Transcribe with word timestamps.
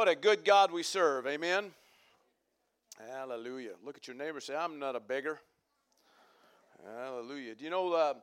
What 0.00 0.08
a 0.08 0.14
good 0.14 0.46
God 0.46 0.72
we 0.72 0.82
serve. 0.82 1.26
Amen. 1.26 1.72
Hallelujah. 3.10 3.72
Look 3.84 3.98
at 3.98 4.06
your 4.06 4.16
neighbor 4.16 4.40
say, 4.40 4.56
I'm 4.56 4.78
not 4.78 4.96
a 4.96 5.00
beggar. 5.00 5.38
Hallelujah. 6.96 7.54
Do 7.54 7.64
you 7.64 7.68
know 7.68 7.92
uh, 7.92 8.14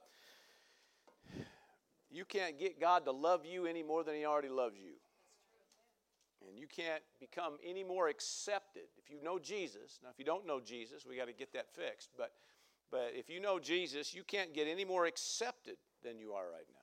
you 2.10 2.26
can't 2.26 2.58
get 2.58 2.82
God 2.82 3.06
to 3.06 3.12
love 3.12 3.46
you 3.46 3.68
any 3.68 3.84
more 3.84 4.04
than 4.04 4.16
He 4.16 4.26
already 4.26 4.50
loves 4.50 4.80
you? 4.80 4.94
And 6.50 6.58
you 6.58 6.66
can't 6.66 7.04
become 7.20 7.58
any 7.64 7.84
more 7.84 8.08
accepted 8.08 8.88
if 8.98 9.12
you 9.12 9.22
know 9.24 9.38
Jesus. 9.38 10.00
Now, 10.02 10.10
if 10.10 10.18
you 10.18 10.26
don't 10.26 10.48
know 10.48 10.60
Jesus, 10.60 11.06
we 11.08 11.16
got 11.16 11.28
to 11.28 11.34
get 11.34 11.54
that 11.54 11.68
fixed. 11.76 12.10
But, 12.18 12.32
but 12.90 13.12
if 13.14 13.30
you 13.30 13.40
know 13.40 13.60
Jesus, 13.60 14.16
you 14.16 14.24
can't 14.24 14.52
get 14.52 14.68
any 14.68 14.84
more 14.84 15.06
accepted 15.06 15.76
than 16.04 16.18
you 16.18 16.32
are 16.32 16.46
right 16.52 16.66
now. 16.74 16.77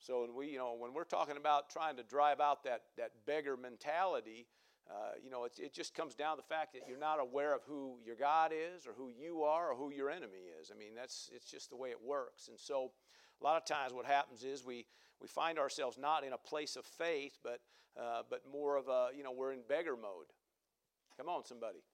So 0.00 0.22
when 0.22 0.34
we, 0.34 0.48
you 0.48 0.58
know, 0.58 0.74
when 0.78 0.94
we're 0.94 1.04
talking 1.04 1.36
about 1.36 1.68
trying 1.68 1.96
to 1.96 2.02
drive 2.02 2.40
out 2.40 2.64
that, 2.64 2.82
that 2.96 3.10
beggar 3.26 3.56
mentality, 3.56 4.46
uh, 4.90 5.12
you 5.22 5.30
know, 5.30 5.44
it 5.44 5.72
just 5.74 5.94
comes 5.94 6.14
down 6.14 6.36
to 6.36 6.42
the 6.42 6.54
fact 6.54 6.72
that 6.72 6.82
you're 6.88 6.98
not 6.98 7.20
aware 7.20 7.54
of 7.54 7.62
who 7.64 7.96
your 8.04 8.16
God 8.16 8.50
is 8.52 8.86
or 8.86 8.92
who 8.96 9.08
you 9.08 9.42
are 9.42 9.70
or 9.70 9.76
who 9.76 9.92
your 9.92 10.10
enemy 10.10 10.48
is. 10.60 10.72
I 10.74 10.78
mean, 10.78 10.94
that's 10.96 11.30
it's 11.34 11.48
just 11.48 11.70
the 11.70 11.76
way 11.76 11.90
it 11.90 11.98
works. 12.02 12.48
And 12.48 12.58
so 12.58 12.90
a 13.40 13.44
lot 13.44 13.56
of 13.56 13.64
times 13.64 13.92
what 13.92 14.06
happens 14.06 14.42
is 14.42 14.64
we, 14.64 14.86
we 15.20 15.28
find 15.28 15.58
ourselves 15.58 15.98
not 15.98 16.24
in 16.24 16.32
a 16.32 16.38
place 16.38 16.76
of 16.76 16.84
faith, 16.84 17.38
but, 17.44 17.60
uh, 18.00 18.22
but 18.28 18.40
more 18.50 18.76
of 18.76 18.88
a, 18.88 19.08
you 19.16 19.22
know, 19.22 19.32
we're 19.32 19.52
in 19.52 19.60
beggar 19.68 19.96
mode. 19.96 20.26
Come 21.16 21.28
on, 21.28 21.44
somebody. 21.44 21.84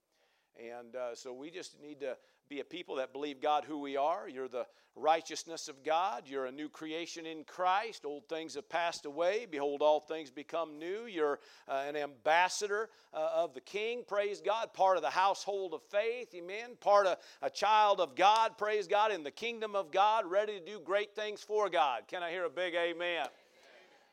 And 0.57 0.97
uh, 0.97 1.15
so 1.15 1.35
we 1.35 1.51
just 1.51 1.81
need 1.81 2.01
to 2.01 2.17
be 2.49 2.61
a 2.61 2.65
people 2.65 2.97
that 2.97 3.13
believe 3.13 3.41
God 3.41 3.65
who 3.65 3.79
we 3.79 3.97
are. 3.97 4.29
You're 4.29 4.49
the 4.49 4.67
righteousness 4.95 5.69
of 5.69 5.83
God. 5.85 6.25
You're 6.27 6.47
a 6.47 6.53
new 6.53 6.69
creation 6.69 7.27
in 7.27 7.45
Christ. 7.45 8.05
Old 8.05 8.29
things 8.29 8.55
have 8.55 8.69
passed 8.69 9.05
away. 9.05 9.47
Behold, 9.51 9.83
all 9.83 10.01
things 10.01 10.31
become 10.31 10.79
new. 10.79 11.07
You're 11.07 11.39
uh, 11.69 11.85
an 11.87 11.97
ambassador 11.97 12.89
uh, 13.13 13.29
of 13.35 13.55
the 13.55 13.61
King. 13.61 14.05
Praise 14.07 14.41
God. 14.41 14.73
Part 14.73 14.97
of 14.97 15.03
the 15.03 15.11
household 15.11 15.75
of 15.75 15.83
faith. 15.91 16.35
Amen. 16.35 16.77
Part 16.81 17.07
of 17.07 17.19
a 17.43 17.51
child 17.51 18.01
of 18.01 18.15
God. 18.15 18.57
Praise 18.57 18.87
God. 18.87 19.13
In 19.13 19.23
the 19.23 19.31
kingdom 19.31 19.75
of 19.75 19.91
God, 19.91 20.25
ready 20.31 20.59
to 20.59 20.65
do 20.65 20.81
great 20.81 21.15
things 21.15 21.43
for 21.43 21.69
God. 21.69 22.03
Can 22.09 22.23
I 22.23 22.31
hear 22.31 22.45
a 22.45 22.51
big 22.51 22.75
amen? 22.75 22.97
amen. 22.97 23.29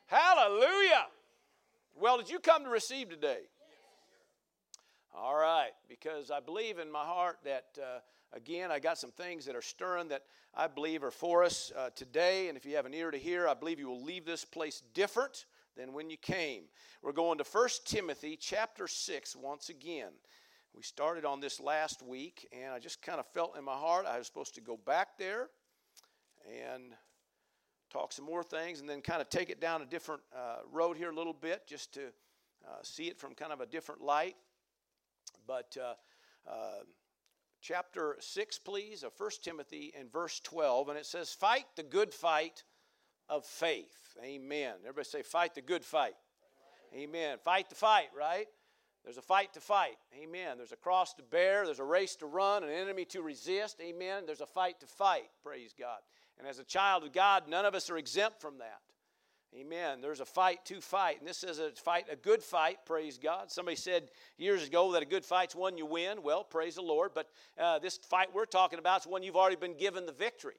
Hallelujah. 0.07 1.07
Well, 1.99 2.17
did 2.17 2.29
you 2.29 2.39
come 2.39 2.63
to 2.63 2.69
receive 2.69 3.09
today? 3.09 3.41
All 5.15 5.35
right, 5.35 5.69
because 5.87 6.31
I 6.31 6.39
believe 6.39 6.79
in 6.79 6.91
my 6.91 7.03
heart 7.03 7.37
that, 7.43 7.65
uh, 7.77 7.99
again, 8.33 8.71
I 8.71 8.79
got 8.79 8.97
some 8.97 9.11
things 9.11 9.45
that 9.45 9.55
are 9.55 9.61
stirring 9.61 10.09
that 10.09 10.23
I 10.53 10.67
believe 10.67 11.03
are 11.03 11.11
for 11.11 11.43
us 11.43 11.71
uh, 11.77 11.89
today. 11.95 12.49
And 12.49 12.57
if 12.57 12.65
you 12.65 12.75
have 12.75 12.85
an 12.85 12.93
ear 12.93 13.11
to 13.11 13.17
hear, 13.17 13.47
I 13.47 13.53
believe 13.53 13.79
you 13.79 13.87
will 13.87 14.03
leave 14.03 14.25
this 14.25 14.45
place 14.45 14.81
different 14.93 15.45
than 15.75 15.93
when 15.93 16.09
you 16.09 16.17
came. 16.17 16.63
We're 17.01 17.13
going 17.13 17.37
to 17.37 17.43
1 17.43 17.69
Timothy 17.85 18.37
chapter 18.39 18.87
6 18.87 19.35
once 19.35 19.69
again. 19.69 20.11
We 20.75 20.81
started 20.81 21.23
on 21.23 21.39
this 21.39 21.59
last 21.59 22.01
week, 22.01 22.47
and 22.51 22.73
I 22.73 22.79
just 22.79 23.01
kind 23.01 23.19
of 23.19 23.27
felt 23.27 23.57
in 23.57 23.63
my 23.63 23.75
heart 23.75 24.05
I 24.07 24.17
was 24.17 24.27
supposed 24.27 24.55
to 24.55 24.61
go 24.61 24.75
back 24.75 25.17
there 25.19 25.49
and 26.71 26.83
talk 27.91 28.11
some 28.11 28.25
more 28.25 28.43
things 28.43 28.79
and 28.79 28.89
then 28.89 29.01
kind 29.01 29.21
of 29.21 29.29
take 29.29 29.51
it 29.51 29.61
down 29.61 29.83
a 29.83 29.85
different 29.85 30.21
uh, 30.35 30.57
road 30.71 30.97
here 30.97 31.11
a 31.11 31.15
little 31.15 31.33
bit 31.33 31.67
just 31.67 31.93
to 31.93 32.01
uh, 32.67 32.81
see 32.81 33.05
it 33.05 33.19
from 33.19 33.35
kind 33.35 33.53
of 33.53 33.61
a 33.61 33.67
different 33.67 34.01
light. 34.01 34.35
But 35.45 35.77
uh, 35.79 35.93
uh, 36.49 36.83
chapter 37.63 38.17
6, 38.19 38.59
please, 38.59 39.03
of 39.03 39.13
1 39.17 39.29
Timothy 39.41 39.93
and 39.97 40.11
verse 40.11 40.39
12, 40.41 40.89
and 40.89 40.97
it 40.97 41.05
says, 41.05 41.31
Fight 41.31 41.65
the 41.75 41.83
good 41.83 42.13
fight 42.13 42.63
of 43.29 43.45
faith. 43.45 44.17
Amen. 44.21 44.73
Everybody 44.81 45.05
say, 45.05 45.21
Fight 45.21 45.55
the 45.55 45.61
good 45.61 45.85
fight. 45.85 46.15
Amen. 46.93 47.37
Fight 47.43 47.69
the 47.69 47.75
fight, 47.75 48.09
right? 48.17 48.47
There's 49.03 49.17
a 49.17 49.21
fight 49.21 49.53
to 49.53 49.59
fight. 49.59 49.97
Amen. 50.21 50.57
There's 50.57 50.71
a 50.71 50.77
cross 50.77 51.13
to 51.15 51.23
bear. 51.23 51.65
There's 51.65 51.79
a 51.79 51.85
race 51.85 52.15
to 52.17 52.25
run, 52.25 52.63
an 52.63 52.69
enemy 52.69 53.05
to 53.05 53.21
resist. 53.21 53.81
Amen. 53.81 54.23
There's 54.25 54.41
a 54.41 54.45
fight 54.45 54.79
to 54.81 54.85
fight. 54.85 55.29
Praise 55.43 55.73
God. 55.77 55.99
And 56.37 56.47
as 56.47 56.59
a 56.59 56.63
child 56.63 57.03
of 57.03 57.13
God, 57.13 57.47
none 57.47 57.65
of 57.65 57.75
us 57.75 57.89
are 57.89 57.97
exempt 57.97 58.39
from 58.41 58.59
that. 58.59 58.79
Amen. 59.55 60.01
There's 60.01 60.19
a 60.19 60.25
fight 60.25 60.65
to 60.65 60.81
fight, 60.81 61.19
and 61.19 61.27
this 61.27 61.43
is 61.43 61.59
a 61.59 61.69
fight, 61.71 62.05
a 62.11 62.15
good 62.15 62.41
fight. 62.41 62.79
Praise 62.87 63.19
God. 63.19 63.51
Somebody 63.51 63.75
said 63.75 64.09
years 64.37 64.65
ago 64.65 64.93
that 64.93 65.03
a 65.03 65.05
good 65.05 65.23
fight's 65.23 65.55
one 65.55 65.77
you 65.77 65.85
win. 65.85 66.23
Well, 66.23 66.43
praise 66.43 66.75
the 66.75 66.81
Lord. 66.81 67.11
But 67.13 67.29
uh, 67.59 67.77
this 67.77 67.97
fight 67.97 68.33
we're 68.33 68.45
talking 68.45 68.79
about 68.79 69.01
is 69.01 69.07
one 69.07 69.21
you've 69.21 69.35
already 69.35 69.55
been 69.55 69.77
given 69.77 70.07
the 70.07 70.11
victory. 70.11 70.55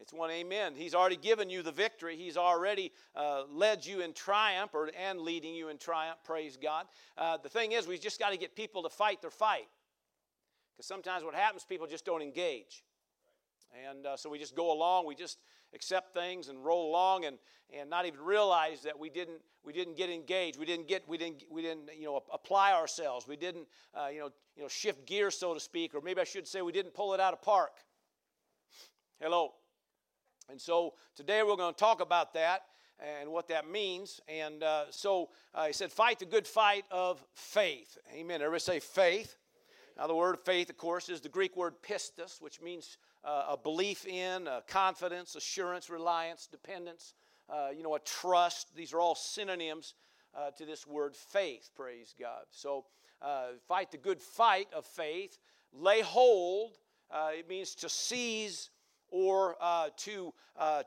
It's 0.00 0.14
one, 0.14 0.30
amen. 0.30 0.72
He's 0.74 0.94
already 0.94 1.16
given 1.16 1.50
you 1.50 1.62
the 1.62 1.72
victory. 1.72 2.16
He's 2.16 2.38
already 2.38 2.90
uh, 3.14 3.44
led 3.50 3.84
you 3.84 4.00
in 4.00 4.14
triumph 4.14 4.70
or, 4.72 4.90
and 4.98 5.20
leading 5.20 5.54
you 5.54 5.68
in 5.68 5.76
triumph. 5.76 6.18
Praise 6.24 6.56
God. 6.56 6.86
Uh, 7.18 7.36
the 7.36 7.50
thing 7.50 7.72
is, 7.72 7.86
we 7.86 7.98
just 7.98 8.18
got 8.18 8.30
to 8.30 8.38
get 8.38 8.56
people 8.56 8.82
to 8.84 8.88
fight 8.88 9.20
their 9.20 9.30
fight. 9.30 9.68
Because 10.74 10.86
sometimes 10.86 11.22
what 11.22 11.34
happens, 11.34 11.64
people 11.64 11.86
just 11.86 12.06
don't 12.06 12.22
engage. 12.22 12.82
And 13.88 14.06
uh, 14.06 14.16
so 14.16 14.30
we 14.30 14.38
just 14.38 14.56
go 14.56 14.72
along, 14.72 15.06
we 15.06 15.14
just 15.14 15.38
accept 15.74 16.14
things 16.14 16.48
and 16.48 16.64
roll 16.64 16.90
along 16.90 17.24
and, 17.24 17.38
and 17.76 17.90
not 17.90 18.06
even 18.06 18.20
realize 18.20 18.82
that 18.82 18.98
we 18.98 19.10
didn't, 19.10 19.40
we 19.64 19.72
didn't 19.72 19.96
get 19.96 20.10
engaged. 20.10 20.58
We 20.58 20.66
didn't, 20.66 20.88
get, 20.88 21.08
we 21.08 21.18
didn't, 21.18 21.44
we 21.50 21.62
didn't 21.62 21.90
you 21.98 22.04
know, 22.04 22.22
apply 22.32 22.72
ourselves. 22.72 23.26
We 23.26 23.36
didn't 23.36 23.66
uh, 23.94 24.08
you 24.08 24.20
know, 24.20 24.30
you 24.56 24.62
know, 24.62 24.68
shift 24.68 25.06
gears, 25.06 25.36
so 25.36 25.54
to 25.54 25.60
speak, 25.60 25.94
or 25.94 26.00
maybe 26.00 26.20
I 26.20 26.24
should 26.24 26.46
say 26.46 26.62
we 26.62 26.72
didn't 26.72 26.94
pull 26.94 27.14
it 27.14 27.20
out 27.20 27.32
of 27.32 27.42
park. 27.42 27.72
Hello. 29.20 29.52
And 30.50 30.60
so 30.60 30.94
today 31.16 31.42
we're 31.42 31.56
going 31.56 31.74
to 31.74 31.78
talk 31.80 32.00
about 32.00 32.34
that 32.34 32.62
and 33.00 33.30
what 33.30 33.48
that 33.48 33.68
means. 33.68 34.20
And 34.28 34.62
uh, 34.62 34.84
so 34.90 35.30
uh, 35.54 35.66
he 35.66 35.72
said, 35.72 35.90
fight 35.90 36.18
the 36.18 36.26
good 36.26 36.46
fight 36.46 36.84
of 36.90 37.24
faith. 37.34 37.98
Amen. 38.12 38.42
Everybody 38.42 38.60
say 38.60 38.80
faith. 38.80 39.36
Now, 39.96 40.06
the 40.08 40.14
word 40.14 40.38
faith, 40.44 40.70
of 40.70 40.76
course, 40.76 41.08
is 41.08 41.20
the 41.20 41.28
Greek 41.28 41.56
word 41.56 41.74
pistis, 41.82 42.42
which 42.42 42.60
means 42.60 42.98
uh, 43.24 43.46
a 43.50 43.56
belief 43.56 44.06
in, 44.06 44.46
a 44.46 44.62
confidence, 44.66 45.34
assurance, 45.34 45.88
reliance, 45.88 46.46
dependence, 46.46 47.14
uh, 47.48 47.68
you 47.74 47.82
know, 47.82 47.94
a 47.94 48.00
trust. 48.00 48.74
These 48.76 48.92
are 48.92 49.00
all 49.00 49.14
synonyms 49.14 49.94
uh, 50.34 50.50
to 50.52 50.64
this 50.66 50.86
word 50.86 51.16
faith, 51.16 51.70
praise 51.76 52.14
God. 52.18 52.44
So, 52.50 52.84
uh, 53.22 53.52
fight 53.66 53.90
the 53.90 53.96
good 53.96 54.20
fight 54.20 54.68
of 54.74 54.84
faith. 54.84 55.38
Lay 55.72 56.00
hold, 56.02 56.78
uh, 57.10 57.30
it 57.32 57.48
means 57.48 57.74
to 57.76 57.88
seize 57.88 58.70
or 59.10 59.56
uh, 59.60 59.88
to, 59.96 60.32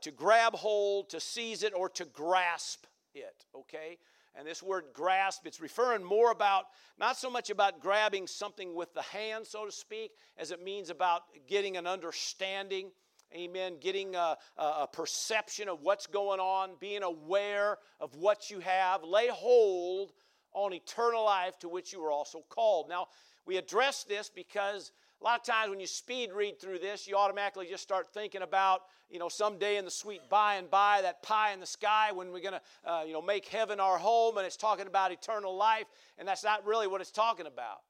to 0.02 0.10
grab 0.10 0.54
hold, 0.54 1.10
to 1.10 1.20
seize 1.20 1.62
it, 1.62 1.72
or 1.74 1.88
to 1.88 2.04
grasp 2.04 2.84
it, 3.14 3.46
okay? 3.54 3.98
And 4.38 4.46
this 4.46 4.62
word 4.62 4.84
grasp, 4.92 5.46
it's 5.46 5.60
referring 5.60 6.04
more 6.04 6.30
about, 6.30 6.66
not 6.96 7.16
so 7.16 7.28
much 7.28 7.50
about 7.50 7.80
grabbing 7.80 8.28
something 8.28 8.72
with 8.72 8.94
the 8.94 9.02
hand, 9.02 9.44
so 9.44 9.66
to 9.66 9.72
speak, 9.72 10.12
as 10.36 10.52
it 10.52 10.62
means 10.62 10.90
about 10.90 11.22
getting 11.48 11.76
an 11.76 11.88
understanding. 11.88 12.92
Amen. 13.34 13.78
Getting 13.80 14.14
a, 14.14 14.36
a, 14.56 14.86
perception 14.86 15.68
of 15.68 15.82
what's 15.82 16.06
going 16.06 16.38
on, 16.38 16.70
being 16.78 17.02
aware 17.02 17.78
of 17.98 18.14
what 18.14 18.48
you 18.48 18.60
have. 18.60 19.02
Lay 19.02 19.26
hold 19.26 20.12
on 20.52 20.72
eternal 20.72 21.24
life 21.24 21.58
to 21.58 21.68
which 21.68 21.92
you 21.92 22.00
were 22.00 22.12
also 22.12 22.44
called. 22.48 22.88
Now, 22.88 23.08
we 23.44 23.56
address 23.56 24.04
this 24.04 24.30
because 24.32 24.92
a 25.20 25.24
lot 25.24 25.40
of 25.40 25.44
times 25.44 25.70
when 25.70 25.80
you 25.80 25.86
speed 25.86 26.30
read 26.32 26.60
through 26.60 26.78
this, 26.78 27.08
you 27.08 27.16
automatically 27.16 27.66
just 27.66 27.82
start 27.82 28.08
thinking 28.12 28.42
about, 28.42 28.82
you 29.10 29.18
know, 29.18 29.28
someday 29.28 29.76
in 29.76 29.84
the 29.84 29.90
sweet 29.90 30.20
by 30.28 30.54
and 30.54 30.70
by, 30.70 31.00
that 31.02 31.22
pie 31.22 31.52
in 31.52 31.58
the 31.58 31.66
sky 31.66 32.12
when 32.12 32.30
we're 32.30 32.40
going 32.40 32.54
to, 32.54 32.90
uh, 32.90 33.02
you 33.04 33.12
know, 33.12 33.22
make 33.22 33.46
heaven 33.46 33.80
our 33.80 33.98
home, 33.98 34.36
and 34.36 34.46
it's 34.46 34.56
talking 34.56 34.86
about 34.86 35.10
eternal 35.10 35.56
life, 35.56 35.86
and 36.18 36.28
that's 36.28 36.44
not 36.44 36.64
really 36.64 36.86
what 36.86 37.00
it's 37.00 37.10
talking 37.10 37.46
about. 37.46 37.80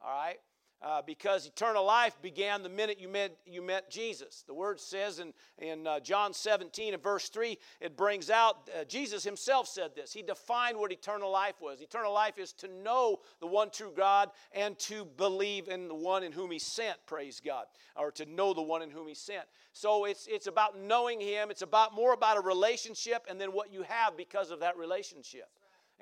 All 0.00 0.12
right? 0.12 0.36
Uh, 0.82 1.02
because 1.02 1.46
eternal 1.46 1.84
life 1.84 2.16
began 2.22 2.62
the 2.62 2.68
minute 2.68 2.98
you 2.98 3.08
met, 3.08 3.36
you 3.44 3.60
met 3.60 3.90
Jesus. 3.90 4.44
The 4.46 4.54
word 4.54 4.80
says 4.80 5.18
in, 5.18 5.34
in 5.58 5.86
uh, 5.86 6.00
John 6.00 6.32
17 6.32 6.94
and 6.94 7.02
verse 7.02 7.28
3, 7.28 7.58
it 7.80 7.96
brings 7.96 8.30
out, 8.30 8.70
uh, 8.78 8.84
Jesus 8.84 9.22
himself 9.22 9.68
said 9.68 9.90
this. 9.94 10.12
He 10.12 10.22
defined 10.22 10.78
what 10.78 10.90
eternal 10.90 11.30
life 11.30 11.56
was. 11.60 11.82
Eternal 11.82 12.14
life 12.14 12.38
is 12.38 12.52
to 12.54 12.68
know 12.82 13.18
the 13.40 13.46
one 13.46 13.68
true 13.70 13.92
God 13.94 14.30
and 14.52 14.78
to 14.80 15.04
believe 15.04 15.68
in 15.68 15.86
the 15.86 15.94
one 15.94 16.22
in 16.22 16.32
whom 16.32 16.50
he 16.50 16.58
sent, 16.58 16.96
praise 17.06 17.42
God, 17.44 17.66
or 17.94 18.10
to 18.12 18.24
know 18.24 18.54
the 18.54 18.62
one 18.62 18.80
in 18.80 18.90
whom 18.90 19.06
he 19.06 19.14
sent. 19.14 19.44
So 19.72 20.06
it's, 20.06 20.26
it's 20.28 20.46
about 20.46 20.78
knowing 20.78 21.20
him, 21.20 21.50
it's 21.50 21.62
about 21.62 21.94
more 21.94 22.14
about 22.14 22.38
a 22.38 22.40
relationship 22.40 23.26
and 23.28 23.38
then 23.38 23.52
what 23.52 23.70
you 23.70 23.82
have 23.82 24.16
because 24.16 24.50
of 24.50 24.60
that 24.60 24.78
relationship. 24.78 25.48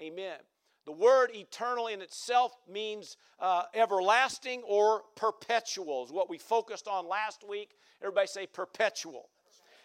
Amen. 0.00 0.38
The 0.88 0.92
word 0.92 1.32
eternal 1.34 1.88
in 1.88 2.00
itself 2.00 2.56
means 2.66 3.18
uh, 3.40 3.64
everlasting 3.74 4.62
or 4.66 5.02
perpetual, 5.16 6.06
is 6.06 6.10
what 6.10 6.30
we 6.30 6.38
focused 6.38 6.88
on 6.88 7.06
last 7.06 7.46
week. 7.46 7.72
Everybody 8.00 8.26
say 8.26 8.46
perpetual. 8.46 9.28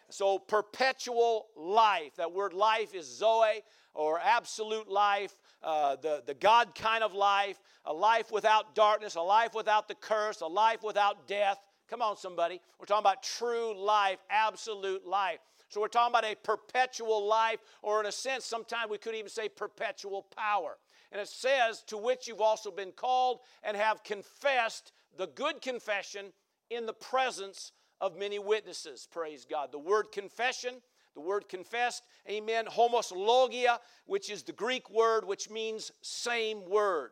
So, 0.08 0.40
perpetual 0.40 1.48
life. 1.58 2.16
That 2.16 2.32
word 2.32 2.54
life 2.54 2.96
is 2.96 3.06
Zoe 3.06 3.64
or 3.94 4.22
absolute 4.24 4.88
life, 4.88 5.38
uh, 5.62 5.98
the, 5.98 6.24
the 6.26 6.36
God 6.36 6.74
kind 6.74 7.04
of 7.04 7.14
life, 7.14 7.60
a 7.84 7.92
life 7.92 8.32
without 8.32 8.74
darkness, 8.74 9.16
a 9.16 9.22
life 9.22 9.54
without 9.54 9.90
the 9.90 9.96
curse, 9.96 10.40
a 10.40 10.48
life 10.48 10.84
without 10.84 11.28
death. 11.28 11.60
Come 11.90 12.02
on, 12.02 12.16
somebody. 12.16 12.62
We're 12.80 12.86
talking 12.86 13.04
about 13.04 13.24
true 13.24 13.78
life, 13.78 14.20
absolute 14.30 15.06
life. 15.06 15.40
So 15.68 15.82
we're 15.82 15.90
talking 15.90 16.14
about 16.14 16.24
a 16.24 16.36
perpetual 16.36 17.28
life, 17.28 17.60
or 17.82 18.00
in 18.00 18.06
a 18.06 18.12
sense, 18.12 18.46
sometimes 18.46 18.90
we 18.90 19.00
could 19.00 19.16
even 19.16 19.28
say 19.28 19.50
perpetual 19.50 20.26
power. 20.38 20.78
And 21.13 21.21
it 21.21 21.27
says, 21.27 21.83
to 21.88 21.98
which 21.98 22.27
you've 22.27 22.42
also 22.42 22.71
been 22.71 22.92
called 22.92 23.42
and 23.63 23.77
have 23.77 24.04
confessed 24.04 24.92
the 25.15 25.27
good 25.27 25.62
confession 25.62 26.33
in 26.71 26.88
the 26.88 26.94
presence 26.94 27.71
of 28.01 28.18
many 28.18 28.39
witnesses. 28.39 29.07
Praise 29.12 29.45
God. 29.45 29.71
The 29.71 29.77
word 29.77 30.12
confession, 30.12 30.81
the 31.13 31.21
word 31.21 31.48
confessed, 31.48 32.01
amen, 32.27 32.65
homologia, 32.65 33.80
which 34.07 34.31
is 34.31 34.42
the 34.42 34.54
Greek 34.54 34.89
word 34.89 35.24
which 35.24 35.51
means 35.51 35.92
same 36.01 36.68
word. 36.68 37.12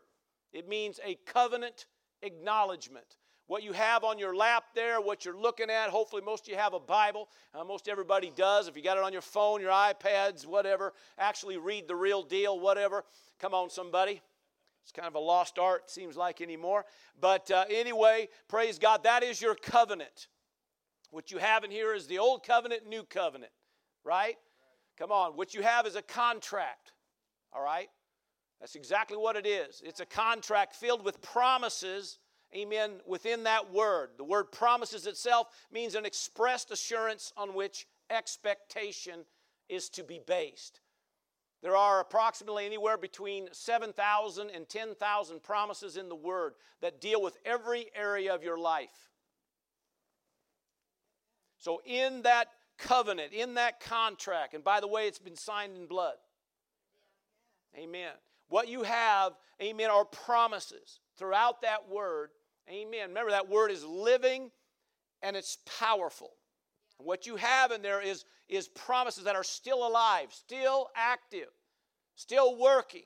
It 0.52 0.68
means 0.68 1.00
a 1.06 1.20
covenant 1.28 1.86
acknowledgement. 2.24 3.18
What 3.52 3.64
you 3.64 3.74
have 3.74 4.06
on 4.06 4.18
your 4.18 4.34
lap 4.34 4.64
there, 4.76 5.02
what 5.02 5.26
you're 5.26 5.38
looking 5.38 5.70
at, 5.70 5.90
hopefully 5.90 6.22
most 6.22 6.46
of 6.46 6.54
you 6.54 6.56
have 6.56 6.74
a 6.74 6.80
Bible. 6.80 7.28
Uh, 7.54 7.66
most 7.66 7.90
everybody 7.90 8.32
does. 8.34 8.70
If 8.70 8.78
you 8.78 8.82
got 8.82 8.96
it 8.96 9.04
on 9.04 9.12
your 9.12 9.22
phone, 9.22 9.60
your 9.60 9.72
iPads, 9.72 10.46
whatever, 10.46 10.94
actually 11.20 11.58
read 11.58 11.86
the 11.86 11.96
real 11.98 12.24
deal, 12.24 12.58
whatever. 12.58 13.04
Come 13.40 13.54
on, 13.54 13.70
somebody. 13.70 14.22
It's 14.84 14.94
kind 14.94 15.06
of 15.06 15.16
a 15.16 15.20
lost 15.20 15.60
art, 15.60 15.92
seems 15.92 16.16
like 16.16 16.40
anymore. 16.40 16.86
But 17.20 17.52
uh, 17.52 17.66
anyway, 17.70 18.30
praise 18.48 18.80
God, 18.80 19.04
that 19.04 19.22
is 19.22 19.42
your 19.42 19.56
covenant. 19.56 20.30
What 21.10 21.30
you 21.30 21.38
have 21.40 21.66
in 21.66 21.72
here 21.72 21.94
is 21.94 22.08
the 22.08 22.20
old 22.20 22.46
covenant, 22.46 22.88
new 22.88 23.04
covenant, 23.04 23.52
right? 24.06 24.38
Come 24.98 25.12
on. 25.12 25.34
What 25.34 25.54
you 25.54 25.62
have 25.62 25.86
is 25.86 25.98
a 25.98 26.02
contract, 26.02 26.94
all 27.52 27.62
right? 27.62 27.90
That's 28.62 28.76
exactly 28.76 29.18
what 29.18 29.36
it 29.36 29.46
is. 29.46 29.82
It's 29.84 30.00
a 30.00 30.06
contract 30.06 30.74
filled 30.74 31.04
with 31.04 31.22
promises, 31.22 32.18
amen, 32.56 33.02
within 33.06 33.44
that 33.44 33.72
word. 33.74 34.10
The 34.18 34.24
word 34.24 34.52
promises 34.52 35.08
itself 35.08 35.48
means 35.72 35.96
an 35.96 36.06
expressed 36.06 36.72
assurance 36.72 37.34
on 37.38 37.54
which 37.54 37.88
expectation 38.10 39.26
is 39.70 39.90
to 39.90 40.04
be 40.04 40.20
based. 40.26 40.82
There 41.62 41.76
are 41.76 42.00
approximately 42.00 42.66
anywhere 42.66 42.98
between 42.98 43.48
7,000 43.52 44.50
and 44.50 44.68
10,000 44.68 45.44
promises 45.44 45.96
in 45.96 46.10
the 46.10 46.16
Word 46.16 46.54
that 46.82 47.00
deal 47.00 47.22
with 47.22 47.38
every 47.46 47.88
area 47.96 48.34
of 48.34 48.44
your 48.44 48.58
life. 48.58 49.10
So, 51.60 51.82
in 51.86 52.24
that 52.24 52.48
covenant, 52.80 53.34
in 53.34 53.54
that 53.54 53.80
contract, 53.80 54.56
and 54.56 54.64
by 54.64 54.80
the 54.80 54.88
way, 54.88 55.08
it's 55.08 55.20
been 55.20 55.36
signed 55.36 55.78
in 55.78 55.86
blood. 55.86 56.16
Amen. 57.78 58.14
What 58.50 58.68
you 58.68 58.82
have, 58.82 59.34
amen, 59.62 59.92
are 59.92 60.04
promises 60.04 61.00
throughout 61.16 61.62
that 61.62 61.88
word. 61.88 62.32
Amen. 62.72 63.10
Remember, 63.10 63.32
that 63.32 63.50
word 63.50 63.70
is 63.72 63.84
living 63.84 64.50
and 65.22 65.36
it's 65.36 65.58
powerful. 65.80 66.32
What 66.98 67.26
you 67.26 67.36
have 67.36 67.72
in 67.72 67.82
there 67.82 68.02
is, 68.02 68.26
is 68.48 68.68
promises 68.68 69.24
that 69.26 69.36
are 69.36 69.44
still 69.44 69.86
alive, 69.86 70.28
still 70.32 70.90
active, 70.96 71.50
still 72.16 72.58
working. 72.58 73.04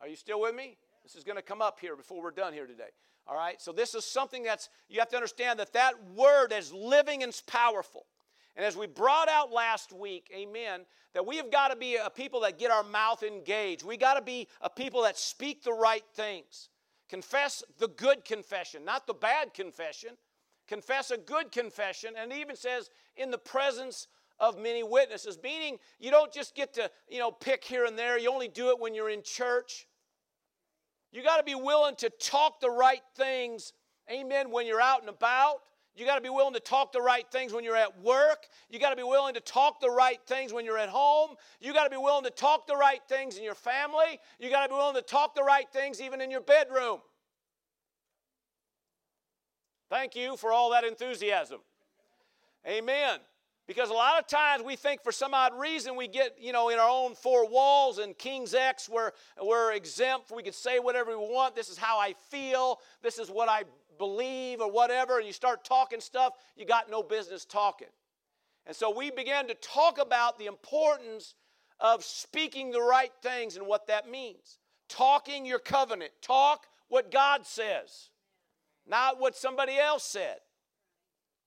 Are 0.00 0.08
you 0.08 0.16
still 0.16 0.40
with 0.40 0.54
me? 0.54 0.76
This 1.02 1.14
is 1.16 1.24
going 1.24 1.36
to 1.36 1.42
come 1.42 1.62
up 1.62 1.80
here 1.80 1.96
before 1.96 2.22
we're 2.22 2.30
done 2.30 2.52
here 2.52 2.66
today. 2.66 2.90
All 3.26 3.34
right? 3.34 3.60
So 3.60 3.72
this 3.72 3.94
is 3.94 4.04
something 4.04 4.42
that's, 4.42 4.68
you 4.88 4.98
have 4.98 5.08
to 5.08 5.16
understand 5.16 5.58
that 5.58 5.72
that 5.72 5.94
word 6.14 6.52
is 6.52 6.72
living 6.72 7.22
and 7.22 7.30
it's 7.30 7.40
powerful. 7.40 8.06
And 8.56 8.64
as 8.64 8.76
we 8.76 8.86
brought 8.86 9.28
out 9.28 9.50
last 9.50 9.92
week, 9.92 10.30
amen, 10.34 10.82
that 11.14 11.26
we 11.26 11.36
have 11.38 11.50
got 11.50 11.68
to 11.68 11.76
be 11.76 11.96
a 11.96 12.10
people 12.10 12.40
that 12.40 12.58
get 12.58 12.70
our 12.70 12.84
mouth 12.84 13.22
engaged. 13.22 13.82
We 13.82 13.96
got 13.96 14.14
to 14.14 14.22
be 14.22 14.46
a 14.60 14.70
people 14.70 15.02
that 15.02 15.18
speak 15.18 15.64
the 15.64 15.72
right 15.72 16.04
things. 16.14 16.68
Confess 17.08 17.62
the 17.78 17.88
good 17.88 18.24
confession, 18.24 18.84
not 18.84 19.06
the 19.06 19.14
bad 19.14 19.54
confession. 19.54 20.10
Confess 20.66 21.10
a 21.10 21.18
good 21.18 21.52
confession. 21.52 22.14
And 22.18 22.32
it 22.32 22.38
even 22.38 22.56
says, 22.56 22.90
in 23.16 23.30
the 23.30 23.38
presence 23.38 24.08
of 24.40 24.58
many 24.58 24.82
witnesses, 24.82 25.38
meaning 25.42 25.78
you 26.00 26.10
don't 26.10 26.32
just 26.32 26.54
get 26.54 26.72
to, 26.74 26.90
you 27.08 27.18
know, 27.18 27.30
pick 27.30 27.62
here 27.62 27.84
and 27.84 27.98
there. 27.98 28.18
You 28.18 28.32
only 28.32 28.48
do 28.48 28.70
it 28.70 28.80
when 28.80 28.94
you're 28.94 29.10
in 29.10 29.22
church. 29.22 29.86
You 31.12 31.22
got 31.22 31.36
to 31.36 31.44
be 31.44 31.54
willing 31.54 31.94
to 31.96 32.10
talk 32.10 32.60
the 32.60 32.70
right 32.70 33.02
things, 33.16 33.72
amen, 34.10 34.50
when 34.50 34.66
you're 34.66 34.80
out 34.80 35.00
and 35.00 35.08
about. 35.08 35.58
You 35.96 36.04
got 36.04 36.16
to 36.16 36.20
be 36.20 36.28
willing 36.28 36.54
to 36.54 36.60
talk 36.60 36.92
the 36.92 37.00
right 37.00 37.24
things 37.30 37.52
when 37.52 37.62
you're 37.62 37.76
at 37.76 38.00
work. 38.02 38.48
You 38.68 38.80
got 38.80 38.90
to 38.90 38.96
be 38.96 39.04
willing 39.04 39.34
to 39.34 39.40
talk 39.40 39.80
the 39.80 39.90
right 39.90 40.18
things 40.26 40.52
when 40.52 40.64
you're 40.64 40.78
at 40.78 40.88
home. 40.88 41.36
You 41.60 41.72
got 41.72 41.84
to 41.84 41.90
be 41.90 41.96
willing 41.96 42.24
to 42.24 42.30
talk 42.30 42.66
the 42.66 42.74
right 42.74 43.00
things 43.08 43.36
in 43.36 43.44
your 43.44 43.54
family. 43.54 44.18
You 44.40 44.50
got 44.50 44.64
to 44.64 44.68
be 44.68 44.74
willing 44.74 44.96
to 44.96 45.02
talk 45.02 45.36
the 45.36 45.44
right 45.44 45.66
things 45.72 46.00
even 46.00 46.20
in 46.20 46.30
your 46.30 46.40
bedroom. 46.40 46.98
Thank 49.88 50.16
you 50.16 50.36
for 50.36 50.52
all 50.52 50.70
that 50.72 50.82
enthusiasm. 50.82 51.60
Amen. 52.66 53.20
Because 53.66 53.88
a 53.88 53.94
lot 53.94 54.18
of 54.18 54.26
times 54.26 54.62
we 54.62 54.76
think 54.76 55.02
for 55.02 55.12
some 55.12 55.32
odd 55.32 55.58
reason 55.58 55.96
we 55.96 56.06
get, 56.06 56.36
you 56.38 56.52
know, 56.52 56.68
in 56.68 56.78
our 56.78 56.88
own 56.88 57.14
four 57.14 57.48
walls 57.48 57.98
and 57.98 58.16
King's 58.18 58.52
X, 58.52 58.90
we're, 58.90 59.12
we're 59.42 59.72
exempt. 59.72 60.30
We 60.30 60.42
can 60.42 60.52
say 60.52 60.80
whatever 60.80 61.10
we 61.10 61.16
want. 61.16 61.54
This 61.54 61.70
is 61.70 61.78
how 61.78 61.98
I 61.98 62.14
feel. 62.28 62.80
This 63.02 63.18
is 63.18 63.30
what 63.30 63.48
I 63.48 63.62
believe 63.98 64.60
or 64.60 64.70
whatever. 64.70 65.18
And 65.18 65.26
you 65.26 65.32
start 65.32 65.64
talking 65.64 66.00
stuff 66.00 66.34
you 66.56 66.66
got 66.66 66.90
no 66.90 67.02
business 67.02 67.44
talking. 67.44 67.88
And 68.66 68.74
so 68.74 68.94
we 68.94 69.10
began 69.10 69.46
to 69.48 69.54
talk 69.54 69.98
about 69.98 70.38
the 70.38 70.46
importance 70.46 71.34
of 71.80 72.04
speaking 72.04 72.70
the 72.70 72.80
right 72.80 73.12
things 73.22 73.56
and 73.56 73.66
what 73.66 73.86
that 73.88 74.08
means. 74.08 74.58
Talking 74.88 75.44
your 75.44 75.58
covenant. 75.58 76.12
Talk 76.22 76.66
what 76.88 77.10
God 77.10 77.46
says, 77.46 78.10
not 78.86 79.18
what 79.18 79.36
somebody 79.36 79.78
else 79.78 80.04
said. 80.04 80.36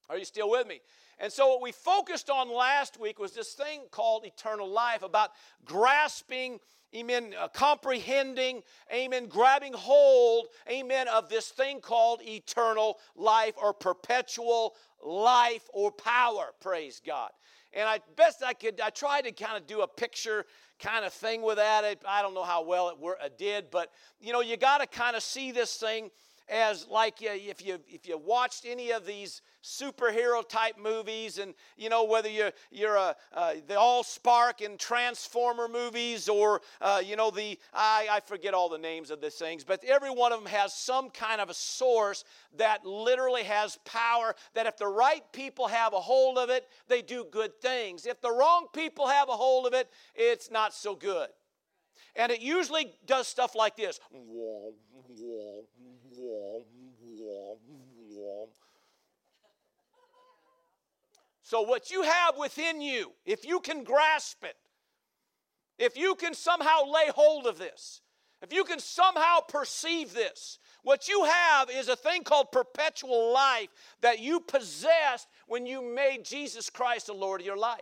Are 0.10 0.18
you 0.18 0.26
still 0.26 0.50
with 0.50 0.68
me? 0.68 0.82
And 1.20 1.34
so, 1.34 1.48
what 1.48 1.62
we 1.62 1.72
focused 1.72 2.30
on 2.30 2.54
last 2.54 3.00
week 3.00 3.18
was 3.18 3.34
this 3.34 3.54
thing 3.54 3.82
called 3.90 4.26
eternal 4.26 4.70
life 4.70 5.02
about 5.02 5.32
grasping, 5.66 6.60
amen, 6.96 7.34
uh, 7.40 7.48
comprehending, 7.48 8.62
amen, 8.94 9.26
grabbing 9.26 9.74
hold, 9.74 10.48
amen, 10.70 11.08
of 11.08 11.28
this 11.28 11.50
thing 11.50 11.80
called 11.80 12.22
eternal 12.22 13.00
life 13.16 13.56
or 13.62 13.74
perpetual 13.74 14.76
life 15.04 15.68
or 15.74 15.92
power. 15.92 16.54
Praise 16.62 17.02
God. 17.06 17.32
And 17.74 17.88
I 17.90 18.00
best 18.16 18.44
I 18.44 18.54
could, 18.54 18.80
I 18.80 18.92
tried 18.92 19.24
to 19.26 19.32
kind 19.32 19.58
of 19.58 19.68
do 19.68 19.82
a 19.82 19.88
picture 19.88 20.46
kind 20.80 21.04
of 21.04 21.14
thing 21.14 21.42
with 21.42 21.58
that. 21.58 21.98
I 22.08 22.22
don't 22.22 22.34
know 22.36 22.44
how 22.44 22.64
well 22.64 22.90
it, 22.90 23.26
it 23.26 23.38
did, 23.38 23.72
but 23.72 23.92
you 24.22 24.34
know, 24.34 24.42
you 24.42 24.56
got 24.56 24.80
to 24.80 24.88
kind 24.88 25.16
of 25.16 25.24
see 25.24 25.52
this 25.52 25.76
thing 25.78 26.12
as 26.50 26.88
like 26.88 27.16
if 27.22 27.66
you 27.66 27.80
if 27.88 28.08
you 28.08 28.18
watched 28.18 28.66
any 28.66 28.92
of 28.92 29.06
these 29.06 29.42
superhero 29.64 30.48
type 30.48 30.76
movies 30.82 31.40
and 31.40 31.54
you 31.76 31.90
know 31.90 32.06
whether 32.06 32.30
you're 32.30 32.52
you're 32.72 32.96
a 32.96 33.16
uh, 33.34 33.54
the 33.68 33.74
AllSpark 33.74 34.66
and 34.66 34.80
Transformer 34.80 35.68
movies 35.68 36.30
or 36.30 36.62
uh, 36.80 37.02
you 37.04 37.16
know 37.16 37.32
the 37.32 37.60
I, 37.74 38.08
I 38.10 38.20
forget 38.22 38.54
all 38.54 38.70
the 38.70 38.78
names 38.78 39.12
of 39.12 39.20
the 39.20 39.30
things 39.30 39.64
but 39.64 39.84
every 39.84 40.10
one 40.10 40.32
of 40.32 40.42
them 40.42 40.52
has 40.52 40.74
some 40.74 41.10
kind 41.10 41.42
of 41.42 41.50
a 41.50 41.54
source 41.54 42.24
that 42.56 42.86
literally 42.86 43.44
has 43.44 43.78
power 43.84 44.36
that 44.54 44.68
if 44.68 44.78
the 44.78 44.88
right 44.88 45.24
people 45.34 45.68
have 45.68 45.94
a 45.94 46.00
hold 46.00 46.38
of 46.38 46.50
it 46.50 46.68
they 46.88 47.02
do 47.02 47.26
good 47.30 47.60
things. 47.62 48.06
If 48.06 48.22
the 48.22 48.32
wrong 48.32 48.68
people 48.74 49.08
have 49.08 49.28
a 49.28 49.34
hold 49.34 49.68
of 49.68 49.74
it 49.74 49.90
it's 50.16 50.50
not 50.50 50.74
so 50.74 50.96
good. 50.96 51.28
And 52.16 52.32
it 52.32 52.42
usually 52.42 52.94
does 53.06 53.28
stuff 53.28 53.54
like 53.54 53.76
this 53.76 54.00
so, 61.44 61.62
what 61.62 61.90
you 61.90 62.02
have 62.02 62.38
within 62.38 62.82
you, 62.82 63.14
if 63.26 63.46
you 63.46 63.62
can 63.62 63.86
grasp 63.86 64.44
it, 64.44 64.58
if 65.78 65.96
you 65.96 66.16
can 66.16 66.34
somehow 66.34 66.84
lay 66.92 67.10
hold 67.16 67.48
of 67.48 67.58
this, 67.58 68.02
if 68.42 68.52
you 68.52 68.66
can 68.66 68.80
somehow 68.80 69.40
perceive 69.48 70.14
this, 70.14 70.60
what 70.84 71.08
you 71.08 71.24
have 71.24 71.70
is 71.70 71.88
a 71.88 71.96
thing 71.96 72.24
called 72.24 72.52
perpetual 72.52 73.34
life 73.34 73.70
that 74.02 74.20
you 74.20 74.40
possessed 74.40 75.30
when 75.48 75.66
you 75.66 75.82
made 75.82 76.26
Jesus 76.26 76.70
Christ 76.70 77.08
the 77.08 77.14
Lord 77.14 77.40
of 77.40 77.48
your 77.48 77.58
life. 77.58 77.82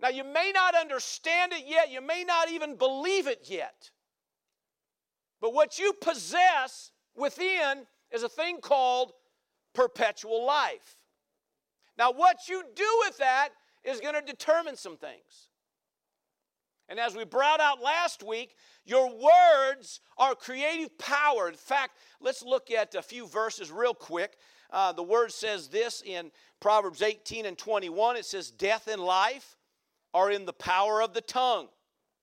Now, 0.00 0.08
you 0.08 0.24
may 0.24 0.50
not 0.52 0.74
understand 0.74 1.52
it 1.52 1.64
yet, 1.66 1.92
you 1.92 2.00
may 2.00 2.24
not 2.24 2.50
even 2.50 2.76
believe 2.76 3.26
it 3.26 3.42
yet, 3.44 3.90
but 5.40 5.54
what 5.54 5.78
you 5.78 5.92
possess 5.92 6.90
within 7.16 7.86
is 8.12 8.22
a 8.22 8.28
thing 8.28 8.60
called 8.60 9.12
perpetual 9.74 10.44
life. 10.44 10.96
Now, 11.98 12.12
what 12.12 12.48
you 12.48 12.62
do 12.74 13.02
with 13.06 13.18
that 13.18 13.50
is 13.84 14.00
going 14.00 14.14
to 14.14 14.20
determine 14.20 14.76
some 14.76 14.96
things. 14.96 15.48
And 16.88 17.00
as 17.00 17.16
we 17.16 17.24
brought 17.24 17.60
out 17.60 17.82
last 17.82 18.22
week, 18.22 18.54
your 18.84 19.08
words 19.08 20.00
are 20.18 20.34
creative 20.34 20.96
power. 20.98 21.48
In 21.48 21.54
fact, 21.54 21.98
let's 22.20 22.42
look 22.42 22.70
at 22.70 22.94
a 22.94 23.02
few 23.02 23.26
verses 23.26 23.72
real 23.72 23.94
quick. 23.94 24.36
Uh, 24.70 24.92
the 24.92 25.02
word 25.02 25.32
says 25.32 25.68
this 25.68 26.02
in 26.04 26.30
Proverbs 26.60 27.02
18 27.02 27.46
and 27.46 27.58
21 27.58 28.16
it 28.16 28.24
says, 28.24 28.50
Death 28.50 28.88
and 28.88 29.02
life 29.02 29.56
are 30.14 30.30
in 30.30 30.44
the 30.44 30.52
power 30.52 31.02
of 31.02 31.12
the 31.12 31.20
tongue. 31.20 31.68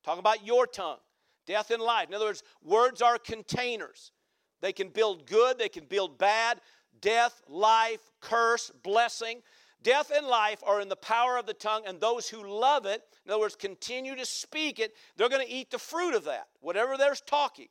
Talking 0.04 0.20
about 0.20 0.46
your 0.46 0.66
tongue. 0.66 0.98
Death 1.46 1.72
and 1.72 1.82
life. 1.82 2.08
In 2.08 2.16
other 2.16 2.26
words, 2.26 2.44
words 2.64 3.02
are 3.02 3.18
containers. 3.18 4.12
They 4.64 4.72
can 4.72 4.88
build 4.88 5.28
good, 5.28 5.60
they 5.60 5.68
can 5.68 5.84
build 5.84 6.18
bad, 6.18 6.62
death, 7.02 7.42
life, 7.50 8.00
curse, 8.22 8.72
blessing. 8.82 9.42
Death 9.84 10.10
and 10.16 10.26
life 10.26 10.64
are 10.66 10.80
in 10.80 10.88
the 10.88 10.96
power 10.96 11.38
of 11.38 11.46
the 11.46 11.54
tongue, 11.54 11.84
and 11.86 12.00
those 12.00 12.30
who 12.30 12.48
love 12.48 12.86
it, 12.86 13.04
in 13.26 13.32
other 13.32 13.42
words, 13.42 13.58
continue 13.58 14.16
to 14.16 14.26
speak 14.26 14.80
it, 14.80 14.94
they're 15.18 15.28
going 15.28 15.46
to 15.46 15.54
eat 15.54 15.70
the 15.70 15.78
fruit 15.78 16.16
of 16.16 16.24
that, 16.24 16.48
whatever 16.62 16.96
they're 16.96 17.14
talking. 17.14 17.68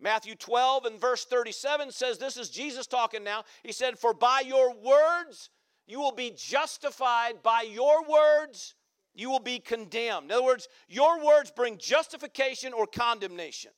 Matthew 0.00 0.34
12 0.34 0.86
and 0.86 0.98
verse 0.98 1.26
37 1.26 1.92
says, 1.92 2.16
This 2.16 2.38
is 2.38 2.48
Jesus 2.48 2.86
talking 2.86 3.22
now. 3.22 3.44
He 3.62 3.72
said, 3.72 3.98
For 3.98 4.14
by 4.14 4.42
your 4.46 4.74
words 4.74 5.50
you 5.86 6.00
will 6.00 6.12
be 6.12 6.32
justified, 6.34 7.42
by 7.42 7.66
your 7.70 8.02
words 8.08 8.76
you 9.14 9.28
will 9.28 9.40
be 9.40 9.58
condemned. 9.58 10.26
In 10.26 10.32
other 10.32 10.44
words, 10.44 10.68
your 10.88 11.22
words 11.22 11.50
bring 11.50 11.76
justification 11.76 12.72
or 12.72 12.86
condemnation. 12.86 13.72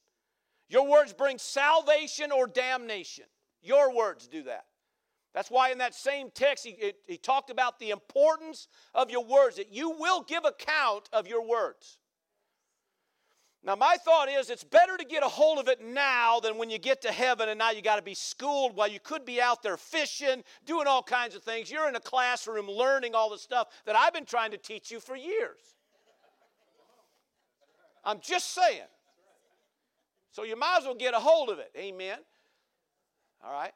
Your 0.70 0.86
words 0.86 1.12
bring 1.12 1.36
salvation 1.36 2.30
or 2.30 2.46
damnation. 2.46 3.24
Your 3.60 3.94
words 3.94 4.28
do 4.28 4.44
that. 4.44 4.64
That's 5.34 5.50
why 5.50 5.70
in 5.70 5.78
that 5.78 5.94
same 5.94 6.30
text 6.32 6.64
he, 6.64 6.92
he 7.06 7.18
talked 7.18 7.50
about 7.50 7.78
the 7.78 7.90
importance 7.90 8.68
of 8.94 9.10
your 9.10 9.24
words, 9.24 9.56
that 9.56 9.72
you 9.72 9.90
will 9.90 10.22
give 10.22 10.44
account 10.44 11.08
of 11.12 11.26
your 11.26 11.46
words. 11.46 11.98
Now, 13.62 13.76
my 13.76 13.96
thought 14.02 14.28
is 14.30 14.48
it's 14.48 14.64
better 14.64 14.96
to 14.96 15.04
get 15.04 15.22
a 15.22 15.28
hold 15.28 15.58
of 15.58 15.68
it 15.68 15.84
now 15.84 16.40
than 16.40 16.56
when 16.56 16.70
you 16.70 16.78
get 16.78 17.02
to 17.02 17.12
heaven 17.12 17.48
and 17.50 17.58
now 17.58 17.72
you 17.72 17.82
got 17.82 17.96
to 17.96 18.02
be 18.02 18.14
schooled 18.14 18.74
while 18.74 18.88
you 18.88 19.00
could 19.00 19.24
be 19.24 19.40
out 19.40 19.62
there 19.62 19.76
fishing, 19.76 20.42
doing 20.64 20.86
all 20.86 21.02
kinds 21.02 21.34
of 21.34 21.42
things. 21.42 21.70
You're 21.70 21.88
in 21.88 21.96
a 21.96 22.00
classroom 22.00 22.68
learning 22.68 23.14
all 23.14 23.28
the 23.28 23.38
stuff 23.38 23.68
that 23.84 23.96
I've 23.96 24.14
been 24.14 24.24
trying 24.24 24.52
to 24.52 24.56
teach 24.56 24.90
you 24.90 24.98
for 24.98 25.14
years. 25.14 25.58
I'm 28.04 28.20
just 28.20 28.54
saying. 28.54 28.86
So 30.30 30.44
you 30.44 30.56
might 30.56 30.78
as 30.78 30.84
well 30.84 30.94
get 30.94 31.14
a 31.14 31.18
hold 31.18 31.50
of 31.50 31.58
it. 31.58 31.70
Amen. 31.76 32.18
All 33.44 33.52
right. 33.52 33.72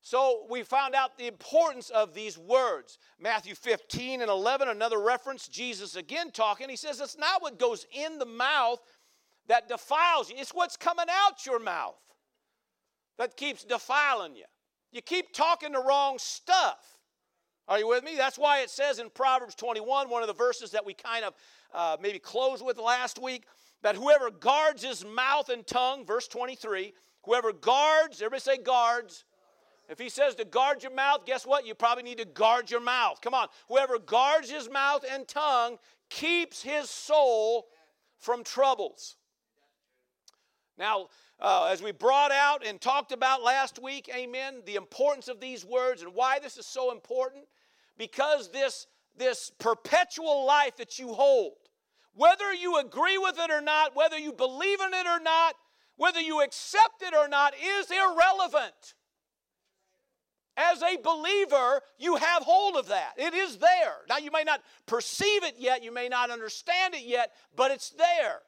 So 0.00 0.46
we 0.50 0.64
found 0.64 0.96
out 0.96 1.16
the 1.16 1.28
importance 1.28 1.88
of 1.90 2.12
these 2.12 2.36
words. 2.36 2.98
Matthew 3.20 3.54
15 3.54 4.20
and 4.20 4.30
11, 4.30 4.68
another 4.68 5.00
reference, 5.00 5.46
Jesus 5.46 5.94
again 5.94 6.32
talking. 6.32 6.68
He 6.68 6.76
says, 6.76 7.00
It's 7.00 7.16
not 7.16 7.40
what 7.40 7.58
goes 7.58 7.86
in 7.92 8.18
the 8.18 8.26
mouth 8.26 8.80
that 9.46 9.68
defiles 9.68 10.28
you, 10.28 10.36
it's 10.38 10.54
what's 10.54 10.76
coming 10.76 11.06
out 11.08 11.46
your 11.46 11.60
mouth 11.60 11.98
that 13.18 13.36
keeps 13.36 13.64
defiling 13.64 14.34
you. 14.34 14.44
You 14.92 15.02
keep 15.02 15.32
talking 15.32 15.72
the 15.72 15.82
wrong 15.82 16.18
stuff. 16.18 16.98
Are 17.68 17.78
you 17.78 17.88
with 17.88 18.02
me? 18.02 18.16
That's 18.16 18.38
why 18.38 18.60
it 18.60 18.70
says 18.70 18.98
in 18.98 19.08
Proverbs 19.10 19.54
21, 19.54 20.10
one 20.10 20.22
of 20.22 20.28
the 20.28 20.34
verses 20.34 20.72
that 20.72 20.84
we 20.84 20.94
kind 20.94 21.24
of 21.24 21.34
uh, 21.72 21.96
maybe 22.00 22.18
closed 22.18 22.64
with 22.64 22.76
last 22.76 23.20
week, 23.22 23.44
that 23.82 23.96
whoever 23.96 24.30
guards 24.30 24.82
his 24.82 25.04
mouth 25.04 25.48
and 25.48 25.66
tongue, 25.66 26.06
verse 26.06 26.28
23, 26.28 26.92
whoever 27.24 27.52
guards, 27.52 28.22
everybody 28.22 28.40
say 28.40 28.56
guards, 28.58 29.24
if 29.88 29.98
he 29.98 30.08
says 30.08 30.34
to 30.36 30.44
guard 30.44 30.82
your 30.82 30.94
mouth, 30.94 31.26
guess 31.26 31.46
what? 31.46 31.66
You 31.66 31.74
probably 31.74 32.04
need 32.04 32.18
to 32.18 32.24
guard 32.24 32.70
your 32.70 32.80
mouth. 32.80 33.20
Come 33.20 33.34
on. 33.34 33.48
Whoever 33.68 33.98
guards 33.98 34.50
his 34.50 34.70
mouth 34.70 35.04
and 35.10 35.26
tongue 35.28 35.76
keeps 36.08 36.62
his 36.62 36.88
soul 36.88 37.66
from 38.18 38.44
troubles. 38.44 39.16
Now, 40.78 41.08
uh, 41.40 41.68
as 41.70 41.82
we 41.82 41.92
brought 41.92 42.32
out 42.32 42.64
and 42.64 42.80
talked 42.80 43.12
about 43.12 43.42
last 43.42 43.82
week, 43.82 44.08
amen, 44.14 44.62
the 44.64 44.76
importance 44.76 45.28
of 45.28 45.40
these 45.40 45.64
words 45.64 46.02
and 46.02 46.14
why 46.14 46.38
this 46.38 46.56
is 46.56 46.66
so 46.66 46.92
important, 46.92 47.44
because 47.98 48.50
this, 48.50 48.86
this 49.16 49.50
perpetual 49.58 50.46
life 50.46 50.76
that 50.76 50.98
you 50.98 51.12
hold, 51.12 51.52
whether 52.14 52.52
you 52.52 52.78
agree 52.78 53.18
with 53.18 53.38
it 53.38 53.50
or 53.50 53.60
not, 53.60 53.96
whether 53.96 54.18
you 54.18 54.32
believe 54.32 54.80
in 54.80 54.94
it 54.94 55.06
or 55.06 55.20
not, 55.20 55.54
whether 55.96 56.20
you 56.20 56.42
accept 56.42 57.02
it 57.02 57.14
or 57.14 57.28
not, 57.28 57.54
is 57.54 57.90
irrelevant. 57.90 58.94
As 60.56 60.82
a 60.82 60.98
believer, 61.02 61.80
you 61.98 62.16
have 62.16 62.42
hold 62.42 62.76
of 62.76 62.88
that. 62.88 63.12
It 63.16 63.32
is 63.32 63.56
there. 63.56 63.96
Now, 64.08 64.18
you 64.18 64.30
may 64.30 64.42
not 64.44 64.60
perceive 64.86 65.44
it 65.44 65.54
yet, 65.58 65.82
you 65.82 65.92
may 65.92 66.08
not 66.08 66.30
understand 66.30 66.94
it 66.94 67.04
yet, 67.04 67.32
but 67.56 67.70
it's 67.70 67.90
there. 67.90 68.40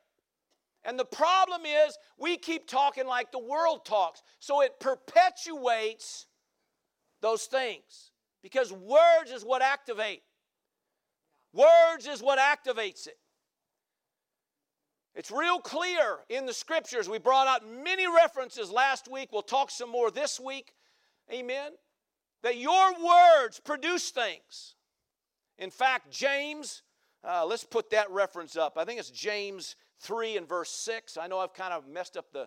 And 0.85 0.99
the 0.99 1.07
problem 1.07 1.63
is, 1.65 1.97
we 2.19 2.37
keep 2.37 2.69
talking 2.69 3.07
like 3.07 3.33
the 3.33 3.39
world 3.39 3.87
talks. 3.87 4.23
So 4.39 4.61
it 4.61 4.79
perpetuates 4.81 6.27
those 7.23 7.45
things. 7.45 8.11
Because 8.43 8.71
words 8.71 9.31
is 9.31 9.43
what 9.43 9.63
activate. 9.63 10.21
Words 11.55 12.07
is 12.07 12.23
what 12.23 12.39
activates 12.39 13.07
it. 13.07 13.17
It's 15.15 15.31
real 15.31 15.61
clear 15.61 16.19
in 16.29 16.47
the 16.47 16.53
scriptures. 16.53 17.09
We 17.09 17.19
brought 17.19 17.47
out 17.47 17.69
many 17.69 18.07
references 18.07 18.71
last 18.71 19.09
week. 19.11 19.31
We'll 19.33 19.43
talk 19.43 19.71
some 19.71 19.91
more 19.91 20.11
this 20.11 20.41
week. 20.41 20.75
Amen 21.33 21.73
that 22.45 22.59
your 22.59 22.93
words 22.93 23.59
produce 23.59 24.11
things. 24.11 24.75
In 25.59 25.71
fact, 25.71 26.13
James, 26.13 26.83
uh, 27.27 27.45
let's 27.47 27.65
put 27.65 27.89
that 27.91 28.11
reference 28.11 28.55
up. 28.55 28.77
I 28.77 28.85
think 28.85 29.01
it's 29.01 29.11
James 29.11 29.77
3 30.01 30.37
and 30.37 30.47
verse 30.47 30.71
6. 30.71 31.17
I 31.17 31.27
know 31.27 31.39
I've 31.39 31.55
kind 31.55 31.73
of 31.73 31.89
messed 31.89 32.19
up 32.19 32.27
the, 32.35 32.47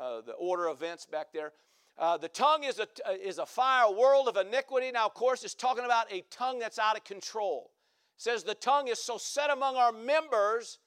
uh, 0.00 0.22
the 0.22 0.32
order 0.32 0.66
of 0.68 0.82
events 0.82 1.04
back 1.04 1.34
there. 1.34 1.52
Uh, 1.98 2.16
the 2.16 2.28
tongue 2.28 2.64
is 2.64 2.78
a, 2.78 2.86
uh, 3.06 3.12
is 3.12 3.38
a 3.38 3.44
fire, 3.44 3.84
a 3.88 3.92
world 3.92 4.26
of 4.26 4.38
iniquity. 4.38 4.90
Now, 4.90 5.04
of 5.04 5.12
course, 5.12 5.44
it's 5.44 5.54
talking 5.54 5.84
about 5.84 6.10
a 6.10 6.22
tongue 6.30 6.58
that's 6.58 6.78
out 6.78 6.96
of 6.96 7.04
control. 7.04 7.72
It 8.16 8.22
says 8.22 8.42
the 8.42 8.54
tongue 8.54 8.88
is 8.88 9.02
so 9.02 9.18
set 9.18 9.50
among 9.50 9.76
our 9.76 9.92
members 9.92 10.78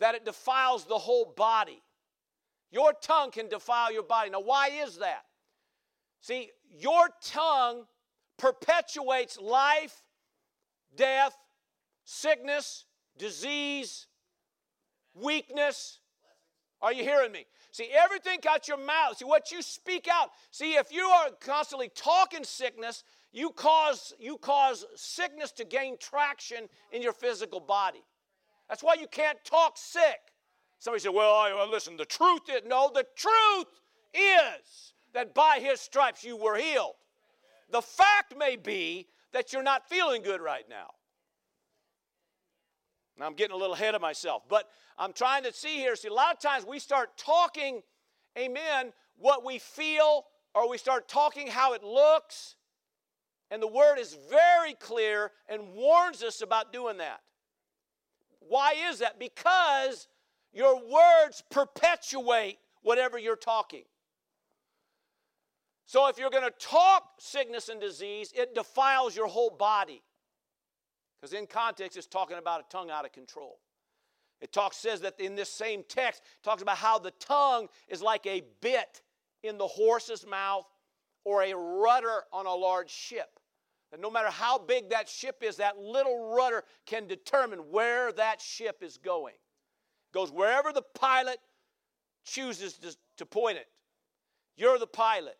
that 0.00 0.14
it 0.14 0.24
defiles 0.24 0.84
the 0.84 0.98
whole 0.98 1.32
body. 1.36 1.82
Your 2.70 2.92
tongue 2.92 3.30
can 3.30 3.48
defile 3.48 3.92
your 3.92 4.02
body. 4.02 4.30
Now, 4.30 4.40
why 4.40 4.68
is 4.68 4.98
that? 4.98 5.24
See, 6.20 6.50
your 6.78 7.08
tongue 7.22 7.84
perpetuates 8.36 9.38
life, 9.38 10.02
death, 10.96 11.36
sickness, 12.04 12.84
disease, 13.16 14.06
weakness. 15.14 16.00
Are 16.80 16.92
you 16.92 17.02
hearing 17.02 17.32
me? 17.32 17.46
See, 17.72 17.88
everything 17.92 18.38
got 18.42 18.68
your 18.68 18.78
mouth. 18.78 19.18
See, 19.18 19.24
what 19.24 19.50
you 19.50 19.62
speak 19.62 20.08
out. 20.10 20.30
See, 20.50 20.74
if 20.74 20.92
you 20.92 21.02
are 21.02 21.30
constantly 21.40 21.90
talking 21.94 22.44
sickness, 22.44 23.02
you 23.32 23.50
cause, 23.50 24.14
you 24.18 24.38
cause 24.38 24.84
sickness 24.94 25.52
to 25.52 25.64
gain 25.64 25.96
traction 25.98 26.68
in 26.92 27.02
your 27.02 27.12
physical 27.12 27.60
body. 27.60 28.02
That's 28.68 28.82
why 28.82 28.94
you 28.94 29.06
can't 29.06 29.38
talk 29.44 29.76
sick. 29.76 30.20
Somebody 30.78 31.02
said, 31.02 31.14
Well, 31.14 31.34
I, 31.34 31.52
well 31.54 31.70
listen, 31.70 31.96
the 31.96 32.04
truth 32.04 32.42
is, 32.48 32.62
no, 32.66 32.90
the 32.92 33.06
truth 33.16 33.80
is 34.14 34.92
that 35.14 35.34
by 35.34 35.58
his 35.60 35.80
stripes 35.80 36.22
you 36.24 36.36
were 36.36 36.56
healed. 36.56 36.94
The 37.70 37.82
fact 37.82 38.36
may 38.36 38.56
be 38.56 39.08
that 39.32 39.52
you're 39.52 39.62
not 39.62 39.88
feeling 39.88 40.22
good 40.22 40.40
right 40.40 40.64
now. 40.68 40.88
Now, 43.18 43.26
I'm 43.26 43.34
getting 43.34 43.54
a 43.54 43.58
little 43.58 43.74
ahead 43.74 43.94
of 43.94 44.00
myself, 44.00 44.42
but 44.48 44.68
I'm 44.96 45.12
trying 45.12 45.42
to 45.42 45.52
see 45.52 45.76
here. 45.76 45.96
See, 45.96 46.08
a 46.08 46.12
lot 46.12 46.32
of 46.32 46.40
times 46.40 46.64
we 46.64 46.78
start 46.78 47.16
talking, 47.18 47.82
amen, 48.38 48.92
what 49.16 49.44
we 49.44 49.58
feel, 49.58 50.26
or 50.54 50.68
we 50.70 50.78
start 50.78 51.08
talking 51.08 51.48
how 51.48 51.72
it 51.72 51.82
looks, 51.82 52.54
and 53.50 53.60
the 53.60 53.66
word 53.68 53.98
is 53.98 54.16
very 54.30 54.74
clear 54.74 55.32
and 55.48 55.74
warns 55.74 56.22
us 56.22 56.42
about 56.42 56.72
doing 56.72 56.98
that. 56.98 57.20
Why 58.48 58.74
is 58.90 58.98
that? 59.00 59.18
Because 59.18 60.08
your 60.52 60.76
words 60.76 61.42
perpetuate 61.50 62.58
whatever 62.82 63.18
you're 63.18 63.36
talking. 63.36 63.84
So 65.86 66.08
if 66.08 66.18
you're 66.18 66.30
going 66.30 66.44
to 66.44 66.54
talk 66.58 67.04
sickness 67.18 67.68
and 67.68 67.80
disease, 67.80 68.32
it 68.36 68.54
defiles 68.54 69.16
your 69.16 69.26
whole 69.26 69.50
body. 69.50 70.02
Because 71.20 71.32
in 71.32 71.46
context, 71.46 71.96
it's 71.96 72.06
talking 72.06 72.36
about 72.38 72.60
a 72.60 72.64
tongue 72.70 72.90
out 72.90 73.04
of 73.04 73.12
control. 73.12 73.58
It 74.40 74.52
talks 74.52 74.76
says 74.76 75.00
that 75.00 75.18
in 75.18 75.34
this 75.34 75.50
same 75.50 75.82
text, 75.88 76.22
talks 76.44 76.62
about 76.62 76.76
how 76.76 76.98
the 76.98 77.10
tongue 77.12 77.68
is 77.88 78.02
like 78.02 78.26
a 78.26 78.42
bit 78.60 79.02
in 79.42 79.58
the 79.58 79.66
horse's 79.66 80.26
mouth 80.26 80.66
or 81.24 81.42
a 81.42 81.54
rudder 81.54 82.22
on 82.32 82.46
a 82.46 82.54
large 82.54 82.90
ship. 82.90 83.37
That 83.90 84.00
no 84.00 84.10
matter 84.10 84.30
how 84.30 84.58
big 84.58 84.90
that 84.90 85.08
ship 85.08 85.42
is, 85.42 85.56
that 85.56 85.78
little 85.78 86.34
rudder 86.34 86.64
can 86.86 87.06
determine 87.06 87.60
where 87.70 88.12
that 88.12 88.40
ship 88.40 88.82
is 88.82 88.98
going. 88.98 89.34
It 89.34 90.14
goes 90.14 90.30
wherever 90.30 90.72
the 90.72 90.82
pilot 90.94 91.38
chooses 92.24 92.74
to, 92.74 92.96
to 93.18 93.26
point 93.26 93.58
it. 93.58 93.66
You're 94.56 94.78
the 94.78 94.86
pilot. 94.86 95.38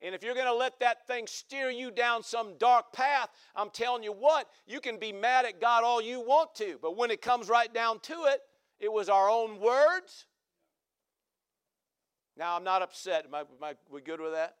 And 0.00 0.14
if 0.14 0.22
you're 0.22 0.34
going 0.34 0.46
to 0.46 0.54
let 0.54 0.78
that 0.80 1.06
thing 1.06 1.26
steer 1.26 1.70
you 1.70 1.90
down 1.90 2.22
some 2.22 2.56
dark 2.58 2.92
path, 2.92 3.30
I'm 3.56 3.70
telling 3.70 4.04
you 4.04 4.12
what, 4.12 4.48
you 4.66 4.80
can 4.80 4.98
be 4.98 5.12
mad 5.12 5.44
at 5.44 5.60
God 5.60 5.82
all 5.82 6.00
you 6.00 6.20
want 6.20 6.54
to. 6.56 6.78
But 6.80 6.96
when 6.96 7.10
it 7.10 7.20
comes 7.20 7.48
right 7.48 7.72
down 7.72 7.98
to 8.00 8.14
it, 8.26 8.40
it 8.78 8.92
was 8.92 9.08
our 9.08 9.28
own 9.28 9.58
words. 9.58 10.26
Now, 12.36 12.54
I'm 12.54 12.62
not 12.62 12.82
upset. 12.82 13.24
Am 13.26 13.34
I, 13.34 13.40
am 13.40 13.46
I 13.60 13.74
we 13.90 14.00
good 14.00 14.20
with 14.20 14.32
that? 14.32 14.54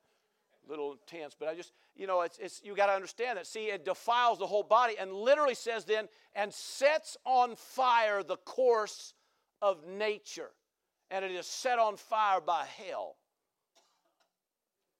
Little 0.68 0.92
intense, 0.92 1.34
but 1.38 1.48
I 1.48 1.54
just, 1.54 1.72
you 1.96 2.06
know, 2.06 2.20
it's, 2.20 2.38
it's 2.38 2.60
you 2.62 2.76
got 2.76 2.86
to 2.86 2.92
understand 2.92 3.38
that. 3.38 3.46
See, 3.46 3.66
it 3.66 3.86
defiles 3.86 4.38
the 4.38 4.46
whole 4.46 4.62
body 4.62 4.96
and 5.00 5.12
literally 5.12 5.54
says 5.54 5.86
then, 5.86 6.08
and 6.34 6.52
sets 6.52 7.16
on 7.24 7.56
fire 7.56 8.22
the 8.22 8.36
course 8.36 9.14
of 9.62 9.86
nature. 9.86 10.50
And 11.10 11.24
it 11.24 11.30
is 11.30 11.46
set 11.46 11.78
on 11.78 11.96
fire 11.96 12.42
by 12.42 12.66
hell. 12.86 13.16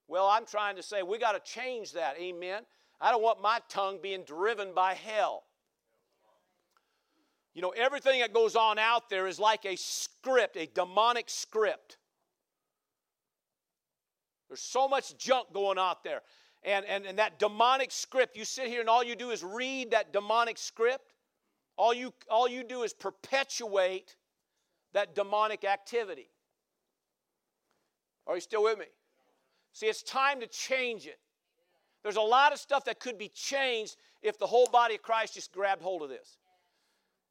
Well, 0.07 0.27
I'm 0.27 0.47
trying 0.47 0.75
to 0.77 0.83
say 0.83 1.03
we 1.03 1.19
got 1.19 1.33
to 1.33 1.51
change 1.51 1.91
that. 1.91 2.19
Amen. 2.19 2.63
I 2.99 3.11
don't 3.11 3.21
want 3.21 3.39
my 3.39 3.59
tongue 3.69 3.99
being 4.01 4.23
driven 4.23 4.73
by 4.73 4.95
hell. 4.95 5.43
You 7.53 7.61
know, 7.61 7.69
everything 7.69 8.21
that 8.21 8.33
goes 8.33 8.55
on 8.55 8.79
out 8.79 9.07
there 9.11 9.27
is 9.27 9.39
like 9.39 9.65
a 9.65 9.75
script, 9.75 10.57
a 10.57 10.65
demonic 10.65 11.29
script. 11.29 11.98
There's 14.49 14.61
so 14.61 14.87
much 14.87 15.17
junk 15.17 15.53
going 15.53 15.77
out 15.77 16.03
there. 16.03 16.21
And, 16.63 16.85
and, 16.85 17.05
and 17.05 17.19
that 17.19 17.39
demonic 17.39 17.91
script, 17.91 18.35
you 18.35 18.43
sit 18.43 18.67
here 18.67 18.81
and 18.81 18.89
all 18.89 19.03
you 19.03 19.15
do 19.15 19.29
is 19.29 19.43
read 19.43 19.91
that 19.91 20.11
demonic 20.11 20.57
script. 20.57 21.13
All 21.77 21.93
you, 21.93 22.13
all 22.29 22.49
you 22.49 22.63
do 22.63 22.83
is 22.83 22.93
perpetuate 22.93 24.15
that 24.93 25.15
demonic 25.15 25.63
activity. 25.63 26.29
Are 28.27 28.35
you 28.35 28.41
still 28.41 28.63
with 28.63 28.77
me? 28.77 28.85
See, 29.71 29.85
it's 29.85 30.03
time 30.03 30.41
to 30.41 30.47
change 30.47 31.05
it. 31.05 31.19
There's 32.03 32.17
a 32.17 32.21
lot 32.21 32.51
of 32.51 32.59
stuff 32.59 32.85
that 32.85 32.99
could 32.99 33.17
be 33.17 33.29
changed 33.29 33.95
if 34.21 34.37
the 34.37 34.47
whole 34.47 34.67
body 34.67 34.95
of 34.95 35.01
Christ 35.01 35.35
just 35.35 35.53
grabbed 35.53 35.81
hold 35.81 36.01
of 36.01 36.09
this. 36.09 36.37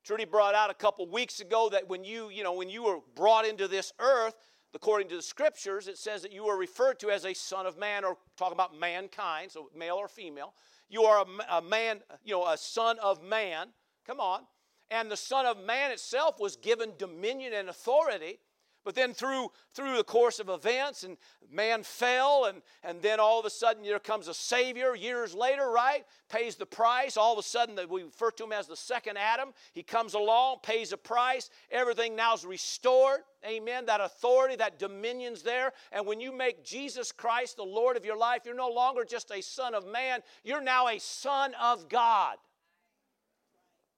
Trudy 0.04 0.24
brought 0.24 0.54
out 0.54 0.70
a 0.70 0.74
couple 0.74 1.06
weeks 1.08 1.40
ago 1.40 1.68
that 1.70 1.88
when 1.88 2.04
you, 2.04 2.30
you 2.30 2.42
know, 2.42 2.52
when 2.54 2.70
you 2.70 2.84
were 2.84 2.98
brought 3.14 3.46
into 3.46 3.68
this 3.68 3.92
earth, 3.98 4.34
according 4.74 5.08
to 5.08 5.16
the 5.16 5.22
scriptures, 5.22 5.88
it 5.88 5.98
says 5.98 6.22
that 6.22 6.32
you 6.32 6.46
are 6.46 6.58
referred 6.58 6.98
to 7.00 7.10
as 7.10 7.24
a 7.24 7.34
son 7.34 7.66
of 7.66 7.78
man, 7.78 8.04
or 8.04 8.16
talking 8.36 8.54
about 8.54 8.78
mankind, 8.78 9.50
so 9.50 9.70
male 9.76 9.96
or 9.96 10.08
female. 10.08 10.54
You 10.88 11.02
are 11.02 11.24
a, 11.24 11.56
a 11.58 11.62
man, 11.62 12.00
you 12.24 12.34
know, 12.34 12.46
a 12.46 12.56
son 12.56 12.98
of 13.00 13.22
man. 13.22 13.68
Come 14.06 14.20
on. 14.20 14.42
And 14.90 15.10
the 15.10 15.16
son 15.16 15.44
of 15.44 15.58
man 15.58 15.90
itself 15.90 16.40
was 16.40 16.56
given 16.56 16.92
dominion 16.98 17.52
and 17.52 17.68
authority 17.68 18.38
but 18.88 18.94
then 18.94 19.12
through, 19.12 19.50
through 19.74 19.98
the 19.98 20.02
course 20.02 20.40
of 20.40 20.48
events, 20.48 21.04
and 21.04 21.18
man 21.52 21.82
fell, 21.82 22.46
and, 22.46 22.62
and 22.82 23.02
then 23.02 23.20
all 23.20 23.38
of 23.38 23.44
a 23.44 23.50
sudden 23.50 23.82
there 23.82 23.98
comes 23.98 24.28
a 24.28 24.32
Savior 24.32 24.96
years 24.96 25.34
later, 25.34 25.68
right? 25.70 26.06
Pays 26.30 26.56
the 26.56 26.64
price. 26.64 27.18
All 27.18 27.34
of 27.34 27.38
a 27.38 27.42
sudden 27.42 27.74
that 27.74 27.90
we 27.90 28.04
refer 28.04 28.30
to 28.30 28.44
him 28.44 28.52
as 28.52 28.66
the 28.66 28.76
second 28.76 29.18
Adam. 29.18 29.50
He 29.74 29.82
comes 29.82 30.14
along, 30.14 30.60
pays 30.62 30.94
a 30.94 30.96
price. 30.96 31.50
Everything 31.70 32.16
now 32.16 32.32
is 32.32 32.46
restored. 32.46 33.20
Amen. 33.46 33.84
That 33.84 34.00
authority, 34.00 34.56
that 34.56 34.78
dominion's 34.78 35.42
there. 35.42 35.72
And 35.92 36.06
when 36.06 36.18
you 36.18 36.34
make 36.34 36.64
Jesus 36.64 37.12
Christ 37.12 37.58
the 37.58 37.64
Lord 37.64 37.98
of 37.98 38.06
your 38.06 38.16
life, 38.16 38.40
you're 38.46 38.54
no 38.54 38.70
longer 38.70 39.04
just 39.04 39.30
a 39.30 39.42
son 39.42 39.74
of 39.74 39.86
man, 39.86 40.20
you're 40.44 40.62
now 40.62 40.88
a 40.88 40.98
son 40.98 41.52
of 41.60 41.90
God. 41.90 42.38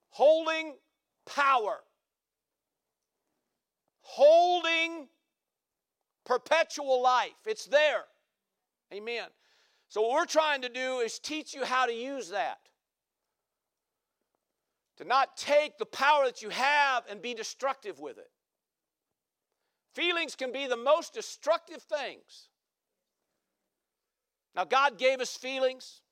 Holding 0.09 0.75
power 1.27 1.79
holding 4.11 5.09
perpetual 6.25 7.01
life. 7.03 7.31
It's 7.47 7.67
there. 7.67 8.05
Amen. 8.93 9.27
So, 9.89 10.03
what 10.03 10.13
we're 10.13 10.27
trying 10.27 10.63
to 10.63 10.69
do 10.69 10.99
is 10.99 11.19
teach 11.19 11.55
you 11.55 11.65
how 11.65 11.87
to 11.87 11.93
use 11.93 12.31
that. 12.31 12.59
To 14.99 15.05
not 15.05 15.37
take 15.37 15.79
the 15.79 15.87
power 15.87 16.25
that 16.27 16.43
you 16.43 16.51
have 16.51 17.05
and 17.09 17.23
be 17.23 17.35
destructive 17.35 17.99
with 17.99 18.19
it. 18.19 18.31
Feelings 19.95 20.35
can 20.35 20.53
be 20.53 20.67
the 20.67 20.77
most 20.77 21.15
destructive 21.15 21.83
things. 21.83 22.49
Now, 24.55 24.65
God 24.65 24.99
gave 24.99 25.21
us 25.21 25.37
feelings. 25.37 26.03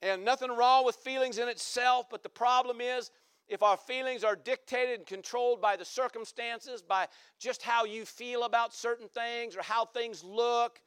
And 0.00 0.24
nothing 0.24 0.50
wrong 0.50 0.84
with 0.84 0.96
feelings 0.96 1.38
in 1.38 1.48
itself, 1.48 2.06
but 2.08 2.22
the 2.22 2.28
problem 2.28 2.80
is 2.80 3.10
if 3.48 3.62
our 3.62 3.76
feelings 3.76 4.24
are 4.24 4.36
dictated 4.36 4.98
and 4.98 5.06
controlled 5.06 5.60
by 5.60 5.76
the 5.76 5.84
circumstances, 5.84 6.82
by 6.82 7.06
just 7.38 7.62
how 7.62 7.84
you 7.84 8.04
feel 8.04 8.44
about 8.44 8.74
certain 8.74 9.08
things 9.08 9.56
or 9.56 9.62
how 9.62 9.86
things 9.86 10.22
look, 10.22 10.80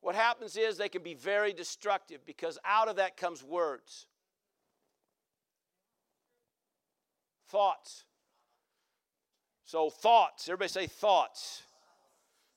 what 0.00 0.14
happens 0.14 0.56
is 0.56 0.76
they 0.76 0.88
can 0.88 1.02
be 1.02 1.14
very 1.14 1.52
destructive 1.52 2.24
because 2.26 2.58
out 2.64 2.88
of 2.88 2.96
that 2.96 3.16
comes 3.16 3.42
words. 3.42 4.06
Thoughts. 7.48 8.04
So, 9.64 9.90
thoughts. 9.90 10.48
Everybody 10.48 10.68
say 10.68 10.86
thoughts. 10.86 11.62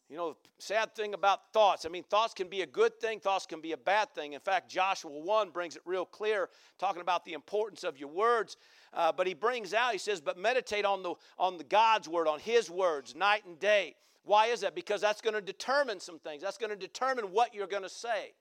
You 0.10 0.18
know, 0.18 0.30
the 0.58 0.64
sad 0.64 0.96
thing 0.96 1.14
about 1.14 1.54
thoughts, 1.54 1.86
I 1.86 1.90
mean, 1.90 2.02
thoughts 2.02 2.34
can 2.34 2.48
be 2.48 2.62
a 2.62 2.66
good 2.66 3.00
thing, 3.00 3.20
thoughts 3.20 3.46
can 3.46 3.62
be 3.62 3.74
a 3.74 3.78
bad 3.78 4.10
thing. 4.16 4.34
In 4.34 4.40
fact, 4.40 4.68
Joshua 4.68 5.12
1 5.12 5.52
brings 5.52 5.76
it 5.76 5.84
real 5.86 6.04
clear, 6.06 6.50
talking 6.80 7.02
about 7.04 7.26
the 7.26 7.34
importance 7.34 7.84
of 7.84 8.00
your 8.00 8.10
words. 8.10 8.58
Uh, 8.92 9.12
but 9.12 9.28
he 9.28 9.36
brings 9.36 9.72
out, 9.72 9.92
he 9.92 10.00
says, 10.00 10.20
but 10.20 10.36
meditate 10.36 10.84
on 10.84 11.04
the, 11.04 11.14
on 11.38 11.60
the 11.60 11.64
God's 11.64 12.10
word, 12.10 12.28
on 12.28 12.40
his 12.40 12.72
words, 12.72 13.16
night 13.16 13.46
and 13.46 13.60
day. 13.60 13.96
Why 14.24 14.48
is 14.48 14.62
that? 14.62 14.74
Because 14.74 15.00
that's 15.00 15.22
going 15.22 15.36
to 15.36 15.42
determine 15.42 16.00
some 16.00 16.18
things. 16.18 16.42
That's 16.42 16.58
going 16.58 16.72
to 16.72 16.76
determine 16.76 17.26
what 17.26 17.54
you're 17.54 17.68
going 17.68 17.84
to 17.84 17.90
say. 17.90 18.34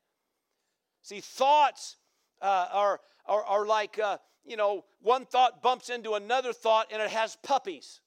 See, 1.03 1.21
thoughts 1.21 1.97
uh, 2.41 2.67
are, 2.73 3.01
are, 3.27 3.45
are 3.45 3.67
like, 3.67 3.99
uh, 3.99 4.17
you 4.47 4.57
know, 4.57 4.87
one 5.03 5.27
thought 5.27 5.63
bumps 5.63 5.91
into 5.91 6.15
another 6.15 6.55
thought 6.55 6.87
and 6.91 7.03
it 7.03 7.11
has 7.11 7.37
puppies. 7.43 8.01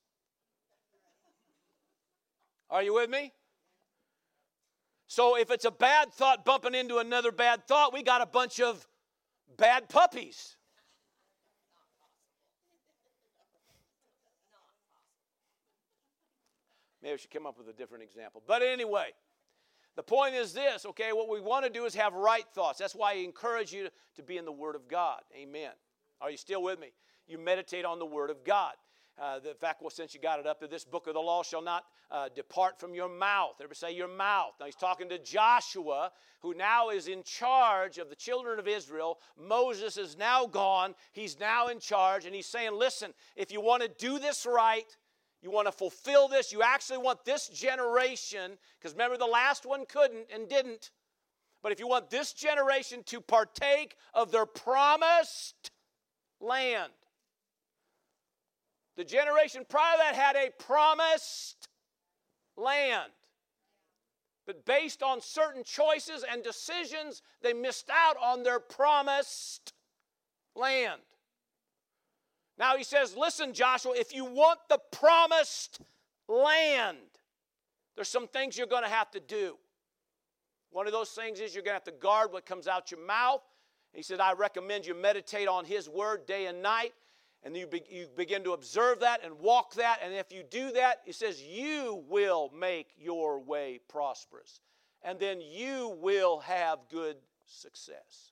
Are 2.71 2.82
you 2.82 2.95
with 2.95 3.10
me? 3.10 3.34
So 5.12 5.38
if 5.38 5.52
it's 5.52 5.65
a 5.65 5.71
bad 5.71 6.13
thought 6.13 6.45
bumping 6.45 6.74
into 6.74 7.00
another 7.00 7.34
bad 7.34 7.67
thought, 7.67 7.91
we 7.91 8.02
got 8.02 8.21
a 8.21 8.26
bunch 8.26 8.62
of 8.62 8.88
bad 9.58 9.89
puppies. 9.89 10.56
Maybe 17.04 17.12
I 17.12 17.17
should 17.17 17.30
come 17.30 17.45
up 17.45 17.58
with 17.58 17.67
a 17.67 17.74
different 17.74 18.06
example. 18.06 18.41
But 18.47 18.62
anyway, 18.62 19.08
the 19.97 20.04
point 20.04 20.34
is 20.34 20.54
this, 20.54 20.86
okay? 20.86 21.12
What 21.12 21.28
we 21.28 21.41
want 21.41 21.65
to 21.65 21.69
do 21.69 21.84
is 21.84 21.93
have 21.95 22.13
right 22.13 22.45
thoughts. 22.56 22.80
That's 22.80 22.95
why 22.95 23.12
I 23.12 23.15
encourage 23.15 23.74
you 23.74 23.89
to 24.15 24.24
be 24.24 24.38
in 24.38 24.45
the 24.45 24.52
Word 24.54 24.78
of 24.78 24.88
God. 24.88 25.19
Amen. 25.36 25.71
Are 26.21 26.32
you 26.32 26.38
still 26.38 26.63
with 26.63 26.80
me? 26.80 26.93
You 27.28 27.38
meditate 27.38 27.84
on 27.84 28.00
the 28.00 28.06
Word 28.06 28.30
of 28.30 28.45
God. 28.45 28.76
Uh, 29.22 29.38
the 29.38 29.54
fact, 29.54 29.84
well, 29.84 29.92
since 29.92 30.16
you 30.16 30.20
got 30.20 30.40
it 30.40 30.48
up 30.48 30.60
to 30.60 30.66
this 30.66 30.84
book 30.84 31.06
of 31.06 31.14
the 31.14 31.20
law 31.20 31.44
shall 31.44 31.62
not 31.62 31.84
uh, 32.10 32.28
depart 32.34 32.80
from 32.80 32.96
your 32.96 33.08
mouth. 33.08 33.54
Everybody 33.60 33.78
say 33.78 33.96
your 33.96 34.08
mouth. 34.08 34.54
Now 34.60 34.66
he's 34.66 34.74
talking 34.74 35.08
to 35.10 35.20
Joshua, 35.20 36.12
who 36.42 36.56
now 36.56 36.90
is 36.90 37.08
in 37.08 37.22
charge 37.22 38.00
of 38.00 38.10
the 38.10 38.16
children 38.16 38.58
of 38.58 38.68
Israel. 38.68 39.20
Moses 39.40 39.96
is 39.96 40.18
now 40.18 40.48
gone. 40.48 40.96
He's 41.12 41.40
now 41.40 41.68
in 41.68 41.80
charge, 41.80 42.26
and 42.26 42.34
he's 42.34 42.48
saying, 42.48 42.72
listen, 42.74 43.14
if 43.36 43.52
you 43.52 43.62
want 43.62 43.84
to 43.84 43.90
do 43.90 44.18
this 44.18 44.48
right, 44.48 44.88
you 45.44 45.52
want 45.52 45.68
to 45.68 45.72
fulfill 45.72 46.28
this, 46.28 46.52
you 46.52 46.64
actually 46.64 46.98
want 46.98 47.24
this 47.24 47.48
generation, 47.48 48.58
because 48.80 48.94
remember 48.94 49.18
the 49.18 49.26
last 49.26 49.68
one 49.68 49.86
couldn't 49.86 50.26
and 50.34 50.50
didn't. 50.50 50.90
But 51.62 51.72
if 51.72 51.80
you 51.80 51.88
want 51.88 52.10
this 52.10 52.34
generation 52.34 53.04
to 53.06 53.22
partake 53.22 53.96
of 54.16 54.32
their 54.32 54.48
promised 54.48 55.70
land, 56.40 56.92
the 58.98 59.04
generation 59.04 59.66
prior 59.68 59.98
to 59.98 60.04
that 60.04 60.16
had 60.16 60.36
a 60.36 60.52
promised 60.64 61.68
land. 62.58 63.12
But 64.46 64.66
based 64.66 65.04
on 65.04 65.22
certain 65.22 65.64
choices 65.64 66.26
and 66.30 66.44
decisions, 66.44 67.22
they 67.42 67.54
missed 67.54 67.90
out 67.90 68.18
on 68.22 68.44
their 68.44 68.60
promised 68.60 69.74
land. 70.56 71.02
Now 72.58 72.76
he 72.76 72.84
says, 72.84 73.16
Listen, 73.16 73.54
Joshua, 73.54 73.94
if 73.96 74.14
you 74.14 74.26
want 74.26 74.60
the 74.70 74.80
promised 74.92 75.80
land, 76.28 76.98
there's 77.96 78.10
some 78.10 78.28
things 78.28 78.58
you're 78.58 78.68
going 78.68 78.84
to 78.84 78.90
have 78.90 79.12
to 79.12 79.20
do. 79.20 79.58
One 80.72 80.88
of 80.88 80.94
those 80.94 81.10
things 81.10 81.40
is 81.40 81.54
you're 81.54 81.64
going 81.64 81.74
to 81.74 81.76
have 81.76 81.84
to 81.84 81.92
guard 81.92 82.32
what 82.32 82.46
comes 82.46 82.68
out 82.68 82.92
your 82.92 83.06
mouth. 83.06 83.42
He 83.94 84.02
said, 84.02 84.20
I 84.20 84.34
recommend 84.34 84.86
you 84.86 84.96
meditate 84.96 85.48
on 85.48 85.66
his 85.66 85.90
word 85.90 86.26
day 86.26 86.46
and 86.46 86.62
night 86.62 86.94
and 87.44 87.56
you, 87.58 87.66
be, 87.66 87.82
you 87.90 88.08
begin 88.16 88.44
to 88.44 88.52
observe 88.52 89.00
that 89.00 89.24
and 89.24 89.40
walk 89.40 89.74
that. 89.76 90.00
And 90.04 90.14
if 90.14 90.32
you 90.32 90.44
do 90.44 90.72
that, 90.74 91.02
it 91.06 91.16
says 91.16 91.42
you 91.42 92.04
will 92.08 92.52
make 92.58 92.90
your 93.00 93.40
way 93.40 93.80
prosperous. 93.90 94.60
And 95.04 95.20
then 95.20 95.42
you 95.42 95.98
will 96.00 96.40
have 96.42 96.80
good 96.92 97.18
success. 97.48 98.32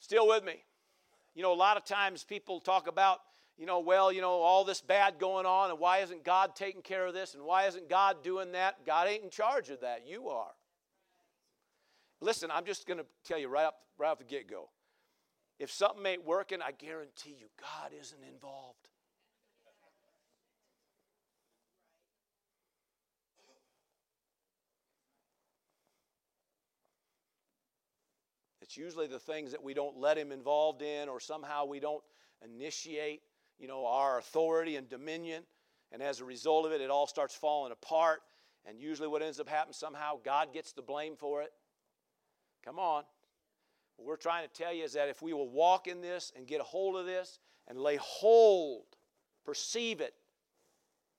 Still 0.00 0.26
with 0.26 0.44
me? 0.44 0.64
You 1.34 1.42
know, 1.42 1.52
a 1.52 1.54
lot 1.54 1.76
of 1.76 1.84
times 1.84 2.24
people 2.24 2.58
talk 2.58 2.88
about, 2.88 3.20
you 3.56 3.66
know, 3.66 3.78
well, 3.78 4.12
you 4.12 4.20
know, 4.20 4.32
all 4.32 4.64
this 4.64 4.80
bad 4.80 5.20
going 5.20 5.46
on, 5.46 5.70
and 5.70 5.78
why 5.78 5.98
isn't 5.98 6.24
God 6.24 6.56
taking 6.56 6.82
care 6.82 7.06
of 7.06 7.14
this, 7.14 7.34
and 7.34 7.44
why 7.44 7.66
isn't 7.66 7.88
God 7.88 8.24
doing 8.24 8.52
that? 8.52 8.84
God 8.84 9.06
ain't 9.08 9.22
in 9.22 9.30
charge 9.30 9.70
of 9.70 9.80
that. 9.82 10.02
You 10.06 10.28
are. 10.28 10.50
Listen, 12.20 12.50
I'm 12.50 12.64
just 12.64 12.86
going 12.86 12.98
to 12.98 13.06
tell 13.24 13.38
you 13.38 13.48
right 13.48 13.64
up, 13.64 13.76
right 13.96 14.10
off 14.10 14.18
the 14.18 14.24
get 14.24 14.50
go. 14.50 14.68
If 15.62 15.70
something 15.70 16.04
ain't 16.04 16.26
working, 16.26 16.58
I 16.60 16.72
guarantee 16.72 17.36
you 17.38 17.46
God 17.60 17.92
isn't 17.96 18.24
involved. 18.24 18.88
It's 28.60 28.76
usually 28.76 29.06
the 29.06 29.20
things 29.20 29.52
that 29.52 29.62
we 29.62 29.72
don't 29.72 29.96
let 29.96 30.18
him 30.18 30.32
involved 30.32 30.82
in 30.82 31.08
or 31.08 31.20
somehow 31.20 31.64
we 31.64 31.78
don't 31.78 32.02
initiate, 32.44 33.20
you 33.60 33.68
know, 33.68 33.86
our 33.86 34.18
authority 34.18 34.74
and 34.74 34.88
dominion. 34.88 35.44
And 35.92 36.02
as 36.02 36.18
a 36.18 36.24
result 36.24 36.66
of 36.66 36.72
it, 36.72 36.80
it 36.80 36.90
all 36.90 37.06
starts 37.06 37.36
falling 37.36 37.70
apart. 37.70 38.18
And 38.66 38.80
usually, 38.80 39.06
what 39.06 39.22
ends 39.22 39.38
up 39.38 39.48
happening 39.48 39.74
somehow, 39.74 40.18
God 40.24 40.52
gets 40.52 40.72
the 40.72 40.82
blame 40.82 41.14
for 41.14 41.40
it. 41.42 41.52
Come 42.64 42.80
on. 42.80 43.04
What 43.96 44.06
we're 44.06 44.16
trying 44.16 44.46
to 44.48 44.52
tell 44.52 44.72
you 44.72 44.84
is 44.84 44.92
that 44.94 45.08
if 45.08 45.22
we 45.22 45.32
will 45.32 45.48
walk 45.48 45.86
in 45.86 46.00
this 46.00 46.32
and 46.36 46.46
get 46.46 46.60
a 46.60 46.64
hold 46.64 46.96
of 46.96 47.06
this 47.06 47.38
and 47.68 47.78
lay 47.78 47.96
hold, 47.96 48.84
perceive 49.44 50.00
it, 50.00 50.14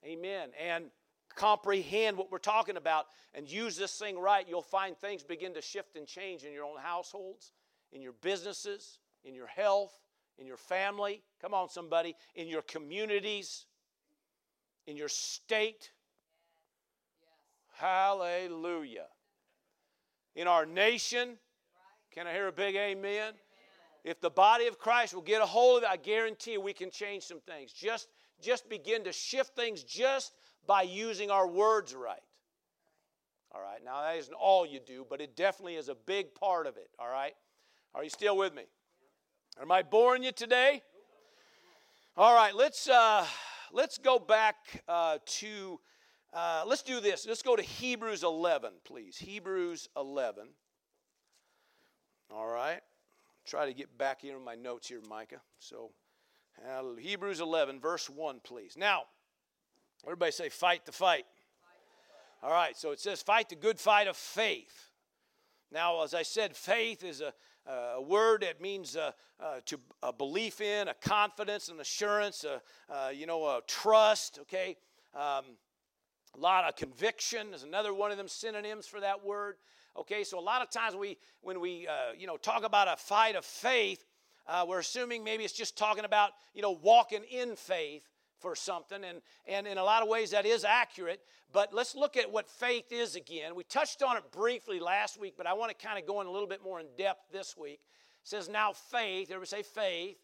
amen, 0.04 0.50
and 0.62 0.86
comprehend 1.34 2.16
what 2.16 2.30
we're 2.30 2.38
talking 2.38 2.76
about 2.76 3.06
and 3.34 3.50
use 3.50 3.76
this 3.76 3.98
thing 3.98 4.18
right, 4.18 4.46
you'll 4.48 4.62
find 4.62 4.96
things 4.96 5.22
begin 5.22 5.54
to 5.54 5.62
shift 5.62 5.96
and 5.96 6.06
change 6.06 6.44
in 6.44 6.52
your 6.52 6.64
own 6.64 6.78
households, 6.78 7.52
in 7.92 8.02
your 8.02 8.14
businesses, 8.20 8.98
in 9.24 9.34
your 9.34 9.46
health, 9.46 9.92
in 10.38 10.46
your 10.46 10.56
family. 10.56 11.22
Come 11.40 11.54
on, 11.54 11.68
somebody, 11.68 12.16
in 12.34 12.48
your 12.48 12.62
communities, 12.62 13.66
in 14.86 14.96
your 14.96 15.08
state. 15.08 15.90
Hallelujah. 17.74 19.06
In 20.36 20.46
our 20.46 20.66
nation. 20.66 21.38
Can 22.14 22.28
I 22.28 22.32
hear 22.32 22.46
a 22.46 22.52
big 22.52 22.76
amen? 22.76 23.32
If 24.04 24.20
the 24.20 24.30
body 24.30 24.68
of 24.68 24.78
Christ 24.78 25.14
will 25.14 25.22
get 25.22 25.42
a 25.42 25.46
hold 25.46 25.78
of 25.78 25.82
it, 25.82 25.88
I 25.90 25.96
guarantee 25.96 26.58
we 26.58 26.72
can 26.72 26.88
change 26.88 27.24
some 27.24 27.40
things. 27.40 27.72
Just, 27.72 28.06
just 28.40 28.68
begin 28.68 29.02
to 29.02 29.12
shift 29.12 29.56
things 29.56 29.82
just 29.82 30.32
by 30.64 30.82
using 30.82 31.32
our 31.32 31.48
words 31.48 31.92
right. 31.92 32.22
All 33.52 33.60
right, 33.60 33.84
now 33.84 34.02
that 34.02 34.16
isn't 34.16 34.34
all 34.34 34.64
you 34.64 34.78
do, 34.78 35.04
but 35.10 35.20
it 35.20 35.34
definitely 35.34 35.74
is 35.74 35.88
a 35.88 35.96
big 35.96 36.36
part 36.36 36.68
of 36.68 36.76
it. 36.76 36.88
All 37.00 37.08
right, 37.08 37.34
are 37.96 38.04
you 38.04 38.10
still 38.10 38.36
with 38.36 38.54
me? 38.54 38.62
Am 39.60 39.72
I 39.72 39.82
boring 39.82 40.22
you 40.22 40.30
today? 40.32 40.82
All 42.16 42.34
right, 42.34 42.54
let's 42.54 42.88
uh, 42.88 43.26
let's 43.72 43.98
go 43.98 44.20
back 44.20 44.82
uh, 44.86 45.18
to 45.26 45.80
uh, 46.32 46.62
let's 46.64 46.82
do 46.82 47.00
this. 47.00 47.26
Let's 47.26 47.42
go 47.42 47.56
to 47.56 47.62
Hebrews 47.62 48.22
11, 48.22 48.72
please. 48.84 49.16
Hebrews 49.16 49.88
11. 49.96 50.48
All 52.30 52.46
right, 52.46 52.80
try 53.46 53.66
to 53.66 53.74
get 53.74 53.96
back 53.98 54.20
here 54.22 54.36
in 54.36 54.44
my 54.44 54.54
notes 54.54 54.88
here, 54.88 55.00
Micah. 55.08 55.40
So, 55.58 55.92
Hebrews 56.98 57.40
11, 57.40 57.80
verse 57.80 58.08
1, 58.08 58.40
please. 58.44 58.76
Now, 58.76 59.04
Everybody 60.06 60.32
say, 60.32 60.48
fight 60.50 60.84
the 60.84 60.92
fight. 60.92 61.24
All 62.42 62.50
right, 62.50 62.76
so 62.76 62.90
it 62.90 63.00
says, 63.00 63.22
fight 63.22 63.48
the 63.48 63.54
good 63.54 63.80
fight 63.80 64.06
of 64.06 64.16
faith. 64.16 64.90
Now, 65.72 66.02
as 66.02 66.12
I 66.12 66.22
said, 66.22 66.54
faith 66.54 67.02
is 67.02 67.22
a, 67.22 67.32
a 67.70 68.02
word 68.02 68.42
that 68.42 68.60
means 68.60 68.96
uh, 68.96 69.12
uh, 69.40 69.60
to 69.64 69.80
a 70.02 70.12
belief 70.12 70.60
in, 70.60 70.88
a 70.88 70.94
confidence, 70.94 71.68
an 71.68 71.80
assurance, 71.80 72.44
a, 72.44 72.60
uh, 72.92 73.08
you 73.08 73.26
know, 73.26 73.44
a 73.46 73.62
trust, 73.66 74.38
okay? 74.42 74.76
Um, 75.14 75.56
a 76.36 76.38
lot 76.38 76.64
of 76.64 76.76
conviction 76.76 77.54
is 77.54 77.62
another 77.62 77.94
one 77.94 78.10
of 78.10 78.18
them 78.18 78.28
synonyms 78.28 78.86
for 78.86 79.00
that 79.00 79.24
word. 79.24 79.56
Okay, 79.96 80.24
so 80.24 80.38
a 80.38 80.40
lot 80.40 80.60
of 80.60 80.70
times 80.70 80.96
we, 80.96 81.16
when 81.40 81.60
we, 81.60 81.86
uh, 81.86 82.12
you 82.18 82.26
know, 82.26 82.36
talk 82.36 82.64
about 82.64 82.88
a 82.88 82.96
fight 82.96 83.36
of 83.36 83.44
faith, 83.44 84.04
uh, 84.46 84.64
we're 84.68 84.80
assuming 84.80 85.22
maybe 85.22 85.44
it's 85.44 85.52
just 85.52 85.78
talking 85.78 86.04
about, 86.04 86.32
you 86.52 86.62
know, 86.62 86.72
walking 86.82 87.22
in 87.30 87.54
faith 87.54 88.02
for 88.40 88.56
something, 88.56 89.04
and, 89.04 89.22
and 89.46 89.66
in 89.66 89.78
a 89.78 89.84
lot 89.84 90.02
of 90.02 90.08
ways 90.08 90.32
that 90.32 90.44
is 90.44 90.64
accurate. 90.64 91.20
But 91.52 91.72
let's 91.72 91.94
look 91.94 92.16
at 92.16 92.30
what 92.30 92.48
faith 92.48 92.90
is 92.90 93.14
again. 93.14 93.54
We 93.54 93.62
touched 93.64 94.02
on 94.02 94.16
it 94.16 94.24
briefly 94.32 94.80
last 94.80 95.18
week, 95.18 95.34
but 95.36 95.46
I 95.46 95.52
want 95.52 95.76
to 95.76 95.86
kind 95.86 95.98
of 95.98 96.06
go 96.06 96.20
in 96.20 96.26
a 96.26 96.30
little 96.30 96.48
bit 96.48 96.62
more 96.62 96.80
in 96.80 96.86
depth 96.98 97.30
this 97.32 97.56
week. 97.56 97.80
It 98.22 98.28
says, 98.28 98.48
Now 98.48 98.72
faith, 98.72 99.30
everybody 99.30 99.46
say 99.46 99.62
faith. 99.62 100.16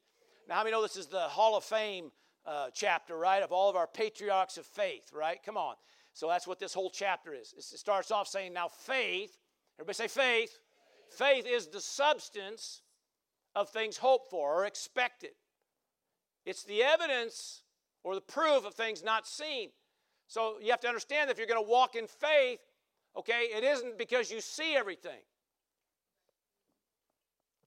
Now, 0.48 0.56
how 0.56 0.64
many 0.64 0.72
know 0.72 0.82
this 0.82 0.96
is 0.96 1.06
the 1.06 1.20
Hall 1.20 1.56
of 1.56 1.62
Fame 1.62 2.10
uh, 2.44 2.68
chapter, 2.74 3.16
right, 3.16 3.42
of 3.42 3.52
all 3.52 3.70
of 3.70 3.76
our 3.76 3.86
patriarchs 3.86 4.58
of 4.58 4.66
faith, 4.66 5.12
right? 5.14 5.38
Come 5.46 5.56
on. 5.56 5.76
So 6.12 6.28
that's 6.28 6.46
what 6.46 6.58
this 6.58 6.74
whole 6.74 6.90
chapter 6.90 7.32
is. 7.32 7.54
It 7.56 7.62
starts 7.62 8.10
off 8.10 8.26
saying, 8.26 8.52
Now 8.52 8.68
faith, 8.68 9.38
everybody 9.80 9.96
say 9.96 10.08
faith. 10.08 10.58
Faith 11.08 11.46
is 11.46 11.68
the 11.68 11.80
substance 11.80 12.82
of 13.56 13.70
things 13.70 13.96
hoped 13.96 14.30
for 14.30 14.60
or 14.60 14.66
expected. 14.66 15.30
It's 16.44 16.64
the 16.64 16.82
evidence 16.82 17.62
or 18.04 18.14
the 18.14 18.20
proof 18.20 18.66
of 18.66 18.74
things 18.74 19.02
not 19.02 19.26
seen. 19.26 19.70
So 20.28 20.58
you 20.62 20.70
have 20.70 20.80
to 20.80 20.88
understand 20.88 21.28
that 21.28 21.32
if 21.32 21.38
you're 21.38 21.46
going 21.46 21.64
to 21.64 21.68
walk 21.68 21.96
in 21.96 22.06
faith, 22.06 22.60
okay, 23.16 23.48
it 23.56 23.64
isn't 23.64 23.98
because 23.98 24.30
you 24.30 24.40
see 24.40 24.76
everything. 24.76 25.18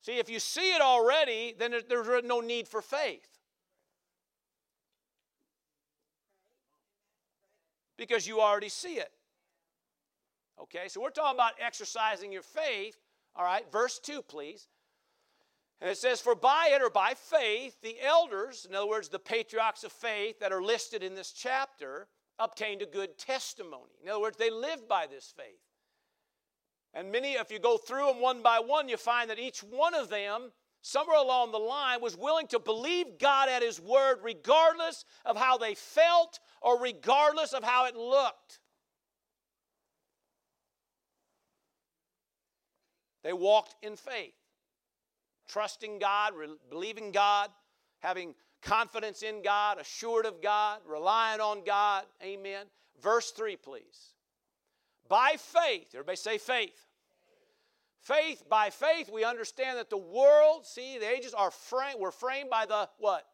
See, 0.04 0.20
if 0.20 0.30
you 0.30 0.40
see 0.40 0.76
it 0.76 0.82
already, 0.82 1.56
then 1.58 1.74
there's 1.90 2.24
no 2.24 2.42
need 2.42 2.68
for 2.68 2.82
faith. 2.82 3.28
Because 7.98 8.28
you 8.28 8.40
already 8.40 8.70
see 8.70 8.96
it. 8.96 9.12
Okay, 10.62 10.88
so 10.88 11.02
we're 11.02 11.10
talking 11.10 11.36
about 11.36 11.54
exercising 11.60 12.32
your 12.32 12.44
faith. 12.44 12.98
All 13.36 13.44
right, 13.44 13.70
verse 13.72 14.00
2, 14.00 14.22
please. 14.22 14.68
And 15.82 15.90
it 15.90 15.98
says, 15.98 16.22
For 16.22 16.36
by 16.36 16.70
it 16.74 16.82
or 16.82 16.90
by 16.90 17.14
faith, 17.16 17.76
the 17.82 17.98
elders, 18.02 18.66
in 18.70 18.76
other 18.76 18.88
words, 18.88 19.10
the 19.10 19.20
patriarchs 19.20 19.84
of 19.84 19.92
faith 19.92 20.40
that 20.40 20.52
are 20.52 20.62
listed 20.62 21.04
in 21.04 21.16
this 21.16 21.32
chapter, 21.32 22.08
obtained 22.40 22.82
a 22.82 22.86
good 22.86 23.18
testimony. 23.18 23.92
In 24.02 24.10
other 24.10 24.22
words, 24.22 24.38
they 24.38 24.50
lived 24.50 24.88
by 24.88 25.08
this 25.08 25.34
faith. 25.36 25.60
And 26.94 27.12
many, 27.12 27.34
if 27.34 27.52
you 27.52 27.60
go 27.60 27.78
through 27.78 28.06
them 28.06 28.22
one 28.22 28.42
by 28.42 28.60
one, 28.60 28.88
you 28.88 28.98
find 28.98 29.30
that 29.30 29.40
each 29.40 29.64
one 29.64 29.96
of 29.96 30.10
them, 30.10 30.52
somewhere 30.82 31.18
along 31.18 31.52
the 31.52 31.58
line, 31.58 32.02
was 32.02 32.16
willing 32.16 32.48
to 32.48 32.60
believe 32.60 33.18
God 33.20 33.50
at 33.50 33.64
His 33.64 33.82
word, 33.82 34.20
regardless 34.22 35.04
of 35.26 35.36
how 35.36 35.58
they 35.58 35.74
felt 35.74 36.40
or 36.62 36.80
regardless 36.80 37.54
of 37.54 37.64
how 37.64 37.86
it 37.86 37.96
looked. 37.96 38.60
They 43.24 43.34
walked 43.34 43.76
in 43.82 43.96
faith 43.96 44.34
trusting 45.48 46.00
God, 46.00 46.34
re- 46.36 46.56
believing 46.70 47.12
God, 47.12 47.50
having 48.00 48.34
confidence 48.62 49.24
in 49.24 49.42
God, 49.44 49.80
assured 49.80 50.26
of 50.26 50.42
God, 50.42 50.80
relying 50.88 51.42
on 51.42 51.64
God. 51.64 52.06
Amen. 52.24 52.66
Verse 53.02 53.32
3, 53.32 53.58
please. 53.58 54.14
By 55.10 55.36
faith, 55.38 55.88
everybody 55.94 56.16
say 56.16 56.38
faith. 56.38 56.88
Faith, 58.00 58.44
by 58.50 58.70
faith, 58.70 59.10
we 59.12 59.24
understand 59.24 59.78
that 59.78 59.90
the 59.90 59.98
world, 59.98 60.66
see, 60.66 60.98
the 60.98 61.10
ages 61.10 61.34
are 61.34 61.52
framed, 61.52 62.00
were 62.00 62.12
framed 62.12 62.50
by 62.50 62.66
the 62.66 62.90
what? 63.00 63.26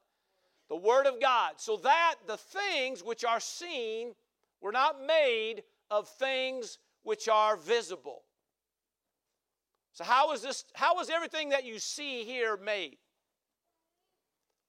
The 0.70 0.76
Word 0.76 1.08
of 1.08 1.20
God. 1.20 1.54
So 1.58 1.78
that 1.78 2.16
the 2.28 2.38
things 2.38 3.04
which 3.04 3.24
are 3.24 3.40
seen 3.40 4.14
were 4.62 4.72
not 4.72 5.04
made 5.04 5.64
of 5.90 6.08
things 6.08 6.78
which 7.04 7.28
are 7.28 7.58
visible. 7.58 8.22
So, 10.00 10.06
how 10.06 10.32
is 10.32 10.42
this, 10.42 10.64
how 10.76 10.98
is 11.02 11.10
everything 11.10 11.50
that 11.50 11.66
you 11.66 11.78
see 11.78 12.24
here 12.24 12.56
made? 12.56 12.96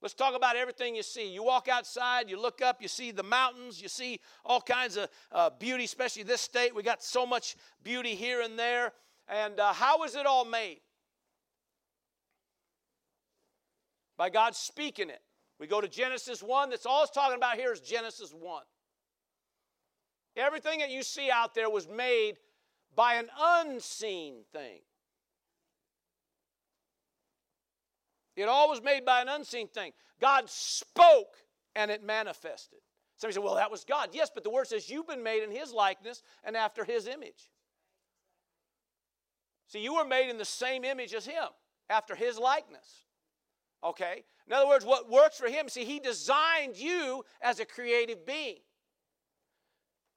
Let's 0.02 0.12
talk 0.12 0.34
about 0.34 0.56
everything 0.56 0.96
you 0.96 1.04
see. 1.04 1.32
You 1.32 1.44
walk 1.44 1.68
outside, 1.68 2.28
you 2.28 2.36
look 2.36 2.60
up, 2.60 2.82
you 2.82 2.88
see 2.88 3.12
the 3.12 3.22
mountains, 3.22 3.80
you 3.80 3.86
see 3.86 4.18
all 4.44 4.60
kinds 4.60 4.96
of 4.96 5.08
uh, 5.30 5.50
beauty, 5.50 5.84
especially 5.84 6.24
this 6.24 6.40
state. 6.40 6.74
We 6.74 6.82
got 6.82 7.04
so 7.04 7.24
much 7.24 7.54
beauty 7.84 8.16
here 8.16 8.40
and 8.40 8.58
there. 8.58 8.92
And 9.28 9.60
uh, 9.60 9.72
how 9.72 10.02
is 10.02 10.16
it 10.16 10.26
all 10.26 10.44
made? 10.44 10.80
By 14.16 14.30
God 14.30 14.56
speaking 14.56 15.10
it. 15.10 15.22
We 15.60 15.68
go 15.68 15.80
to 15.80 15.86
Genesis 15.86 16.42
1. 16.42 16.70
That's 16.70 16.86
all 16.86 17.04
it's 17.04 17.12
talking 17.12 17.36
about 17.36 17.54
here 17.54 17.72
is 17.72 17.78
Genesis 17.78 18.32
1. 18.32 18.62
Everything 20.36 20.80
that 20.80 20.90
you 20.90 21.04
see 21.04 21.30
out 21.30 21.54
there 21.54 21.70
was 21.70 21.86
made 21.86 22.34
by 22.96 23.14
an 23.14 23.28
unseen 23.40 24.38
thing. 24.52 24.80
It 28.36 28.48
all 28.48 28.68
was 28.68 28.82
made 28.82 29.04
by 29.04 29.20
an 29.20 29.28
unseen 29.28 29.68
thing. 29.68 29.92
God 30.20 30.48
spoke 30.48 31.36
and 31.74 31.90
it 31.90 32.02
manifested. 32.02 32.78
Somebody 33.16 33.34
said, 33.34 33.44
well, 33.44 33.56
that 33.56 33.70
was 33.70 33.84
God. 33.84 34.10
Yes, 34.12 34.30
but 34.32 34.44
the 34.44 34.50
word 34.50 34.66
says 34.66 34.88
you've 34.88 35.06
been 35.06 35.22
made 35.22 35.42
in 35.42 35.50
his 35.50 35.72
likeness 35.72 36.22
and 36.42 36.56
after 36.56 36.84
his 36.84 37.06
image. 37.06 37.50
See, 39.68 39.80
you 39.80 39.94
were 39.94 40.04
made 40.04 40.30
in 40.30 40.38
the 40.38 40.44
same 40.44 40.84
image 40.84 41.14
as 41.14 41.26
him, 41.26 41.48
after 41.88 42.14
his 42.14 42.38
likeness. 42.38 43.04
Okay? 43.84 44.24
In 44.46 44.52
other 44.52 44.66
words, 44.66 44.84
what 44.84 45.10
works 45.10 45.38
for 45.38 45.48
him, 45.48 45.68
see, 45.68 45.84
he 45.84 46.00
designed 46.00 46.76
you 46.76 47.24
as 47.40 47.60
a 47.60 47.64
creative 47.64 48.26
being. 48.26 48.58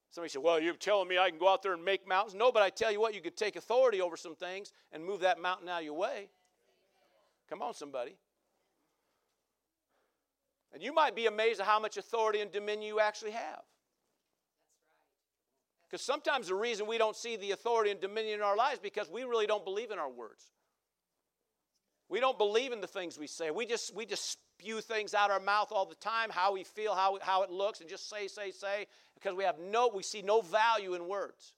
Somebody 0.09 0.29
said, 0.29 0.43
Well, 0.43 0.59
you're 0.59 0.75
telling 0.75 1.07
me 1.07 1.17
I 1.17 1.29
can 1.29 1.39
go 1.39 1.49
out 1.49 1.63
there 1.63 1.73
and 1.73 1.83
make 1.83 2.07
mountains? 2.07 2.35
No, 2.35 2.51
but 2.51 2.61
I 2.61 2.69
tell 2.69 2.91
you 2.91 2.99
what, 2.99 3.15
you 3.15 3.21
could 3.21 3.35
take 3.35 3.55
authority 3.55 3.99
over 3.99 4.15
some 4.15 4.35
things 4.35 4.71
and 4.91 5.03
move 5.03 5.21
that 5.21 5.39
mountain 5.39 5.67
out 5.67 5.79
of 5.79 5.85
your 5.85 5.95
way. 5.95 6.29
Come 7.53 7.61
on, 7.61 7.75
somebody. 7.75 8.15
And 10.73 10.81
you 10.81 10.91
might 10.91 11.15
be 11.15 11.27
amazed 11.27 11.59
at 11.59 11.67
how 11.67 11.79
much 11.79 11.97
authority 11.97 12.39
and 12.39 12.51
dominion 12.51 12.87
you 12.87 12.99
actually 12.99 13.29
have. 13.29 13.61
Because 15.83 16.03
sometimes 16.03 16.47
the 16.47 16.55
reason 16.55 16.87
we 16.87 16.97
don't 16.97 17.15
see 17.15 17.35
the 17.35 17.51
authority 17.51 17.91
and 17.91 18.01
dominion 18.01 18.39
in 18.39 18.41
our 18.41 18.57
lives 18.57 18.79
because 18.81 19.07
we 19.07 19.23
really 19.23 19.45
don't 19.45 19.63
believe 19.63 19.91
in 19.91 19.99
our 19.99 20.09
words. 20.09 20.43
We 22.09 22.19
don't 22.19 22.39
believe 22.39 22.71
in 22.71 22.81
the 22.81 22.87
things 22.87 23.19
we 23.19 23.27
say. 23.27 23.51
We 23.51 23.67
just, 23.67 23.95
we 23.95 24.07
just 24.07 24.31
spew 24.31 24.81
things 24.81 25.13
out 25.13 25.29
our 25.29 25.39
mouth 25.39 25.67
all 25.71 25.85
the 25.85 25.93
time, 25.93 26.31
how 26.31 26.53
we 26.53 26.63
feel, 26.63 26.95
how, 26.95 27.19
how 27.21 27.43
it 27.43 27.51
looks, 27.51 27.81
and 27.81 27.87
just 27.87 28.09
say, 28.09 28.27
say, 28.27 28.49
say, 28.49 28.87
because 29.13 29.35
we 29.37 29.43
have 29.43 29.59
no, 29.59 29.91
we 29.93 30.01
see 30.01 30.23
no 30.23 30.41
value 30.41 30.95
in 30.95 31.07
words. 31.07 31.53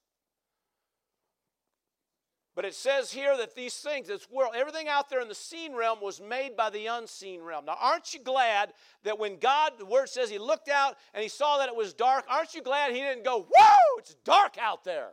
But 2.55 2.63
it 2.63 2.73
says 2.73 3.11
here 3.11 3.35
that 3.35 3.53
these 3.53 3.75
things, 3.75 4.07
this 4.07 4.29
world, 4.31 4.53
everything 4.55 4.87
out 4.87 5.09
there 5.09 5.19
in 5.19 5.27
the 5.27 5.35
seen 5.35 5.75
realm 5.75 5.99
was 6.01 6.21
made 6.21 6.55
by 6.55 6.69
the 6.69 6.85
unseen 6.85 7.41
realm. 7.41 7.65
Now, 7.65 7.77
aren't 7.81 8.13
you 8.13 8.21
glad 8.21 8.71
that 9.03 9.19
when 9.19 9.37
God, 9.39 9.73
the 9.77 9.85
word 9.85 10.07
says 10.07 10.29
he 10.29 10.37
looked 10.37 10.69
out 10.69 10.95
and 11.13 11.21
he 11.21 11.27
saw 11.27 11.57
that 11.57 11.67
it 11.67 11.75
was 11.75 11.93
dark, 11.93 12.23
aren't 12.29 12.55
you 12.55 12.61
glad 12.61 12.93
he 12.93 13.01
didn't 13.01 13.25
go, 13.25 13.41
Whoa, 13.41 13.99
it's 13.99 14.15
dark 14.23 14.57
out 14.57 14.85
there? 14.85 15.09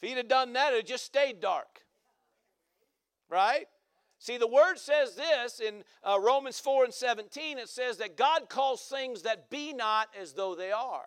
If 0.00 0.08
he'd 0.08 0.16
have 0.16 0.28
done 0.28 0.54
that, 0.54 0.72
it 0.72 0.86
just 0.86 1.04
stayed 1.04 1.40
dark. 1.40 1.82
Right? 3.28 3.66
See, 4.18 4.38
the 4.38 4.46
word 4.46 4.78
says 4.78 5.14
this 5.14 5.60
in 5.60 5.84
uh, 6.02 6.18
Romans 6.18 6.58
4 6.58 6.84
and 6.84 6.94
17 6.94 7.58
it 7.58 7.68
says 7.68 7.98
that 7.98 8.16
God 8.16 8.48
calls 8.48 8.82
things 8.82 9.22
that 9.22 9.50
be 9.50 9.72
not 9.72 10.08
as 10.20 10.32
though 10.32 10.54
they 10.54 10.72
are. 10.72 11.06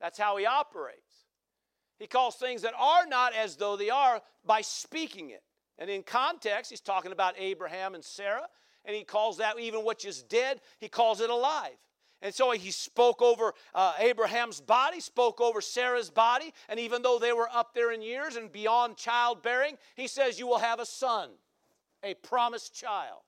That's 0.00 0.18
how 0.18 0.36
he 0.36 0.46
operates. 0.46 1.26
He 1.98 2.06
calls 2.06 2.36
things 2.36 2.62
that 2.62 2.74
are 2.78 3.06
not 3.06 3.34
as 3.34 3.56
though 3.56 3.76
they 3.76 3.90
are 3.90 4.20
by 4.44 4.60
speaking 4.60 5.30
it. 5.30 5.42
And 5.78 5.88
in 5.88 6.02
context, 6.02 6.70
he's 6.70 6.80
talking 6.80 7.12
about 7.12 7.34
Abraham 7.38 7.94
and 7.94 8.04
Sarah, 8.04 8.48
and 8.84 8.94
he 8.94 9.04
calls 9.04 9.38
that 9.38 9.58
even 9.58 9.84
which 9.84 10.04
is 10.04 10.22
dead, 10.22 10.60
he 10.78 10.88
calls 10.88 11.20
it 11.20 11.30
alive. 11.30 11.76
And 12.20 12.32
so 12.32 12.52
he 12.52 12.70
spoke 12.70 13.20
over 13.20 13.52
uh, 13.74 13.94
Abraham's 13.98 14.60
body, 14.60 15.00
spoke 15.00 15.40
over 15.40 15.60
Sarah's 15.60 16.10
body, 16.10 16.52
and 16.68 16.78
even 16.78 17.02
though 17.02 17.18
they 17.18 17.32
were 17.32 17.48
up 17.52 17.74
there 17.74 17.92
in 17.92 18.00
years 18.00 18.36
and 18.36 18.50
beyond 18.50 18.96
childbearing, 18.96 19.76
he 19.96 20.06
says, 20.06 20.38
You 20.38 20.46
will 20.46 20.58
have 20.58 20.78
a 20.78 20.86
son, 20.86 21.30
a 22.02 22.14
promised 22.14 22.74
child. 22.74 23.20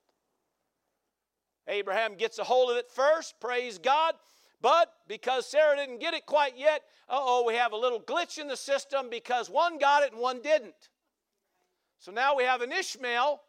Abraham 1.66 2.14
gets 2.16 2.38
a 2.38 2.44
hold 2.44 2.70
of 2.70 2.76
it 2.76 2.90
first, 2.90 3.40
praise 3.40 3.78
God. 3.78 4.14
But 4.60 4.92
because 5.08 5.46
Sarah 5.46 5.76
didn't 5.76 6.00
get 6.00 6.14
it 6.14 6.24
quite 6.24 6.56
yet, 6.56 6.82
oh, 7.08 7.44
we 7.46 7.54
have 7.54 7.72
a 7.72 7.76
little 7.76 8.00
glitch 8.00 8.38
in 8.38 8.48
the 8.48 8.56
system 8.56 9.08
because 9.10 9.50
one 9.50 9.78
got 9.78 10.02
it 10.02 10.12
and 10.12 10.20
one 10.20 10.40
didn't. 10.40 10.88
So 11.98 12.12
now 12.12 12.34
we 12.34 12.44
have 12.44 12.62
an 12.62 12.72
Ishmael 12.72 13.40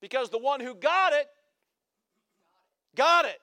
because 0.00 0.30
the 0.30 0.38
one 0.38 0.60
who 0.60 0.74
got 0.74 1.12
it 1.12 1.28
got 2.94 3.26
it. 3.26 3.40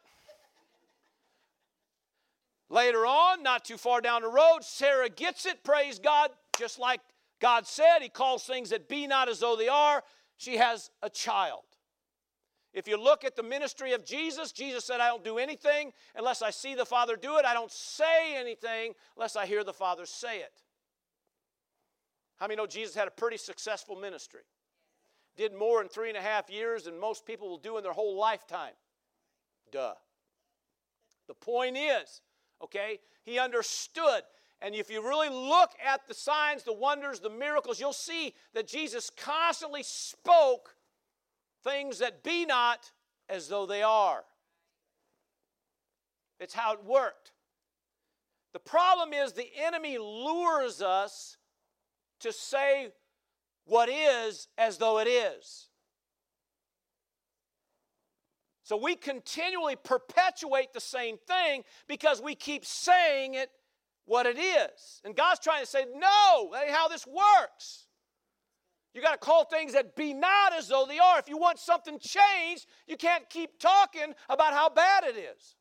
Later 2.70 3.06
on, 3.06 3.44
not 3.44 3.64
too 3.64 3.78
far 3.78 4.02
down 4.02 4.24
the 4.24 4.28
road, 4.28 4.60
Sarah 4.62 5.10
gets 5.10 5.46
it, 5.46 5.64
praise 5.64 6.00
God, 6.00 6.32
just 6.58 6.80
like 6.80 7.00
God 7.40 7.68
said. 7.68 8.00
He 8.02 8.10
calls 8.10 8.44
things 8.44 8.70
that 8.70 8.88
be 8.88 9.08
not 9.08 9.30
as 9.30 9.40
though 9.40 9.56
they 9.56 9.68
are. 9.68 10.04
She 10.38 10.58
has 10.58 10.90
a 11.02 11.10
child. 11.10 11.64
If 12.74 12.90
you 12.90 13.02
look 13.02 13.24
at 13.24 13.38
the 13.38 13.44
ministry 13.44 13.94
of 13.94 14.04
Jesus, 14.06 14.52
Jesus 14.52 14.84
said, 14.84 15.00
I 15.00 15.08
don't 15.08 15.24
do 15.24 15.38
anything 15.38 15.94
unless 16.14 16.42
I 16.42 16.50
see 16.50 16.76
the 16.76 16.86
Father 16.86 17.16
do 17.16 17.38
it. 17.38 17.46
I 17.46 17.54
don't 17.54 17.72
say 17.72 18.36
anything 18.36 18.94
unless 19.16 19.38
I 19.38 19.46
hear 19.46 19.64
the 19.64 19.74
Father 19.74 20.06
say 20.06 20.40
it. 20.40 20.62
How 22.38 22.48
many 22.48 22.58
know 22.58 22.68
Jesus 22.68 22.94
had 22.94 23.08
a 23.08 23.12
pretty 23.12 23.38
successful 23.38 23.96
ministry? 23.96 24.42
Did 25.38 25.54
more 25.54 25.82
in 25.82 25.88
three 25.88 26.10
and 26.10 26.18
a 26.18 26.22
half 26.22 26.50
years 26.50 26.84
than 26.84 27.00
most 27.00 27.26
people 27.26 27.50
will 27.50 27.58
do 27.58 27.78
in 27.78 27.84
their 27.84 27.94
whole 27.94 28.18
lifetime. 28.18 28.74
Duh. 29.72 29.94
The 31.28 31.34
point 31.34 31.78
is, 31.78 32.22
okay? 32.62 33.00
He 33.24 33.40
understood. 33.40 34.24
And 34.62 34.74
if 34.74 34.90
you 34.90 35.02
really 35.02 35.30
look 35.30 35.72
at 35.86 36.08
the 36.08 36.14
signs, 36.14 36.64
the 36.64 36.74
wonders, 36.74 37.20
the 37.20 37.30
miracles, 37.30 37.80
you'll 37.80 37.94
see 37.94 38.34
that 38.54 38.68
Jesus 38.68 39.10
constantly 39.10 39.84
spoke 39.84 40.76
things 41.64 42.00
that 42.00 42.24
be 42.24 42.46
not 42.46 42.92
as 43.30 43.48
though 43.48 43.66
they 43.66 43.84
are. 43.84 44.24
It's 46.40 46.54
how 46.54 46.74
it 46.74 46.84
worked. 46.84 47.32
The 48.54 48.60
problem 48.60 49.14
is 49.14 49.34
the 49.34 49.50
enemy 49.62 49.98
lures 49.98 50.82
us 50.82 51.38
to 52.22 52.32
say 52.32 52.92
what 53.66 53.90
is 53.90 54.48
as 54.58 54.78
though 54.78 55.00
it 55.00 55.08
is. 55.08 55.70
So 58.64 58.78
we 58.78 58.96
continually 58.96 59.76
perpetuate 59.76 60.74
the 60.74 60.80
same 60.80 61.18
thing 61.18 61.64
because 61.88 62.22
we 62.22 62.34
keep 62.34 62.66
saying 62.66 63.36
it 63.36 63.52
what 64.06 64.26
it 64.26 64.38
is. 64.38 65.02
And 65.04 65.16
God's 65.16 65.40
trying 65.40 65.62
to 65.62 65.68
say, 65.68 65.86
no, 65.96 66.50
that 66.54 66.64
ain't 66.66 66.76
how 66.76 66.88
this 66.88 67.06
works. 67.06 67.88
You 68.94 69.02
got 69.02 69.12
to 69.12 69.18
call 69.18 69.44
things 69.44 69.74
that 69.74 69.96
be 69.96 70.14
not 70.14 70.54
as 70.54 70.70
though 70.70 70.86
they 70.88 71.00
are. 71.00 71.20
If 71.20 71.28
you 71.28 71.38
want 71.38 71.60
something 71.60 72.00
changed, 72.00 72.66
you 72.88 72.96
can't 72.96 73.30
keep 73.30 73.60
talking 73.60 74.14
about 74.30 74.54
how 74.54 74.70
bad 74.70 75.04
it 75.04 75.18
is. 75.18 75.56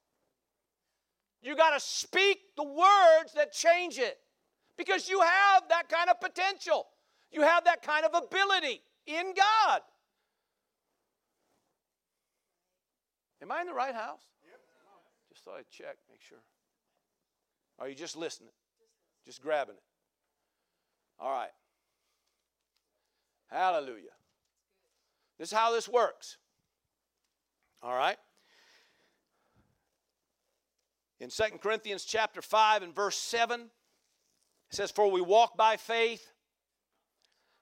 You 1.43 1.57
got 1.57 1.71
to 1.71 1.81
speak 1.81 2.39
the 2.57 2.65
words 2.65 3.33
that 3.35 3.53
change 3.53 3.99
it 3.99 4.19
because 4.79 5.09
you 5.09 5.21
have 5.21 5.65
that 5.69 5.89
kind 5.89 6.09
of 6.09 6.21
potential. 6.21 6.87
You 7.33 7.43
have 7.43 7.65
that 7.65 7.83
kind 7.83 8.05
of 8.07 8.15
ability 8.15 8.83
in 9.07 9.35
God. 9.35 9.81
Am 13.43 13.51
I 13.51 13.61
in 13.61 13.67
the 13.67 13.75
right 13.75 13.95
house? 13.95 14.23
Yep. 14.47 14.61
Just 15.29 15.45
thought 15.45 15.57
I'd 15.59 15.69
check, 15.69 15.97
make 16.09 16.23
sure. 16.23 16.39
Are 17.79 17.89
you 17.89 17.95
just 17.95 18.17
listening? 18.17 18.53
Just 19.27 19.43
grabbing 19.43 19.75
it. 19.75 19.83
All 21.19 21.31
right. 21.31 21.51
Hallelujah. 23.51 24.11
This 25.39 25.49
is 25.49 25.57
how 25.57 25.73
this 25.73 25.89
works. 25.89 26.39
All 27.83 27.95
right. 27.95 28.17
In 31.21 31.31
2 31.31 31.43
Corinthians 31.63 32.05
chapter 32.05 32.43
5 32.43 32.83
and 32.83 32.95
verse 32.95 33.17
7, 33.17 33.61
it 33.61 33.69
says, 34.71 34.91
For 34.91 35.11
we 35.11 35.21
walk 35.21 35.57
by 35.57 35.77
faith 35.77 36.33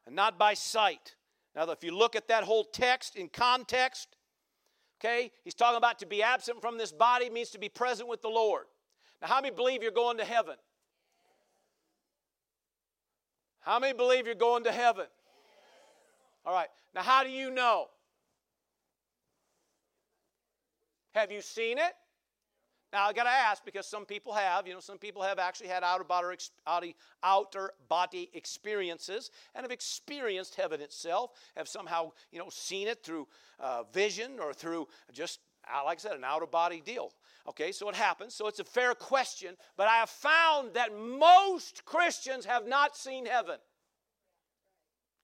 and 0.06 0.16
not 0.16 0.38
by 0.38 0.54
sight. 0.54 1.16
Now, 1.54 1.70
if 1.70 1.84
you 1.84 1.96
look 1.96 2.16
at 2.16 2.28
that 2.28 2.44
whole 2.44 2.64
text 2.64 3.14
in 3.14 3.28
context, 3.28 4.16
Okay? 5.02 5.32
He's 5.42 5.54
talking 5.54 5.76
about 5.76 5.98
to 5.98 6.06
be 6.06 6.22
absent 6.22 6.60
from 6.60 6.78
this 6.78 6.92
body 6.92 7.28
means 7.28 7.50
to 7.50 7.58
be 7.58 7.68
present 7.68 8.08
with 8.08 8.22
the 8.22 8.28
Lord. 8.28 8.66
Now, 9.22 9.28
how 9.28 9.40
many 9.40 9.54
believe 9.54 9.82
you're 9.82 9.92
going 9.92 10.18
to 10.18 10.24
heaven? 10.24 10.56
How 13.60 13.78
many 13.78 13.92
believe 13.92 14.26
you're 14.26 14.34
going 14.34 14.64
to 14.64 14.72
heaven? 14.72 15.06
All 16.44 16.52
right. 16.52 16.68
Now, 16.92 17.02
how 17.02 17.22
do 17.22 17.30
you 17.30 17.50
know? 17.50 17.86
Have 21.14 21.30
you 21.30 21.40
seen 21.40 21.78
it? 21.78 21.92
Now 22.92 23.06
I 23.08 23.12
got 23.12 23.24
to 23.24 23.30
ask 23.30 23.64
because 23.64 23.86
some 23.86 24.04
people 24.04 24.34
have, 24.34 24.66
you 24.66 24.74
know, 24.74 24.80
some 24.80 24.98
people 24.98 25.22
have 25.22 25.38
actually 25.38 25.68
had 25.68 25.82
outer 25.82 26.04
body, 26.04 26.94
outer 27.22 27.70
body 27.88 28.28
experiences 28.34 29.30
and 29.54 29.64
have 29.64 29.70
experienced 29.70 30.56
heaven 30.56 30.80
itself, 30.80 31.30
have 31.56 31.68
somehow, 31.68 32.12
you 32.32 32.38
know, 32.38 32.50
seen 32.50 32.88
it 32.88 33.02
through 33.02 33.28
uh, 33.58 33.84
vision 33.94 34.32
or 34.38 34.52
through 34.52 34.88
just, 35.12 35.40
like 35.84 35.98
I 35.98 36.00
said, 36.00 36.12
an 36.12 36.24
out 36.24 36.42
of 36.42 36.50
body 36.50 36.82
deal. 36.84 37.12
Okay, 37.48 37.72
so 37.72 37.88
it 37.88 37.94
happens. 37.94 38.34
So 38.34 38.46
it's 38.46 38.60
a 38.60 38.64
fair 38.64 38.94
question, 38.94 39.56
but 39.76 39.88
I 39.88 39.96
have 39.96 40.10
found 40.10 40.74
that 40.74 40.96
most 40.96 41.84
Christians 41.84 42.44
have 42.44 42.66
not 42.66 42.96
seen 42.96 43.26
heaven. 43.26 43.56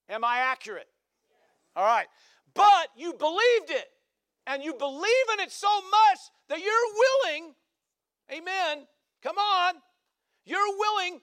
Am 0.09 0.24
I 0.24 0.38
accurate? 0.38 0.88
All 1.77 1.85
right. 1.85 2.07
But 2.55 2.88
you 2.96 3.12
believed 3.12 3.70
it 3.70 3.88
and 4.46 4.64
you 4.64 4.74
believe 4.74 5.27
in 5.35 5.40
it 5.40 5.53
so 5.53 5.68
much 5.68 6.18
that 6.48 6.59
you're 6.59 6.74
willing, 7.24 7.55
amen, 8.33 8.87
come 9.22 9.37
on, 9.37 9.74
you're 10.44 10.77
willing 10.79 11.20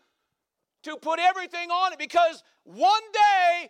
to 0.83 0.95
put 0.97 1.19
everything 1.19 1.71
on 1.71 1.93
it 1.93 1.99
because 1.99 2.43
one 2.63 3.01
day 3.11 3.69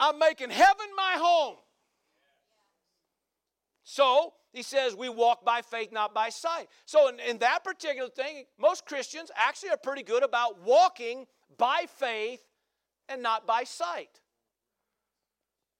I'm 0.00 0.18
making 0.18 0.50
heaven 0.50 0.86
my 0.96 1.16
home. 1.18 1.56
So, 3.84 4.32
he 4.52 4.62
says 4.62 4.96
we 4.96 5.08
walk 5.08 5.44
by 5.44 5.62
faith, 5.62 5.92
not 5.92 6.12
by 6.12 6.28
sight. 6.28 6.68
So, 6.84 7.08
in, 7.08 7.20
in, 7.20 7.38
that 7.38 7.62
particular 7.62 8.08
thing, 8.08 8.44
most 8.58 8.84
Christians 8.84 9.30
actually 9.36 9.70
are 9.70 9.76
pretty 9.76 10.02
good 10.02 10.22
about 10.22 10.62
walking 10.64 11.26
by 11.56 11.84
faith 11.98 12.40
and 13.08 13.22
not 13.22 13.46
by 13.46 13.64
sight. 13.64 14.20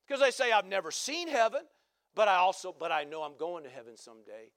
Because 0.06 0.20
they 0.20 0.30
say, 0.30 0.52
I've 0.52 0.66
never 0.66 0.90
seen 0.90 1.28
heaven, 1.28 1.62
but 2.14 2.28
I 2.28 2.36
also, 2.36 2.74
but 2.76 2.90
I 2.90 3.04
know 3.04 3.22
I'm 3.22 3.36
going 3.36 3.64
to 3.64 3.70
heaven 3.70 3.96
someday. 3.96 4.50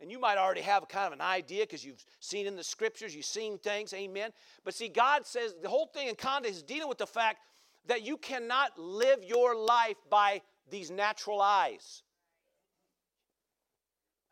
And 0.00 0.10
you 0.10 0.18
might 0.18 0.38
already 0.38 0.60
have 0.60 0.86
kind 0.88 1.06
of 1.06 1.12
an 1.12 1.20
idea 1.20 1.62
because 1.62 1.84
you've 1.84 2.04
seen 2.20 2.46
in 2.46 2.56
the 2.56 2.64
scriptures, 2.64 3.14
you've 3.14 3.24
seen 3.24 3.58
things, 3.58 3.92
amen. 3.92 4.30
But 4.64 4.74
see, 4.74 4.88
God 4.88 5.26
says 5.26 5.54
the 5.62 5.68
whole 5.68 5.86
thing 5.86 6.08
in 6.08 6.14
context 6.14 6.58
is 6.58 6.62
dealing 6.62 6.88
with 6.88 6.98
the 6.98 7.06
fact 7.06 7.38
that 7.86 8.04
you 8.04 8.16
cannot 8.16 8.78
live 8.78 9.24
your 9.24 9.56
life 9.56 9.96
by 10.08 10.42
these 10.70 10.90
natural 10.90 11.40
eyes. 11.40 12.03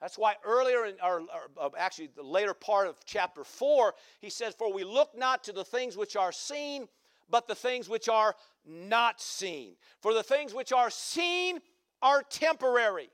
That's 0.02 0.18
why 0.18 0.34
earlier, 0.44 0.84
in, 0.84 0.96
or, 1.00 1.20
or, 1.20 1.48
uh, 1.60 1.68
actually 1.78 2.08
the 2.16 2.24
later 2.24 2.54
part 2.54 2.88
of 2.88 2.96
chapter 3.04 3.44
4, 3.44 3.94
he 4.20 4.30
says, 4.30 4.52
For 4.52 4.72
we 4.72 4.82
look 4.82 5.16
not 5.16 5.44
to 5.44 5.52
the 5.52 5.64
things 5.64 5.96
which 5.96 6.16
are 6.16 6.32
seen, 6.32 6.88
but 7.30 7.46
the 7.46 7.54
things 7.54 7.88
which 7.88 8.08
are 8.08 8.34
not 8.66 9.20
seen. 9.20 9.76
For 10.00 10.12
the 10.12 10.24
things 10.24 10.52
which 10.52 10.72
are 10.72 10.90
seen 10.90 11.60
are 12.02 12.24
temporary. 12.24 13.10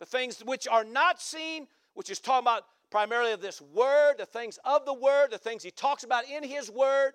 The 0.00 0.06
things 0.06 0.44
which 0.44 0.66
are 0.66 0.82
not 0.82 1.22
seen, 1.22 1.68
which 1.94 2.10
is 2.10 2.18
talking 2.18 2.42
about 2.44 2.64
primarily 2.90 3.30
of 3.30 3.40
this 3.40 3.62
word, 3.62 4.14
the 4.18 4.26
things 4.26 4.58
of 4.64 4.84
the 4.84 4.92
word, 4.92 5.30
the 5.30 5.38
things 5.38 5.62
he 5.62 5.70
talks 5.70 6.02
about 6.02 6.28
in 6.28 6.42
his 6.42 6.72
word, 6.72 7.12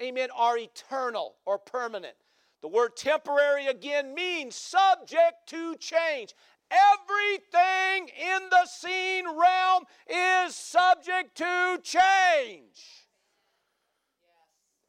amen, 0.00 0.28
are 0.36 0.56
eternal 0.56 1.34
or 1.46 1.58
permanent. 1.58 2.14
The 2.62 2.68
word 2.68 2.96
temporary 2.96 3.66
again 3.66 4.14
means 4.14 4.54
subject 4.54 5.48
to 5.48 5.74
change. 5.76 6.32
Everything 6.72 8.08
in 8.18 8.48
the 8.50 8.66
seen 8.66 9.26
realm 9.26 9.84
is 10.08 10.54
subject 10.56 11.36
to 11.36 11.78
change. 11.82 13.02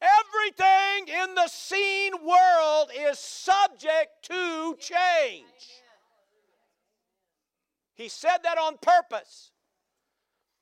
Everything 0.00 1.14
in 1.22 1.34
the 1.34 1.48
seen 1.48 2.12
world 2.24 2.90
is 2.94 3.18
subject 3.18 4.10
to 4.22 4.76
change. 4.78 5.44
He 7.94 8.08
said 8.08 8.38
that 8.42 8.58
on 8.58 8.76
purpose. 8.78 9.52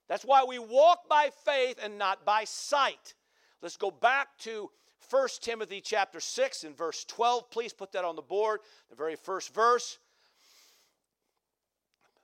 That's 0.09 0.25
why 0.25 0.45
we 0.45 0.59
walk 0.59 1.09
by 1.09 1.31
faith 1.45 1.79
and 1.83 1.99
not 1.99 2.25
by 2.25 2.45
sight. 2.45 3.15
Let's 3.63 3.77
go 3.77 3.91
back 3.91 4.37
to 4.41 4.71
1 5.11 5.29
Timothy 5.41 5.81
chapter 5.81 6.21
6 6.21 6.65
and 6.65 6.77
verse 6.77 7.05
12. 7.05 7.51
Please 7.51 7.73
put 7.73 7.93
that 7.93 8.05
on 8.05 8.17
the 8.17 8.23
board, 8.23 8.61
the 8.91 8.97
very 8.97 9.17
first 9.17 9.55
verse. 9.55 9.99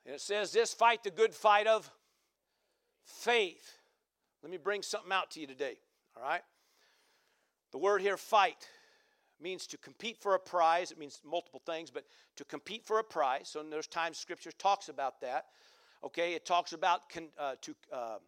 And 0.09 0.15
it 0.15 0.23
says 0.23 0.53
this 0.53 0.73
fight 0.73 1.05
the 1.05 1.11
good 1.11 1.35
fight 1.35 1.67
of 1.67 1.91
faith. 3.05 3.77
Let 4.43 4.51
me 4.51 4.57
bring 4.57 4.81
something 4.81 5.13
out 5.13 5.31
to 5.33 5.41
you 5.41 5.47
today, 5.47 5.75
all 6.17 6.23
right? 6.23 6.41
The 7.73 7.79
word 7.79 8.01
here, 8.01 8.17
fight, 8.17 8.67
means 9.39 9.67
to 9.67 9.77
compete 9.77 10.17
for 10.17 10.35
a 10.35 10.39
prize. 10.39 10.91
It 10.93 10.99
means 10.99 11.21
multiple 11.27 11.61
things, 11.67 11.91
but 11.91 12.05
to 12.37 12.45
compete 12.47 12.87
for 12.87 13.01
a 13.01 13.05
prize. 13.05 13.51
So 13.51 13.63
there's 13.63 13.87
times 13.87 14.17
Scripture 14.17 14.51
talks 14.53 14.89
about 14.89 15.21
that. 15.21 15.45
Okay, 16.03 16.33
it 16.33 16.47
talks 16.47 16.73
about 16.73 17.11
con, 17.11 17.29
uh, 17.39 17.57
to, 17.61 17.75
uh, 17.93 18.19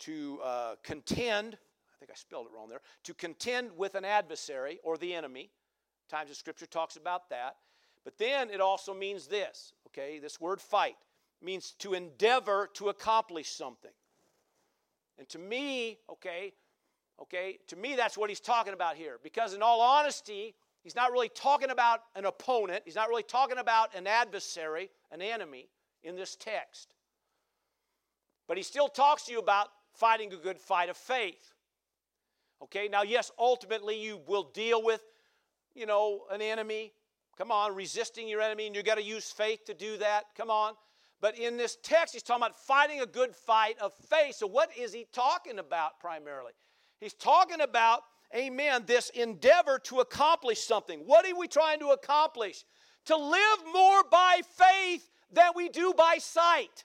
to 0.00 0.40
uh, 0.44 0.74
contend. 0.82 1.54
I 1.54 1.96
think 1.98 2.10
I 2.10 2.16
spelled 2.16 2.48
it 2.48 2.52
wrong 2.54 2.68
there. 2.68 2.82
To 3.04 3.14
contend 3.14 3.70
with 3.78 3.94
an 3.94 4.04
adversary 4.04 4.78
or 4.84 4.98
the 4.98 5.14
enemy. 5.14 5.48
Times 6.10 6.28
the 6.28 6.34
Scripture 6.34 6.66
talks 6.66 6.96
about 6.96 7.30
that. 7.30 7.56
But 8.04 8.18
then 8.18 8.50
it 8.50 8.60
also 8.60 8.94
means 8.94 9.26
this, 9.26 9.72
okay? 9.88 10.18
This 10.18 10.40
word 10.40 10.60
fight 10.60 10.96
means 11.42 11.72
to 11.78 11.94
endeavor 11.94 12.68
to 12.74 12.88
accomplish 12.88 13.50
something. 13.50 13.90
And 15.18 15.28
to 15.30 15.38
me, 15.38 15.98
okay, 16.10 16.52
okay, 17.20 17.58
to 17.68 17.76
me 17.76 17.96
that's 17.96 18.16
what 18.16 18.28
he's 18.28 18.40
talking 18.40 18.72
about 18.72 18.96
here. 18.96 19.18
Because 19.22 19.54
in 19.54 19.62
all 19.62 19.80
honesty, 19.80 20.54
he's 20.82 20.96
not 20.96 21.12
really 21.12 21.28
talking 21.28 21.70
about 21.70 22.00
an 22.14 22.24
opponent, 22.24 22.82
he's 22.84 22.94
not 22.94 23.08
really 23.08 23.22
talking 23.22 23.58
about 23.58 23.94
an 23.94 24.06
adversary, 24.06 24.90
an 25.10 25.20
enemy 25.20 25.68
in 26.02 26.16
this 26.16 26.36
text. 26.36 26.94
But 28.46 28.56
he 28.56 28.62
still 28.62 28.88
talks 28.88 29.24
to 29.24 29.32
you 29.32 29.38
about 29.38 29.68
fighting 29.92 30.32
a 30.32 30.36
good 30.36 30.58
fight 30.58 30.88
of 30.88 30.96
faith. 30.96 31.54
Okay, 32.62 32.88
now, 32.88 33.02
yes, 33.02 33.30
ultimately 33.38 34.00
you 34.00 34.20
will 34.26 34.50
deal 34.54 34.82
with, 34.82 35.02
you 35.74 35.86
know, 35.86 36.22
an 36.30 36.42
enemy, 36.42 36.92
Come 37.38 37.52
on, 37.52 37.76
resisting 37.76 38.26
your 38.26 38.40
enemy, 38.40 38.66
and 38.66 38.74
you 38.74 38.82
got 38.82 38.96
to 38.96 39.02
use 39.02 39.30
faith 39.30 39.64
to 39.66 39.74
do 39.74 39.96
that. 39.98 40.24
Come 40.36 40.50
on. 40.50 40.74
But 41.20 41.38
in 41.38 41.56
this 41.56 41.78
text, 41.82 42.14
he's 42.14 42.22
talking 42.24 42.42
about 42.42 42.58
fighting 42.58 43.00
a 43.00 43.06
good 43.06 43.34
fight 43.34 43.78
of 43.80 43.92
faith. 43.94 44.34
So, 44.34 44.48
what 44.48 44.76
is 44.76 44.92
he 44.92 45.06
talking 45.12 45.60
about 45.60 46.00
primarily? 46.00 46.52
He's 47.00 47.14
talking 47.14 47.60
about, 47.60 48.02
amen, 48.34 48.84
this 48.86 49.10
endeavor 49.10 49.78
to 49.84 50.00
accomplish 50.00 50.60
something. 50.60 51.00
What 51.06 51.26
are 51.26 51.36
we 51.36 51.46
trying 51.46 51.78
to 51.78 51.88
accomplish? 51.88 52.64
To 53.06 53.16
live 53.16 53.58
more 53.72 54.02
by 54.10 54.40
faith 54.56 55.08
than 55.32 55.52
we 55.54 55.68
do 55.68 55.94
by 55.96 56.18
sight. 56.18 56.84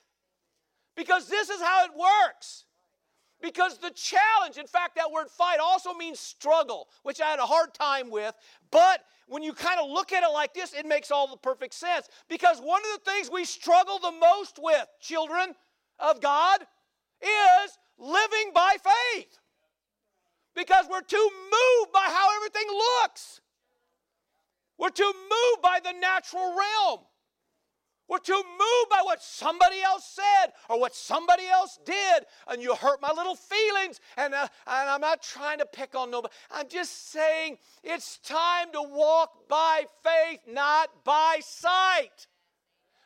Because 0.96 1.28
this 1.28 1.50
is 1.50 1.60
how 1.60 1.84
it 1.84 1.90
works. 1.96 2.64
Because 3.44 3.76
the 3.76 3.90
challenge, 3.90 4.56
in 4.56 4.66
fact, 4.66 4.96
that 4.96 5.12
word 5.12 5.28
fight 5.28 5.58
also 5.62 5.92
means 5.92 6.18
struggle, 6.18 6.88
which 7.02 7.20
I 7.20 7.26
had 7.26 7.38
a 7.38 7.44
hard 7.44 7.74
time 7.74 8.10
with. 8.10 8.34
But 8.70 9.00
when 9.28 9.42
you 9.42 9.52
kind 9.52 9.78
of 9.78 9.90
look 9.90 10.14
at 10.14 10.22
it 10.22 10.32
like 10.32 10.54
this, 10.54 10.72
it 10.72 10.86
makes 10.86 11.10
all 11.10 11.28
the 11.28 11.36
perfect 11.36 11.74
sense. 11.74 12.08
Because 12.26 12.58
one 12.60 12.80
of 12.80 13.04
the 13.04 13.10
things 13.10 13.30
we 13.30 13.44
struggle 13.44 13.98
the 13.98 14.12
most 14.12 14.58
with, 14.58 14.86
children 14.98 15.52
of 15.98 16.22
God, 16.22 16.62
is 17.20 17.78
living 17.98 18.52
by 18.54 18.76
faith. 18.82 19.38
Because 20.56 20.86
we're 20.90 21.02
too 21.02 21.30
moved 21.42 21.92
by 21.92 22.06
how 22.06 22.34
everything 22.36 22.66
looks. 23.02 23.42
We're 24.78 24.88
too 24.88 25.12
moved 25.12 25.62
by 25.62 25.80
the 25.84 25.92
natural 25.92 26.56
realm. 26.56 27.00
We're 28.08 28.18
too 28.18 28.34
moved 28.34 28.90
by 28.90 29.00
what 29.02 29.22
somebody 29.22 29.80
else 29.80 30.04
said 30.04 30.52
or 30.68 30.78
what 30.78 30.94
somebody 30.94 31.46
else 31.46 31.78
did, 31.84 32.24
and 32.48 32.62
you 32.62 32.74
hurt 32.74 33.00
my 33.00 33.10
little 33.16 33.34
feelings. 33.34 34.00
And, 34.16 34.34
uh, 34.34 34.46
and 34.66 34.90
I'm 34.90 35.00
not 35.00 35.22
trying 35.22 35.58
to 35.58 35.66
pick 35.66 35.94
on 35.94 36.10
nobody. 36.10 36.32
I'm 36.50 36.68
just 36.68 37.10
saying 37.10 37.56
it's 37.82 38.18
time 38.18 38.72
to 38.72 38.82
walk 38.82 39.48
by 39.48 39.84
faith, 40.02 40.40
not 40.46 40.90
by 41.04 41.40
sight. 41.40 42.26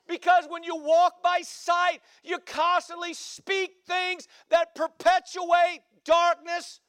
Because 0.09 0.47
when 0.49 0.65
you 0.65 0.75
walk 0.75 1.23
by 1.23 1.43
sight, 1.43 2.01
you 2.25 2.39
constantly 2.39 3.15
speak 3.15 3.77
things 3.87 4.27
that 4.49 4.75
perpetuate 4.75 5.81
darkness 6.05 6.81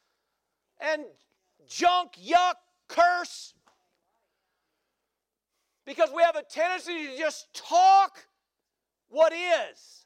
and 0.80 1.04
junk, 1.68 2.12
yuck, 2.14 2.54
curse, 2.88 3.54
because 5.86 6.10
we 6.14 6.22
have 6.22 6.36
a 6.36 6.42
tendency 6.42 7.06
to 7.08 7.18
just 7.18 7.52
talk 7.54 8.26
what 9.08 9.32
is. 9.32 10.04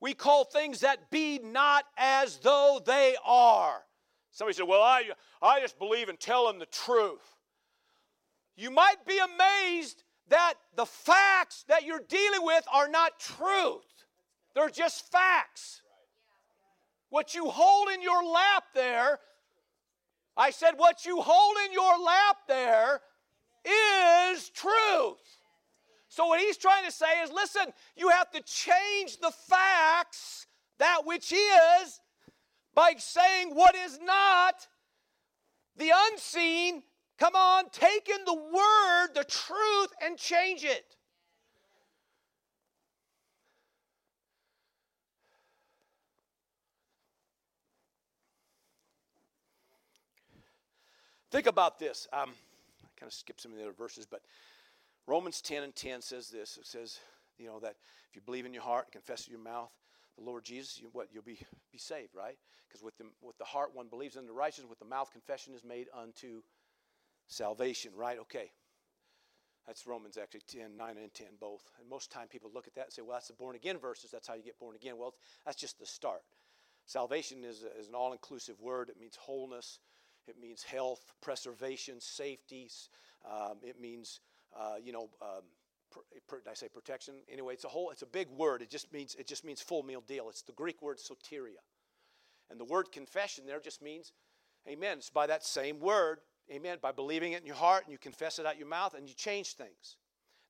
We 0.00 0.14
call 0.14 0.44
things 0.44 0.80
that 0.80 1.10
be 1.10 1.38
not 1.38 1.84
as 1.96 2.38
though 2.38 2.80
they 2.84 3.14
are. 3.24 3.82
Somebody 4.32 4.56
said, 4.56 4.66
Well, 4.66 4.82
I, 4.82 5.04
I 5.40 5.60
just 5.60 5.78
believe 5.78 6.08
in 6.08 6.16
telling 6.16 6.58
the 6.58 6.66
truth. 6.66 7.20
You 8.56 8.70
might 8.70 9.06
be 9.06 9.18
amazed 9.18 10.02
that 10.28 10.54
the 10.76 10.86
facts 10.86 11.64
that 11.68 11.84
you're 11.84 12.02
dealing 12.08 12.42
with 12.42 12.64
are 12.72 12.88
not 12.88 13.18
truth, 13.18 14.04
they're 14.54 14.70
just 14.70 15.10
facts. 15.10 15.82
What 17.10 17.34
you 17.34 17.50
hold 17.50 17.90
in 17.90 18.00
your 18.00 18.24
lap 18.24 18.64
there 18.74 19.18
I 20.36 20.50
said, 20.50 20.72
what 20.76 21.04
you 21.04 21.20
hold 21.20 21.56
in 21.66 21.72
your 21.72 21.98
lap 21.98 22.36
there 22.48 23.00
is 23.64 24.48
truth. 24.50 25.18
So, 26.08 26.26
what 26.26 26.40
he's 26.40 26.58
trying 26.58 26.84
to 26.84 26.92
say 26.92 27.22
is 27.22 27.30
listen, 27.30 27.72
you 27.96 28.10
have 28.10 28.30
to 28.32 28.42
change 28.42 29.18
the 29.18 29.30
facts, 29.30 30.46
that 30.78 31.02
which 31.04 31.32
is, 31.32 32.00
by 32.74 32.94
saying 32.98 33.54
what 33.54 33.74
is 33.74 33.98
not, 34.02 34.66
the 35.76 35.90
unseen. 36.10 36.82
Come 37.18 37.34
on, 37.36 37.70
take 37.70 38.08
in 38.08 38.24
the 38.24 38.34
word, 38.34 39.08
the 39.14 39.24
truth, 39.24 39.88
and 40.02 40.18
change 40.18 40.64
it. 40.64 40.96
Think 51.32 51.46
about 51.46 51.78
this. 51.78 52.06
Um, 52.12 52.28
I 52.84 52.88
kind 53.00 53.08
of 53.08 53.14
skipped 53.14 53.40
some 53.40 53.52
of 53.52 53.56
the 53.56 53.64
other 53.64 53.72
verses, 53.72 54.04
but 54.04 54.20
Romans 55.06 55.40
10 55.40 55.62
and 55.62 55.74
10 55.74 56.02
says 56.02 56.28
this. 56.28 56.58
It 56.58 56.66
says, 56.66 57.00
you 57.38 57.46
know, 57.46 57.58
that 57.60 57.76
if 58.10 58.14
you 58.14 58.20
believe 58.20 58.44
in 58.44 58.52
your 58.52 58.62
heart 58.62 58.84
and 58.84 58.92
confess 58.92 59.20
with 59.26 59.30
your 59.30 59.42
mouth 59.42 59.70
the 60.18 60.24
Lord 60.24 60.44
Jesus, 60.44 60.78
you, 60.78 60.90
what 60.92 61.08
you'll 61.10 61.22
be 61.22 61.38
be 61.72 61.78
saved, 61.78 62.14
right? 62.14 62.36
Because 62.68 62.84
with 62.84 62.98
the 62.98 63.04
with 63.22 63.38
the 63.38 63.46
heart 63.46 63.70
one 63.72 63.86
believes 63.88 64.18
unto 64.18 64.30
righteousness, 64.30 64.68
with 64.68 64.78
the 64.78 64.84
mouth 64.84 65.10
confession 65.10 65.54
is 65.54 65.64
made 65.64 65.86
unto 65.98 66.42
salvation, 67.28 67.92
right? 67.96 68.18
Okay. 68.18 68.50
That's 69.66 69.86
Romans 69.86 70.18
actually 70.18 70.42
10, 70.48 70.76
9 70.76 70.96
and 70.98 71.14
10, 71.14 71.28
both. 71.40 71.62
And 71.80 71.88
most 71.88 72.10
time 72.10 72.26
people 72.26 72.50
look 72.52 72.66
at 72.66 72.74
that 72.74 72.86
and 72.86 72.92
say, 72.92 73.00
well, 73.00 73.12
that's 73.12 73.28
the 73.28 73.34
born 73.34 73.56
again 73.56 73.78
verses. 73.78 74.10
That's 74.10 74.28
how 74.28 74.34
you 74.34 74.42
get 74.42 74.58
born 74.58 74.76
again. 74.76 74.98
Well, 74.98 75.14
that's 75.46 75.56
just 75.56 75.78
the 75.78 75.86
start. 75.86 76.24
Salvation 76.84 77.44
is, 77.44 77.64
is 77.78 77.88
an 77.88 77.94
all 77.94 78.12
inclusive 78.12 78.60
word. 78.60 78.90
It 78.90 79.00
means 79.00 79.16
wholeness, 79.16 79.78
it 80.26 80.40
means 80.40 80.62
health, 80.62 81.12
preservation, 81.20 82.00
safety. 82.00 82.70
Um, 83.24 83.58
it 83.62 83.80
means, 83.80 84.20
uh, 84.56 84.76
you 84.82 84.92
know, 84.92 85.08
um, 85.20 85.42
did 86.30 86.50
I 86.50 86.54
say 86.54 86.68
protection? 86.68 87.14
Anyway, 87.30 87.54
it's 87.54 87.64
a 87.64 87.68
whole. 87.68 87.90
It's 87.90 88.02
a 88.02 88.06
big 88.06 88.28
word. 88.30 88.62
It 88.62 88.70
just 88.70 88.92
means 88.92 89.14
it 89.16 89.26
just 89.26 89.44
means 89.44 89.60
full 89.60 89.82
meal 89.82 90.02
deal. 90.06 90.28
It's 90.28 90.42
the 90.42 90.52
Greek 90.52 90.80
word 90.80 90.98
soteria, 90.98 91.60
and 92.50 92.58
the 92.58 92.64
word 92.64 92.90
confession 92.92 93.46
there 93.46 93.60
just 93.60 93.82
means, 93.82 94.12
Amen. 94.68 94.98
It's 94.98 95.10
by 95.10 95.26
that 95.26 95.44
same 95.44 95.80
word, 95.80 96.20
Amen. 96.50 96.78
By 96.80 96.92
believing 96.92 97.32
it 97.32 97.40
in 97.40 97.46
your 97.46 97.56
heart 97.56 97.84
and 97.84 97.92
you 97.92 97.98
confess 97.98 98.38
it 98.38 98.46
out 98.46 98.58
your 98.58 98.68
mouth 98.68 98.94
and 98.94 99.08
you 99.08 99.14
change 99.14 99.54
things. 99.54 99.96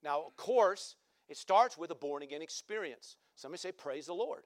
Now, 0.03 0.23
of 0.27 0.37
course, 0.37 0.97
it 1.29 1.37
starts 1.37 1.79
with 1.79 1.91
a 1.91 1.95
born 1.95 2.23
again 2.23 2.43
experience. 2.43 3.17
Somebody 3.37 3.61
say, 3.61 3.73
Praise 3.73 4.07
the 4.07 4.15
Lord. 4.15 4.43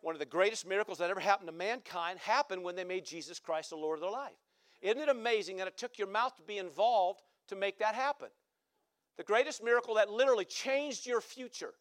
One 0.00 0.14
of 0.14 0.20
the 0.20 0.26
greatest 0.26 0.66
miracles 0.66 0.98
that 0.98 1.10
ever 1.10 1.20
happened 1.20 1.48
to 1.48 1.52
mankind 1.52 2.18
happened 2.20 2.62
when 2.62 2.76
they 2.76 2.84
made 2.84 3.04
Jesus 3.04 3.38
Christ 3.38 3.70
the 3.70 3.76
Lord 3.76 3.98
of 3.98 4.02
their 4.02 4.10
life. 4.10 4.36
Isn't 4.80 5.00
it 5.00 5.08
amazing 5.08 5.56
that 5.56 5.66
it 5.66 5.76
took 5.76 5.98
your 5.98 6.08
mouth 6.08 6.36
to 6.36 6.42
be 6.42 6.58
involved 6.58 7.20
to 7.48 7.56
make 7.56 7.78
that 7.80 7.94
happen? 7.94 8.28
The 9.16 9.24
greatest 9.24 9.62
miracle 9.62 9.94
that 9.94 10.10
literally 10.10 10.44
changed 10.44 11.04
your 11.04 11.20
future. 11.20 11.74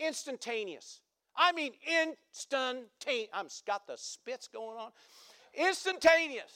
Instantaneous. 0.00 1.00
I 1.36 1.52
mean, 1.52 1.72
instantaneous. 1.86 3.30
I'm 3.34 3.48
got 3.66 3.86
the 3.86 3.96
spits 3.96 4.48
going 4.48 4.78
on. 4.78 4.90
Instantaneous. 5.54 6.52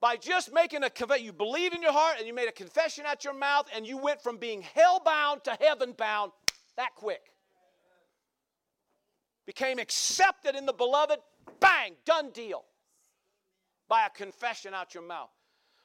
By 0.00 0.16
just 0.16 0.52
making 0.52 0.82
a 0.82 0.90
confession, 0.90 1.24
you 1.24 1.32
believed 1.32 1.74
in 1.74 1.82
your 1.82 1.92
heart 1.92 2.16
and 2.18 2.26
you 2.26 2.32
made 2.32 2.48
a 2.48 2.52
confession 2.52 3.04
at 3.06 3.24
your 3.24 3.34
mouth, 3.34 3.66
and 3.74 3.86
you 3.86 3.98
went 3.98 4.22
from 4.22 4.38
being 4.38 4.62
hell 4.62 5.00
bound 5.04 5.44
to 5.44 5.56
heaven 5.60 5.92
bound 5.92 6.32
that 6.76 6.94
quick. 6.94 7.33
Became 9.46 9.78
accepted 9.78 10.54
in 10.54 10.66
the 10.66 10.72
beloved, 10.72 11.18
bang, 11.60 11.94
done 12.04 12.30
deal. 12.30 12.64
By 13.88 14.06
a 14.06 14.10
confession 14.10 14.74
out 14.74 14.94
your 14.94 15.02
mouth. 15.02 15.30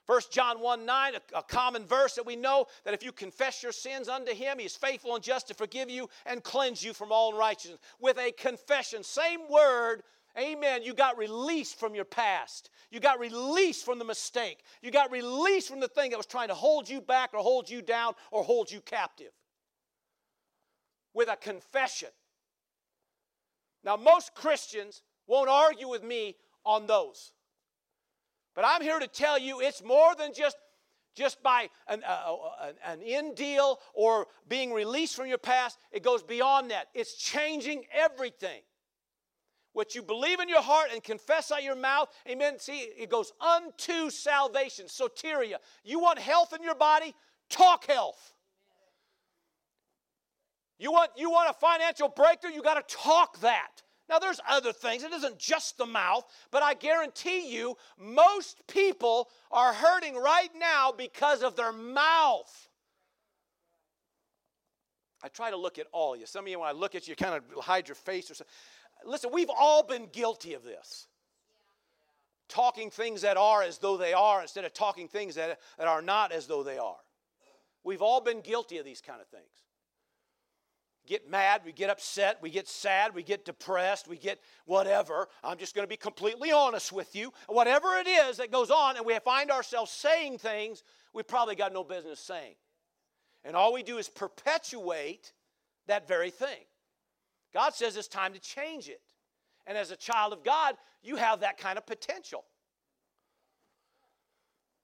1 0.10 0.22
John 0.32 0.60
1 0.60 0.88
9, 0.88 1.14
a, 1.14 1.38
a, 1.38 1.44
common 1.44 1.86
verse 1.86 2.16
that 2.16 2.26
we 2.26 2.36
know 2.36 2.66
that 2.84 2.96
if 2.96 3.04
you 3.04 3.12
confess 3.12 3.62
your 3.62 3.72
sins 3.72 4.10
unto 4.10 4.34
him, 4.34 4.58
he 4.58 4.66
is 4.66 4.76
faithful 4.76 5.14
and 5.14 5.24
just 5.24 5.48
to 5.50 5.54
forgive 5.54 5.88
you 5.88 6.10
and 6.26 6.44
cleanse 6.44 6.84
you 6.84 6.94
from 6.94 7.12
all 7.12 7.32
unrighteousness. 7.32 7.80
With 8.00 8.18
a 8.18 8.32
confession, 8.32 9.04
same 9.04 9.42
word, 9.52 10.02
amen, 10.36 10.82
you 10.82 10.96
got 10.96 11.20
released 11.20 11.80
from 11.80 11.94
your 11.94 12.06
past. 12.06 12.72
You 12.90 13.00
got 13.00 13.20
released 13.20 13.86
from 13.86 14.00
the 14.00 14.06
mistake. 14.06 14.64
You 14.82 14.90
got 14.90 15.12
released 15.12 15.70
from 15.70 15.80
the 15.80 15.88
thing 15.88 16.10
that 16.10 16.18
was 16.18 16.26
trying 16.26 16.48
to 16.48 16.56
hold 16.56 16.90
you 16.90 17.02
back 17.02 17.36
or 17.36 17.42
hold 17.42 17.70
you 17.70 17.84
down 17.84 18.14
or 18.32 18.44
hold 18.44 18.72
you 18.72 18.82
captive. 18.82 19.32
With 21.14 21.30
a 21.30 21.36
confession. 21.36 22.10
Now, 23.84 23.96
most 23.96 24.36
Christians 24.36 25.02
won't 25.28 25.50
argue 25.50 25.88
with 25.88 26.04
me 26.04 26.36
on 26.66 26.88
those. 26.88 27.34
But 28.56 28.66
I'm 28.66 28.82
here 28.82 29.00
to 29.00 29.08
tell 29.08 29.40
you 29.40 29.62
it's 29.62 29.84
more 29.84 30.16
than 30.16 30.34
just 30.34 30.58
just 31.16 31.42
by 31.44 31.70
an, 31.88 32.02
uh, 32.08 32.36
an 32.86 33.02
end 33.04 33.36
deal 33.36 33.80
or 33.94 34.28
being 34.48 34.72
released 34.72 35.16
from 35.16 35.28
your 35.28 35.38
past. 35.38 35.78
It 35.92 36.02
goes 36.02 36.24
beyond 36.24 36.72
that. 36.72 36.88
It's 36.94 37.16
changing 37.16 37.84
everything. 37.92 38.62
What 39.74 39.96
you 39.96 40.02
believe 40.02 40.40
in 40.40 40.50
your 40.50 40.62
heart 40.62 40.90
and 40.94 41.04
confess 41.04 41.52
out 41.52 41.64
your 41.64 41.76
mouth, 41.76 42.10
amen. 42.28 42.60
See, 42.60 42.80
it 42.80 43.10
goes 43.10 43.34
unto 43.42 44.10
salvation, 44.10 44.86
soteria. 44.86 45.58
You 45.84 46.00
want 46.00 46.20
health 46.20 46.54
in 46.54 46.64
your 46.64 46.76
body? 46.76 47.14
Talk 47.50 47.86
health. 47.86 48.34
You 50.80 50.94
want, 50.94 51.12
you 51.18 51.30
want 51.30 51.50
a 51.50 51.54
financial 51.54 52.08
breakthrough? 52.08 52.52
You 52.52 52.64
got 52.64 52.88
to 52.88 52.96
talk 52.96 53.40
that. 53.42 53.84
Now, 54.10 54.18
there's 54.18 54.40
other 54.50 54.72
things. 54.72 55.04
It 55.04 55.12
isn't 55.12 55.38
just 55.38 55.78
the 55.78 55.86
mouth, 55.86 56.26
but 56.50 56.64
I 56.64 56.74
guarantee 56.74 57.54
you, 57.54 57.78
most 58.00 58.66
people 58.66 59.30
are 59.52 59.74
hurting 59.74 60.16
right 60.16 60.50
now 60.58 60.92
because 60.98 61.44
of 61.44 61.56
their 61.56 61.72
mouth. 61.72 62.70
I 65.22 65.28
try 65.28 65.52
to 65.52 65.58
look 65.58 65.78
at 65.78 65.86
all 65.92 66.14
of 66.14 66.20
you. 66.20 66.26
Some 66.26 66.46
of 66.46 66.48
you, 66.50 66.60
when 66.60 66.70
I 66.70 66.72
look 66.72 66.96
at 66.96 67.08
you, 67.08 67.12
you 67.12 67.16
kind 67.18 67.36
of 67.36 67.64
hide 67.64 67.88
your 67.88 67.96
face 67.96 68.32
or 68.32 68.36
something. 68.36 68.54
Listen, 69.06 69.32
we've 69.32 69.50
all 69.50 69.84
been 69.84 70.08
guilty 70.12 70.54
of 70.54 70.64
this. 70.64 71.08
Talking 72.48 72.90
things 72.90 73.22
that 73.22 73.38
are 73.38 73.62
as 73.62 73.78
though 73.78 73.98
they 73.98 74.14
are 74.14 74.42
instead 74.42 74.66
of 74.66 74.74
talking 74.74 75.08
things 75.08 75.36
that, 75.36 75.60
that 75.78 75.88
are 75.88 76.02
not 76.02 76.32
as 76.32 76.48
though 76.48 76.64
they 76.64 76.80
are. 76.80 76.98
We've 77.84 78.02
all 78.02 78.22
been 78.22 78.42
guilty 78.42 78.78
of 78.80 78.86
these 78.86 79.02
kind 79.02 79.22
of 79.22 79.28
things 79.28 79.44
get 81.10 81.30
mad, 81.30 81.62
we 81.66 81.74
get 81.74 81.90
upset, 81.90 82.38
we 82.40 82.52
get 82.52 82.68
sad, 82.68 83.16
we 83.16 83.24
get 83.24 83.44
depressed, 83.44 84.08
we 84.08 84.16
get 84.16 84.40
whatever. 84.66 85.28
I'm 85.44 85.58
just 85.58 85.76
going 85.76 85.84
to 85.84 85.90
be 85.90 85.98
completely 85.98 86.52
honest 86.52 86.94
with 86.94 87.16
you. 87.16 87.34
Whatever 87.48 87.96
it 87.96 88.08
is 88.08 88.38
that 88.38 88.52
goes 88.52 88.70
on, 88.70 88.96
and 88.96 89.06
we 89.06 89.18
find 89.20 89.50
ourselves 89.50 89.92
saying 89.92 90.38
things 90.38 90.84
we 91.12 91.24
probably 91.24 91.56
got 91.56 91.74
no 91.74 91.84
business 91.84 92.20
saying. 92.20 92.54
And 93.44 93.56
all 93.56 93.74
we 93.74 93.82
do 93.82 93.98
is 93.98 94.08
perpetuate 94.08 95.34
that 95.88 96.08
very 96.08 96.30
thing. 96.30 96.66
God 97.54 97.74
says 97.74 97.98
it's 97.98 98.08
time 98.08 98.34
to 98.34 98.40
change 98.40 98.88
it. 98.88 99.02
And 99.66 99.78
as 99.78 99.90
a 99.90 99.96
child 99.96 100.32
of 100.32 100.44
God, 100.44 100.76
you 101.02 101.16
have 101.16 101.40
that 101.40 101.58
kind 101.58 101.80
of 101.80 101.88
potential. 101.88 102.46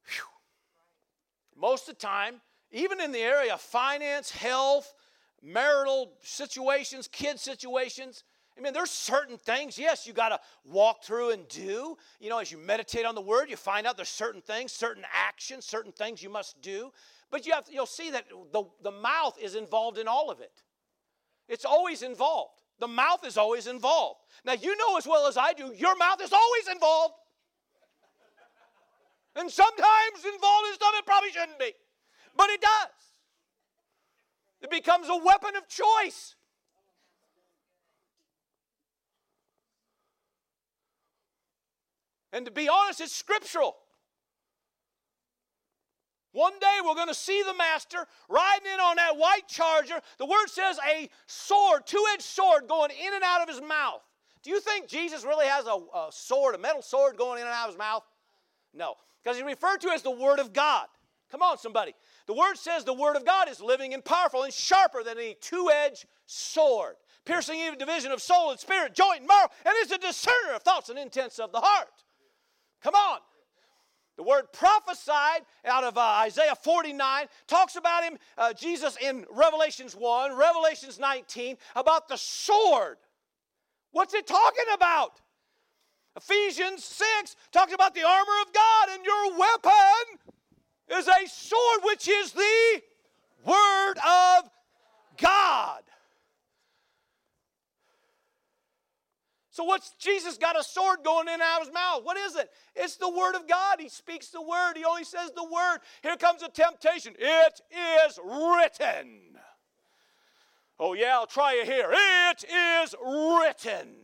Whew. 0.07 1.61
Most 1.61 1.87
of 1.87 1.99
the 1.99 2.05
time, 2.05 2.41
even 2.71 2.99
in 2.99 3.11
the 3.11 3.19
area 3.19 3.53
of 3.53 3.61
finance, 3.61 4.31
health, 4.31 4.93
marital 5.45 6.13
situations, 6.21 7.07
kid 7.07 7.39
situations. 7.39 8.23
I 8.57 8.61
mean, 8.61 8.73
there's 8.73 8.91
certain 8.91 9.37
things, 9.37 9.77
yes, 9.77 10.07
you 10.07 10.13
got 10.13 10.29
to 10.29 10.39
walk 10.63 11.03
through 11.03 11.31
and 11.31 11.47
do. 11.49 11.97
You 12.19 12.29
know, 12.29 12.39
as 12.39 12.51
you 12.51 12.57
meditate 12.57 13.05
on 13.05 13.13
the 13.13 13.21
word, 13.21 13.49
you 13.49 13.57
find 13.57 13.85
out 13.85 13.97
there's 13.97 14.09
certain 14.09 14.41
things, 14.41 14.71
certain 14.71 15.03
actions, 15.13 15.65
certain 15.65 15.91
things 15.91 16.23
you 16.23 16.29
must 16.29 16.61
do. 16.61 16.91
But 17.29 17.45
you 17.45 17.53
have, 17.53 17.65
you'll 17.69 17.85
see 17.85 18.11
that 18.11 18.25
the, 18.53 18.63
the 18.81 18.91
mouth 18.91 19.37
is 19.41 19.55
involved 19.55 19.97
in 19.97 20.07
all 20.07 20.31
of 20.31 20.39
it. 20.39 20.63
It's 21.47 21.65
always 21.65 22.01
involved. 22.01 22.61
The 22.79 22.87
mouth 22.87 23.25
is 23.25 23.37
always 23.37 23.67
involved. 23.67 24.21
Now, 24.45 24.53
you 24.53 24.75
know 24.77 24.97
as 24.97 25.05
well 25.05 25.27
as 25.27 25.37
I 25.37 25.53
do, 25.53 25.73
your 25.75 25.95
mouth 25.97 26.21
is 26.21 26.33
always 26.33 26.67
involved. 26.71 27.13
And 29.35 29.51
sometimes 29.51 30.23
involved 30.23 30.67
in 30.69 30.75
stuff 30.75 30.93
it 30.97 31.05
probably 31.05 31.31
shouldn't 31.31 31.59
be. 31.59 31.73
But 32.35 32.49
it 32.49 32.61
does. 32.61 33.14
It 34.61 34.71
becomes 34.71 35.07
a 35.09 35.17
weapon 35.17 35.55
of 35.55 35.67
choice. 35.67 36.35
And 42.33 42.45
to 42.45 42.51
be 42.51 42.67
honest, 42.67 42.99
it's 42.99 43.15
scriptural. 43.15 43.75
One 46.33 46.59
day 46.59 46.79
we're 46.85 46.95
going 46.95 47.07
to 47.07 47.13
see 47.13 47.41
the 47.43 47.53
master 47.53 48.05
riding 48.27 48.67
in 48.73 48.79
on 48.81 48.97
that 48.97 49.15
white 49.15 49.47
charger. 49.47 50.01
The 50.17 50.25
word 50.25 50.47
says 50.47 50.77
a 50.85 51.09
sword, 51.27 51.83
two 51.85 52.03
edged 52.13 52.23
sword 52.23 52.67
going 52.67 52.91
in 52.91 53.13
and 53.13 53.23
out 53.23 53.41
of 53.41 53.47
his 53.47 53.61
mouth. 53.61 54.01
Do 54.43 54.49
you 54.49 54.59
think 54.59 54.89
Jesus 54.89 55.23
really 55.23 55.47
has 55.47 55.65
a, 55.65 55.79
a, 55.97 56.07
sword, 56.11 56.53
a 56.55 56.57
metal 56.57 56.81
sword 56.81 57.15
going 57.15 57.39
in 57.39 57.47
and 57.47 57.55
out 57.55 57.69
of 57.69 57.69
his 57.69 57.79
mouth? 57.79 58.03
No, 58.73 58.95
because 59.23 59.37
he's 59.37 59.45
referred 59.45 59.79
to 59.81 59.89
as 59.91 60.01
the 60.01 60.11
Word 60.11 60.39
of 60.39 60.51
God. 60.51 60.87
Come 61.31 61.41
on, 61.41 61.57
somebody. 61.57 61.93
The 62.27 62.33
Word 62.33 62.55
says 62.55 62.83
the 62.83 62.93
Word 62.93 63.15
of 63.15 63.25
God 63.25 63.49
is 63.49 63.61
living 63.61 63.93
and 63.93 64.03
powerful 64.03 64.43
and 64.43 64.53
sharper 64.53 65.03
than 65.03 65.17
any 65.17 65.35
two 65.41 65.69
edged 65.73 66.05
sword, 66.25 66.95
piercing 67.25 67.59
even 67.59 67.77
division 67.77 68.11
of 68.11 68.21
soul 68.21 68.51
and 68.51 68.59
spirit, 68.59 68.93
joint 68.93 69.19
and 69.19 69.27
marrow, 69.27 69.49
and 69.65 69.75
is 69.81 69.91
a 69.91 69.97
discerner 69.97 70.53
of 70.55 70.63
thoughts 70.63 70.89
and 70.89 70.99
intents 70.99 71.39
of 71.39 71.51
the 71.51 71.61
heart. 71.61 72.03
Come 72.81 72.95
on. 72.95 73.19
The 74.17 74.23
word 74.23 74.53
prophesied 74.53 75.41
out 75.65 75.83
of 75.83 75.97
uh, 75.97 76.01
Isaiah 76.01 76.55
49 76.55 77.25
talks 77.47 77.75
about 77.75 78.03
him, 78.03 78.17
uh, 78.37 78.53
Jesus 78.53 78.95
in 79.01 79.25
Revelations 79.29 79.93
1, 79.93 80.37
Revelations 80.37 80.99
19, 80.99 81.57
about 81.75 82.07
the 82.07 82.15
sword. 82.15 82.97
What's 83.91 84.13
it 84.13 84.25
talking 84.25 84.65
about? 84.73 85.19
Ephesians 86.15 86.83
6 86.85 87.35
talks 87.51 87.73
about 87.73 87.93
the 87.93 88.03
armor 88.03 88.41
of 88.47 88.53
God 88.53 88.89
and 88.91 89.03
your 89.03 89.37
weapon 89.37 90.33
is 90.91 91.07
a 91.07 91.27
sword 91.27 91.81
which 91.83 92.07
is 92.07 92.31
the 92.31 92.81
Word 93.45 93.95
of 93.97 94.49
God. 95.17 95.81
So, 99.55 99.63
what's 99.63 99.91
Jesus 99.91 100.37
got 100.37 100.59
a 100.59 100.63
sword 100.63 100.99
going 101.05 101.29
in 101.29 101.39
out 101.39 101.61
of 101.61 101.67
his 101.67 101.73
mouth? 101.73 102.03
What 102.03 102.17
is 102.17 102.35
it? 102.35 102.49
It's 102.75 102.97
the 102.97 103.09
Word 103.09 103.35
of 103.35 103.47
God. 103.47 103.79
He 103.79 103.87
speaks 103.87 104.27
the 104.27 104.41
Word, 104.41 104.73
he 104.75 104.83
only 104.83 105.05
says 105.05 105.31
the 105.33 105.45
Word. 105.45 105.77
Here 106.03 106.17
comes 106.17 106.43
a 106.43 106.49
temptation. 106.49 107.13
It 107.17 107.61
is 107.71 108.19
written. 108.21 109.37
Oh, 110.77 110.93
yeah, 110.93 111.13
I'll 111.13 111.25
try 111.25 111.53
it 111.53 111.67
here. 111.67 111.89
It 111.89 112.43
is 112.43 112.95
written. 113.01 113.95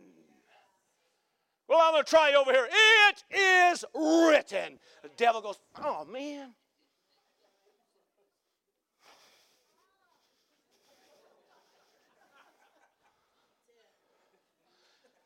Well, 1.68 1.80
I'm 1.82 1.94
going 1.94 2.04
to 2.06 2.10
try 2.10 2.30
it 2.30 2.36
over 2.36 2.52
here. 2.52 2.70
It 2.72 3.24
is 3.38 3.84
written. 3.94 4.80
The 5.04 5.10
devil 5.18 5.42
goes, 5.42 5.60
Oh, 5.84 6.06
man. 6.06 6.54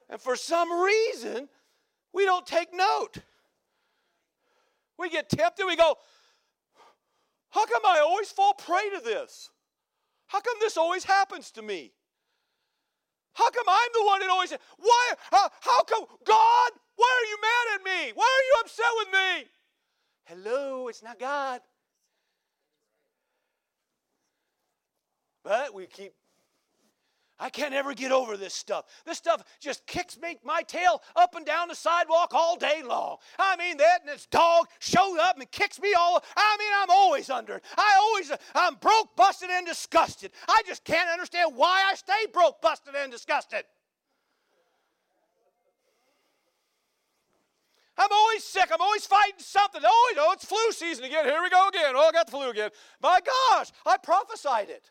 And 0.09 0.21
for 0.21 0.35
some 0.35 0.71
reason, 0.71 1.49
we 2.13 2.25
don't 2.25 2.45
take 2.45 2.73
note. 2.73 3.15
We 4.97 5.09
get 5.09 5.29
tempted, 5.29 5.65
we 5.65 5.75
go, 5.75 5.95
How 7.49 7.65
come 7.65 7.81
I 7.85 7.99
always 7.99 8.31
fall 8.31 8.53
prey 8.53 8.89
to 8.97 9.03
this? 9.03 9.49
How 10.27 10.39
come 10.41 10.55
this 10.59 10.77
always 10.77 11.03
happens 11.03 11.51
to 11.51 11.61
me? 11.61 11.91
How 13.33 13.49
come 13.49 13.65
I'm 13.67 13.89
the 13.93 14.05
one 14.05 14.19
that 14.21 14.29
always, 14.29 14.53
why, 14.77 15.11
how, 15.29 15.49
how 15.59 15.83
come, 15.83 16.05
God, 16.25 16.71
why 16.95 17.21
are 17.21 17.29
you 17.29 17.37
mad 17.41 17.75
at 17.75 17.83
me? 17.83 18.11
Why 18.15 18.23
are 18.23 18.45
you 18.47 18.61
upset 18.61 18.85
with 18.97 19.07
me? 19.11 19.49
Hello, 20.23 20.87
it's 20.87 21.03
not 21.03 21.19
God. 21.19 21.59
But 25.43 25.73
we 25.73 25.85
keep 25.85 26.13
I 27.37 27.49
can't 27.49 27.73
ever 27.73 27.93
get 27.93 28.13
over 28.13 28.37
this 28.37 28.53
stuff. 28.53 28.85
This 29.05 29.17
stuff 29.17 29.43
just 29.59 29.85
kicks 29.85 30.17
me, 30.17 30.37
my 30.43 30.61
tail 30.61 31.01
up 31.17 31.35
and 31.35 31.45
down 31.45 31.67
the 31.67 31.75
sidewalk 31.75 32.33
all 32.33 32.55
day 32.55 32.81
long. 32.81 33.17
I 33.37 33.57
mean, 33.57 33.75
that 33.77 34.01
and 34.01 34.09
this 34.09 34.25
dog 34.27 34.67
shows 34.79 35.17
up 35.19 35.37
and 35.37 35.49
kicks 35.51 35.79
me 35.81 35.93
all. 35.93 36.23
I 36.37 36.57
mean, 36.57 36.69
I'm 36.81 36.89
always 36.89 37.29
under 37.29 37.55
it. 37.55 37.63
I 37.77 37.95
always, 37.99 38.31
I'm 38.53 38.75
broke, 38.75 39.15
busted, 39.17 39.49
and 39.49 39.67
disgusted. 39.67 40.31
I 40.47 40.61
just 40.65 40.85
can't 40.85 41.09
understand 41.09 41.51
why 41.55 41.83
I 41.89 41.95
stay 41.95 42.25
broke, 42.31 42.61
busted, 42.61 42.95
and 42.95 43.11
disgusted. 43.11 43.65
I'm 47.97 48.11
always 48.11 48.43
sick. 48.43 48.69
I'm 48.73 48.81
always 48.81 49.05
fighting 49.05 49.39
something. 49.39 49.81
Oh, 49.83 50.11
you 50.11 50.17
know, 50.17 50.31
it's 50.31 50.45
flu 50.45 50.71
season 50.71 51.05
again. 51.05 51.25
Here 51.25 51.41
we 51.41 51.49
go 51.49 51.67
again. 51.67 51.93
Oh, 51.95 52.07
I 52.07 52.11
got 52.11 52.27
the 52.27 52.31
flu 52.31 52.49
again. 52.49 52.69
My 53.01 53.19
gosh, 53.51 53.71
I 53.85 53.97
prophesied 53.97 54.69
it. 54.69 54.89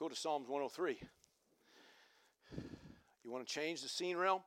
Go 0.00 0.08
to 0.08 0.16
Psalms 0.16 0.48
103. 0.48 0.98
You 3.22 3.30
want 3.30 3.46
to 3.46 3.54
change 3.54 3.82
the 3.82 3.88
seen 3.88 4.16
realm? 4.16 4.40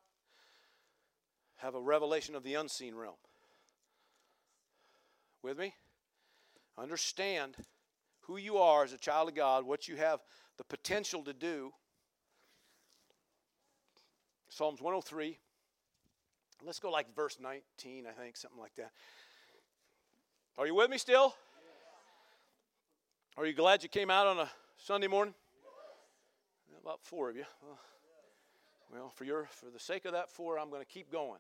Have 1.57 1.75
a 1.75 1.79
revelation 1.79 2.33
of 2.33 2.41
the 2.43 2.55
unseen 2.55 2.95
realm. 2.95 3.13
With 5.43 5.59
me? 5.59 5.75
Understand 6.75 7.55
who 8.21 8.37
you 8.37 8.57
are 8.57 8.83
as 8.83 8.93
a 8.93 8.97
child 8.97 9.29
of 9.29 9.35
God, 9.35 9.63
what 9.63 9.87
you 9.87 9.95
have 9.95 10.21
the 10.57 10.63
potential 10.63 11.21
to 11.23 11.33
do. 11.33 11.71
Psalms 14.49 14.81
103. 14.81 15.37
Let's 16.65 16.79
go 16.79 16.89
like 16.89 17.15
verse 17.15 17.37
19, 17.39 18.07
I 18.07 18.11
think, 18.11 18.37
something 18.37 18.59
like 18.59 18.73
that. 18.77 18.89
Are 20.57 20.65
you 20.65 20.73
with 20.73 20.89
me 20.89 20.97
still? 20.97 21.35
Are 23.37 23.45
you 23.45 23.53
glad 23.53 23.83
you 23.83 23.89
came 23.89 24.09
out 24.09 24.25
on 24.25 24.39
a 24.39 24.49
Sunday 24.77 25.07
morning? 25.07 25.35
About 26.83 27.01
four 27.01 27.29
of 27.29 27.35
you. 27.35 27.45
Well, 28.91 29.09
for 29.09 29.23
your 29.23 29.47
for 29.49 29.71
the 29.71 29.79
sake 29.79 30.05
of 30.05 30.11
that 30.11 30.29
four, 30.29 30.59
I'm 30.59 30.69
going 30.69 30.81
to 30.81 30.87
keep 30.87 31.11
going. 31.11 31.39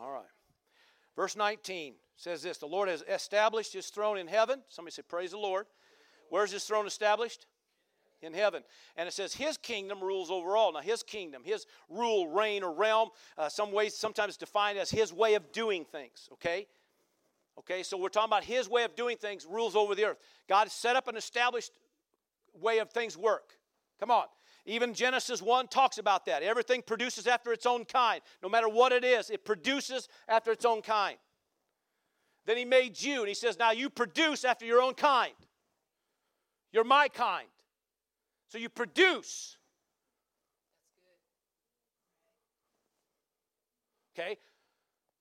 All 0.00 0.12
right. 0.12 0.22
Verse 1.16 1.36
19 1.36 1.94
says 2.16 2.42
this: 2.42 2.58
The 2.58 2.66
Lord 2.66 2.88
has 2.88 3.02
established 3.08 3.72
His 3.72 3.88
throne 3.88 4.18
in 4.18 4.26
heaven. 4.26 4.60
Somebody 4.68 4.92
say, 4.92 5.02
"Praise 5.02 5.32
the 5.32 5.38
Lord." 5.38 5.66
Where's 6.28 6.52
His 6.52 6.64
throne 6.64 6.86
established? 6.86 7.46
In 8.22 8.32
heaven. 8.32 8.62
And 8.96 9.08
it 9.08 9.12
says 9.12 9.34
His 9.34 9.56
kingdom 9.56 10.00
rules 10.00 10.30
over 10.30 10.56
all. 10.56 10.72
Now, 10.72 10.80
His 10.80 11.02
kingdom, 11.02 11.42
His 11.44 11.66
rule, 11.88 12.28
reign, 12.28 12.62
or 12.62 12.72
realm, 12.72 13.08
uh, 13.36 13.48
some 13.48 13.72
ways 13.72 13.94
sometimes 13.94 14.36
defined 14.36 14.78
as 14.78 14.90
His 14.90 15.12
way 15.12 15.34
of 15.34 15.50
doing 15.52 15.84
things. 15.84 16.28
Okay. 16.34 16.68
Okay, 17.58 17.82
so 17.82 17.98
we're 17.98 18.08
talking 18.08 18.30
about 18.30 18.44
His 18.44 18.68
way 18.68 18.84
of 18.84 18.94
doing 18.94 19.16
things 19.16 19.44
rules 19.44 19.74
over 19.74 19.94
the 19.94 20.04
earth. 20.04 20.18
God 20.48 20.70
set 20.70 20.94
up 20.94 21.08
an 21.08 21.16
established 21.16 21.72
way 22.54 22.78
of 22.78 22.90
things 22.90 23.16
work. 23.16 23.58
Come 24.02 24.10
on. 24.10 24.24
Even 24.66 24.94
Genesis 24.94 25.40
1 25.40 25.68
talks 25.68 25.98
about 25.98 26.26
that. 26.26 26.42
Everything 26.42 26.82
produces 26.82 27.28
after 27.28 27.52
its 27.52 27.66
own 27.66 27.84
kind. 27.84 28.20
No 28.42 28.48
matter 28.48 28.68
what 28.68 28.90
it 28.90 29.04
is, 29.04 29.30
it 29.30 29.44
produces 29.44 30.08
after 30.26 30.50
its 30.50 30.64
own 30.64 30.82
kind. 30.82 31.18
Then 32.44 32.56
he 32.56 32.64
made 32.64 33.00
you, 33.00 33.20
and 33.20 33.28
he 33.28 33.34
says, 33.34 33.60
Now 33.60 33.70
you 33.70 33.88
produce 33.88 34.44
after 34.44 34.64
your 34.66 34.82
own 34.82 34.94
kind. 34.94 35.34
You're 36.72 36.82
my 36.82 37.06
kind. 37.06 37.46
So 38.48 38.58
you 38.58 38.68
produce. 38.68 39.56
Okay? 44.18 44.36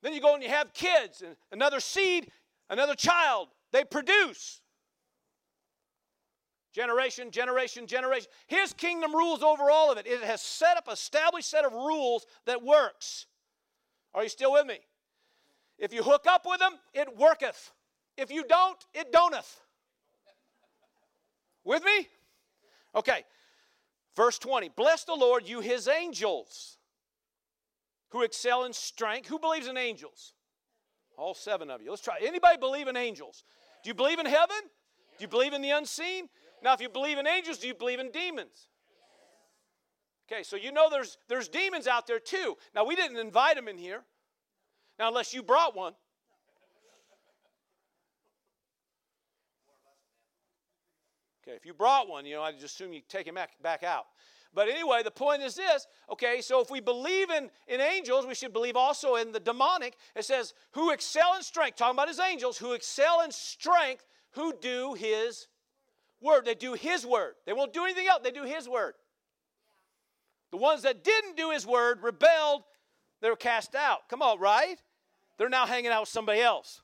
Then 0.01 0.13
you 0.13 0.21
go 0.21 0.33
and 0.33 0.41
you 0.41 0.49
have 0.49 0.73
kids, 0.73 1.21
and 1.21 1.35
another 1.51 1.81
seed, 1.81 2.31
another 2.67 2.95
child. 2.95 3.49
They 3.71 3.83
produce. 3.83 4.61
Generation, 6.73 7.31
generation, 7.31 7.85
generation. 7.85 8.29
His 8.47 8.73
kingdom 8.73 9.13
rules 9.13 9.43
over 9.43 9.69
all 9.69 9.91
of 9.91 9.97
it. 9.97 10.07
It 10.07 10.21
has 10.21 10.41
set 10.41 10.77
up, 10.77 10.87
established 10.89 11.49
set 11.49 11.65
of 11.65 11.73
rules 11.73 12.25
that 12.45 12.63
works. 12.63 13.25
Are 14.13 14.23
you 14.23 14.29
still 14.29 14.53
with 14.53 14.65
me? 14.65 14.79
If 15.77 15.93
you 15.93 16.03
hook 16.03 16.25
up 16.27 16.45
with 16.45 16.61
him, 16.61 16.73
it 16.93 17.17
worketh. 17.17 17.71
If 18.17 18.31
you 18.31 18.45
don't, 18.47 18.77
it 18.93 19.11
doneth. 19.11 19.59
With 21.63 21.83
me? 21.83 22.07
Okay. 22.95 23.23
Verse 24.15 24.39
20. 24.39 24.69
Bless 24.69 25.03
the 25.03 25.13
Lord, 25.13 25.47
you 25.47 25.59
his 25.59 25.87
angels, 25.87 26.77
who 28.09 28.23
excel 28.23 28.63
in 28.65 28.73
strength. 28.73 29.27
Who 29.27 29.39
believes 29.39 29.67
in 29.67 29.77
angels? 29.77 30.33
All 31.17 31.33
seven 31.33 31.69
of 31.69 31.81
you. 31.81 31.89
Let's 31.89 32.01
try. 32.01 32.17
Anybody 32.21 32.57
believe 32.57 32.87
in 32.87 32.95
angels? 32.95 33.43
Do 33.83 33.89
you 33.89 33.93
believe 33.93 34.19
in 34.19 34.25
heaven? 34.25 34.57
Do 35.17 35.23
you 35.23 35.27
believe 35.27 35.53
in 35.53 35.61
the 35.61 35.71
unseen? 35.71 36.29
Now, 36.63 36.73
if 36.73 36.81
you 36.81 36.89
believe 36.89 37.17
in 37.17 37.27
angels, 37.27 37.57
do 37.57 37.67
you 37.67 37.73
believe 37.73 37.99
in 37.99 38.11
demons? 38.11 38.67
Okay, 40.31 40.43
so 40.43 40.55
you 40.55 40.71
know 40.71 40.89
there's, 40.89 41.17
there's 41.27 41.47
demons 41.47 41.87
out 41.87 42.07
there 42.07 42.19
too. 42.19 42.55
Now, 42.75 42.85
we 42.85 42.95
didn't 42.95 43.17
invite 43.17 43.55
them 43.55 43.67
in 43.67 43.77
here. 43.77 44.03
Now, 44.99 45.07
unless 45.07 45.33
you 45.33 45.43
brought 45.43 45.75
one. 45.75 45.93
Okay, 51.43 51.55
if 51.55 51.65
you 51.65 51.73
brought 51.73 52.07
one, 52.07 52.25
you 52.25 52.35
know, 52.35 52.43
I 52.43 52.51
just 52.51 52.65
assume 52.65 52.93
you 52.93 53.01
take 53.09 53.25
him 53.25 53.35
back, 53.35 53.51
back 53.61 53.83
out. 53.83 54.05
But 54.53 54.67
anyway, 54.67 55.01
the 55.01 55.11
point 55.11 55.41
is 55.41 55.55
this 55.55 55.87
okay, 56.11 56.41
so 56.41 56.61
if 56.61 56.69
we 56.69 56.81
believe 56.81 57.29
in, 57.29 57.49
in 57.67 57.81
angels, 57.81 58.27
we 58.27 58.35
should 58.35 58.53
believe 58.53 58.75
also 58.75 59.15
in 59.15 59.31
the 59.31 59.39
demonic. 59.39 59.95
It 60.15 60.25
says, 60.25 60.53
who 60.73 60.91
excel 60.91 61.35
in 61.35 61.41
strength, 61.41 61.77
talking 61.77 61.95
about 61.95 62.09
his 62.09 62.19
angels, 62.19 62.57
who 62.57 62.73
excel 62.73 63.21
in 63.21 63.31
strength, 63.31 64.05
who 64.31 64.53
do 64.61 64.93
his 64.93 65.47
word. 66.21 66.45
They 66.45 66.55
do 66.55 66.73
His 66.73 67.05
word. 67.05 67.33
They 67.45 67.53
won't 67.53 67.73
do 67.73 67.83
anything 67.83 68.07
else, 68.07 68.21
they 68.23 68.31
do 68.31 68.43
His 68.43 68.67
word. 68.67 68.93
The 70.51 70.57
ones 70.57 70.83
that 70.83 71.03
didn't 71.03 71.37
do 71.37 71.51
His 71.51 71.65
word, 71.65 72.03
rebelled, 72.03 72.63
they 73.21 73.29
were 73.29 73.35
cast 73.35 73.75
out. 73.75 74.09
Come 74.09 74.21
on, 74.21 74.39
right? 74.39 74.77
They're 75.37 75.49
now 75.49 75.65
hanging 75.65 75.91
out 75.91 76.01
with 76.01 76.09
somebody 76.09 76.41
else. 76.41 76.81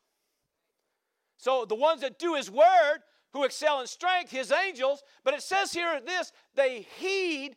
So 1.37 1.65
the 1.65 1.75
ones 1.75 2.01
that 2.01 2.17
do 2.19 2.35
His 2.35 2.49
word, 2.49 2.99
who 3.33 3.43
excel 3.43 3.81
in 3.81 3.87
strength, 3.87 4.31
His 4.31 4.51
angels, 4.51 5.03
but 5.23 5.33
it 5.33 5.41
says 5.41 5.71
here 5.73 5.99
this 6.05 6.31
they 6.55 6.87
heed 6.99 7.55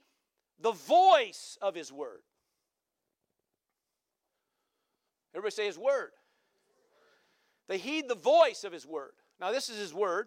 the 0.61 0.73
voice 0.73 1.57
of 1.63 1.75
His 1.75 1.93
word. 1.93 2.21
Everybody 5.35 5.53
say 5.53 5.67
His 5.67 5.79
word. 5.79 6.11
They 7.69 7.79
heed 7.79 8.09
the 8.09 8.17
voice 8.17 8.65
of 8.65 8.73
His 8.73 8.85
word. 8.85 9.13
Now, 9.41 9.53
this 9.53 9.71
is 9.71 9.79
His 9.79 9.95
word. 9.95 10.27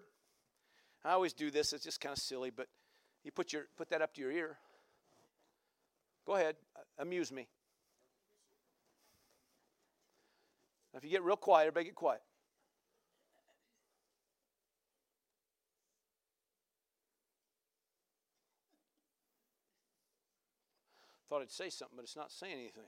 I 1.05 1.11
always 1.11 1.33
do 1.33 1.51
this, 1.51 1.73
it's 1.73 1.83
just 1.83 1.99
kind 1.99 2.13
of 2.13 2.21
silly, 2.21 2.49
but 2.49 2.67
you 3.23 3.31
put, 3.31 3.51
your, 3.51 3.63
put 3.77 3.89
that 3.89 4.01
up 4.01 4.13
to 4.13 4.21
your 4.21 4.31
ear. 4.31 4.57
Go 6.25 6.35
ahead, 6.35 6.55
uh, 6.75 6.79
amuse 6.99 7.31
me. 7.31 7.47
Now, 10.93 10.99
if 10.99 11.03
you 11.03 11.09
get 11.09 11.23
real 11.23 11.35
quiet, 11.35 11.63
everybody 11.63 11.85
get 11.85 11.95
quiet. 11.95 12.21
Thought 21.29 21.41
I'd 21.41 21.51
say 21.51 21.69
something, 21.69 21.95
but 21.95 22.03
it's 22.03 22.15
not 22.15 22.31
saying 22.31 22.53
anything. 22.53 22.83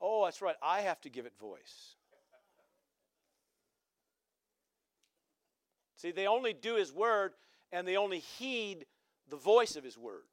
Oh, 0.00 0.24
that's 0.24 0.40
right. 0.40 0.54
I 0.62 0.82
have 0.82 1.00
to 1.00 1.08
give 1.10 1.26
it 1.26 1.32
voice. 1.40 1.96
See, 6.04 6.10
they 6.10 6.26
only 6.26 6.52
do 6.52 6.76
His 6.76 6.92
word 6.92 7.32
and 7.72 7.88
they 7.88 7.96
only 7.96 8.18
heed 8.18 8.84
the 9.30 9.38
voice 9.38 9.74
of 9.74 9.84
His 9.84 9.96
word. 9.96 10.24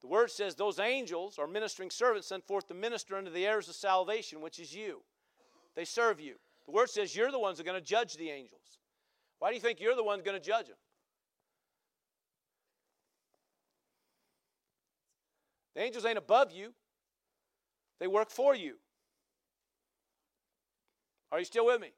The 0.00 0.06
word 0.06 0.30
says 0.30 0.54
those 0.54 0.78
angels 0.78 1.38
are 1.38 1.46
ministering 1.46 1.90
servants 1.90 2.28
sent 2.28 2.46
forth 2.46 2.66
to 2.68 2.74
minister 2.74 3.16
unto 3.16 3.30
the 3.30 3.46
heirs 3.46 3.68
of 3.68 3.74
salvation, 3.74 4.40
which 4.40 4.58
is 4.58 4.74
you. 4.74 5.02
They 5.76 5.84
serve 5.84 6.22
you. 6.22 6.36
The 6.64 6.72
word 6.72 6.88
says 6.88 7.14
you're 7.14 7.30
the 7.30 7.38
ones 7.38 7.58
that 7.58 7.64
are 7.64 7.70
going 7.70 7.82
to 7.82 7.86
judge 7.86 8.16
the 8.16 8.30
angels. 8.30 8.78
Why 9.40 9.50
do 9.50 9.56
you 9.56 9.60
think 9.60 9.78
you're 9.78 9.94
the 9.94 10.02
one 10.02 10.22
going 10.22 10.40
to 10.40 10.42
judge 10.42 10.68
them? 10.68 10.76
The 15.74 15.82
angels 15.82 16.06
ain't 16.06 16.16
above 16.16 16.50
you, 16.50 16.72
they 17.98 18.06
work 18.06 18.30
for 18.30 18.54
you. 18.54 18.76
Are 21.30 21.38
you 21.38 21.44
still 21.44 21.66
with 21.66 21.82
me? 21.82 21.92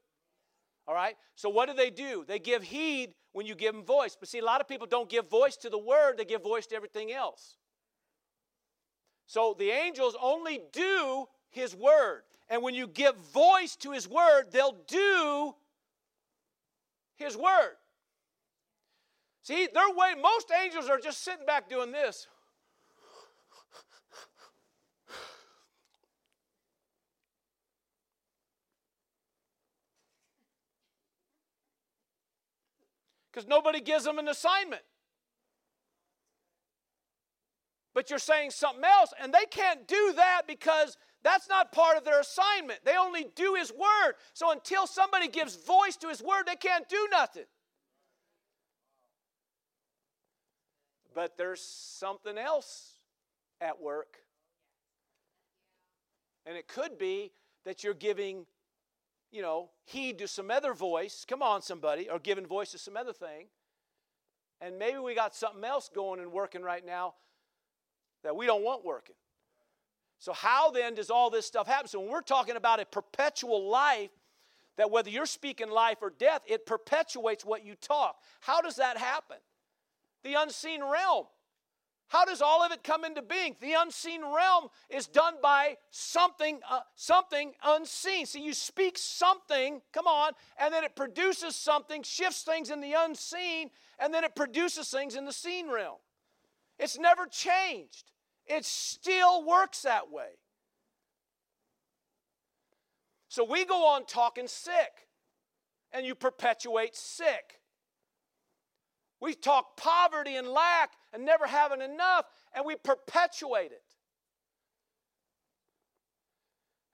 All 0.86 0.94
right? 0.94 1.16
So 1.36 1.48
what 1.48 1.68
do 1.68 1.74
they 1.74 1.90
do? 1.90 2.24
They 2.26 2.38
give 2.38 2.62
heed 2.62 3.14
when 3.32 3.46
you 3.46 3.54
give 3.54 3.74
them 3.74 3.84
voice. 3.84 4.16
But 4.18 4.28
see, 4.28 4.40
a 4.40 4.44
lot 4.44 4.60
of 4.60 4.68
people 4.68 4.86
don't 4.86 5.08
give 5.08 5.28
voice 5.28 5.56
to 5.58 5.70
the 5.70 5.78
word, 5.78 6.18
they 6.18 6.24
give 6.24 6.42
voice 6.42 6.66
to 6.68 6.76
everything 6.76 7.12
else. 7.12 7.56
So 9.26 9.54
the 9.58 9.70
angels 9.70 10.16
only 10.20 10.60
do 10.72 11.26
his 11.50 11.74
word. 11.74 12.22
And 12.48 12.62
when 12.62 12.74
you 12.74 12.86
give 12.86 13.16
voice 13.16 13.76
to 13.76 13.92
his 13.92 14.08
word, 14.08 14.46
they'll 14.50 14.76
do 14.86 15.54
his 17.16 17.36
word. 17.36 17.76
See, 19.42 19.68
their 19.72 19.88
way, 19.90 20.14
most 20.20 20.52
angels 20.62 20.88
are 20.88 20.98
just 20.98 21.24
sitting 21.24 21.46
back 21.46 21.68
doing 21.68 21.92
this. 21.92 22.28
Because 33.32 33.48
nobody 33.48 33.80
gives 33.80 34.04
them 34.04 34.18
an 34.18 34.28
assignment. 34.28 34.82
But 37.94 38.10
you're 38.10 38.18
saying 38.18 38.50
something 38.50 38.84
else, 38.84 39.12
and 39.20 39.32
they 39.32 39.44
can't 39.50 39.86
do 39.86 40.12
that 40.16 40.42
because 40.46 40.96
that's 41.22 41.48
not 41.48 41.72
part 41.72 41.96
of 41.96 42.04
their 42.04 42.20
assignment. 42.20 42.80
They 42.84 42.96
only 42.96 43.26
do 43.34 43.54
His 43.54 43.70
Word. 43.72 44.14
So 44.32 44.50
until 44.50 44.86
somebody 44.86 45.28
gives 45.28 45.56
voice 45.56 45.96
to 45.98 46.08
His 46.08 46.22
Word, 46.22 46.44
they 46.46 46.56
can't 46.56 46.88
do 46.88 47.08
nothing. 47.10 47.44
But 51.14 51.36
there's 51.36 51.60
something 51.60 52.38
else 52.38 52.94
at 53.60 53.80
work. 53.80 54.16
And 56.46 56.56
it 56.56 56.66
could 56.66 56.98
be 56.98 57.32
that 57.64 57.84
you're 57.84 57.94
giving, 57.94 58.46
you 59.32 59.42
know, 59.42 59.70
heed 59.84 60.18
to 60.18 60.28
some 60.28 60.50
other 60.50 60.74
voice. 60.74 61.24
Come 61.26 61.42
on, 61.42 61.62
somebody, 61.62 62.08
or 62.08 62.18
giving 62.18 62.46
voice 62.46 62.70
to 62.72 62.78
some 62.78 62.96
other 62.96 63.12
thing. 63.12 63.46
And 64.60 64.78
maybe 64.78 64.98
we 64.98 65.14
got 65.14 65.34
something 65.34 65.64
else 65.64 65.90
going 65.92 66.20
and 66.20 66.30
working 66.30 66.62
right 66.62 66.84
now 66.84 67.14
that 68.22 68.36
we 68.36 68.46
don't 68.46 68.62
want 68.62 68.84
working. 68.84 69.16
So, 70.18 70.32
how 70.32 70.70
then 70.70 70.94
does 70.94 71.10
all 71.10 71.30
this 71.30 71.46
stuff 71.46 71.66
happen? 71.66 71.88
So, 71.88 71.98
when 71.98 72.10
we're 72.10 72.20
talking 72.20 72.54
about 72.54 72.78
a 72.78 72.84
perpetual 72.84 73.68
life, 73.68 74.10
that 74.76 74.90
whether 74.90 75.10
you're 75.10 75.26
speaking 75.26 75.68
life 75.68 75.98
or 76.00 76.10
death, 76.10 76.42
it 76.46 76.64
perpetuates 76.64 77.44
what 77.44 77.64
you 77.64 77.74
talk. 77.74 78.16
How 78.40 78.60
does 78.60 78.76
that 78.76 78.96
happen? 78.96 79.38
The 80.22 80.34
unseen 80.34 80.80
realm. 80.82 81.26
How 82.12 82.26
does 82.26 82.42
all 82.42 82.62
of 82.62 82.70
it 82.72 82.84
come 82.84 83.06
into 83.06 83.22
being? 83.22 83.56
The 83.62 83.72
unseen 83.72 84.20
realm 84.20 84.68
is 84.90 85.06
done 85.06 85.36
by 85.42 85.78
something, 85.90 86.60
uh, 86.70 86.80
something 86.94 87.52
unseen. 87.64 88.26
See, 88.26 88.42
you 88.44 88.52
speak 88.52 88.98
something, 88.98 89.80
come 89.94 90.06
on, 90.06 90.32
and 90.58 90.74
then 90.74 90.84
it 90.84 90.94
produces 90.94 91.56
something, 91.56 92.02
shifts 92.02 92.42
things 92.42 92.68
in 92.68 92.82
the 92.82 92.92
unseen, 92.92 93.70
and 93.98 94.12
then 94.12 94.24
it 94.24 94.36
produces 94.36 94.90
things 94.90 95.16
in 95.16 95.24
the 95.24 95.32
seen 95.32 95.70
realm. 95.70 95.96
It's 96.78 96.98
never 96.98 97.24
changed. 97.24 98.10
It 98.44 98.66
still 98.66 99.46
works 99.46 99.80
that 99.80 100.12
way. 100.12 100.36
So 103.28 103.42
we 103.42 103.64
go 103.64 103.86
on 103.86 104.04
talking 104.04 104.48
sick, 104.48 105.08
and 105.92 106.04
you 106.04 106.14
perpetuate 106.14 106.94
sick. 106.94 107.61
We 109.22 109.34
talk 109.34 109.76
poverty 109.76 110.34
and 110.34 110.48
lack 110.48 110.94
and 111.12 111.24
never 111.24 111.46
having 111.46 111.80
enough, 111.80 112.24
and 112.52 112.66
we 112.66 112.74
perpetuate 112.74 113.70
it. 113.70 113.84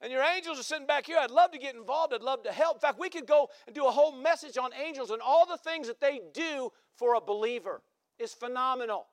And 0.02 0.12
your 0.12 0.22
angels 0.22 0.60
are 0.60 0.62
sitting 0.62 0.86
back 0.86 1.06
here. 1.06 1.16
I'd 1.18 1.30
love 1.30 1.52
to 1.52 1.58
get 1.58 1.74
involved. 1.74 2.12
I'd 2.12 2.20
love 2.20 2.42
to 2.42 2.52
help. 2.52 2.76
In 2.76 2.80
fact, 2.80 3.00
we 3.00 3.08
could 3.08 3.26
go 3.26 3.48
and 3.66 3.74
do 3.74 3.86
a 3.86 3.90
whole 3.90 4.12
message 4.12 4.58
on 4.58 4.72
angels 4.74 5.10
and 5.10 5.22
all 5.22 5.46
the 5.46 5.56
things 5.56 5.86
that 5.86 6.02
they 6.02 6.20
do 6.34 6.70
for 6.96 7.14
a 7.14 7.20
believer 7.20 7.80
is 8.18 8.34
phenomenal 8.34 9.06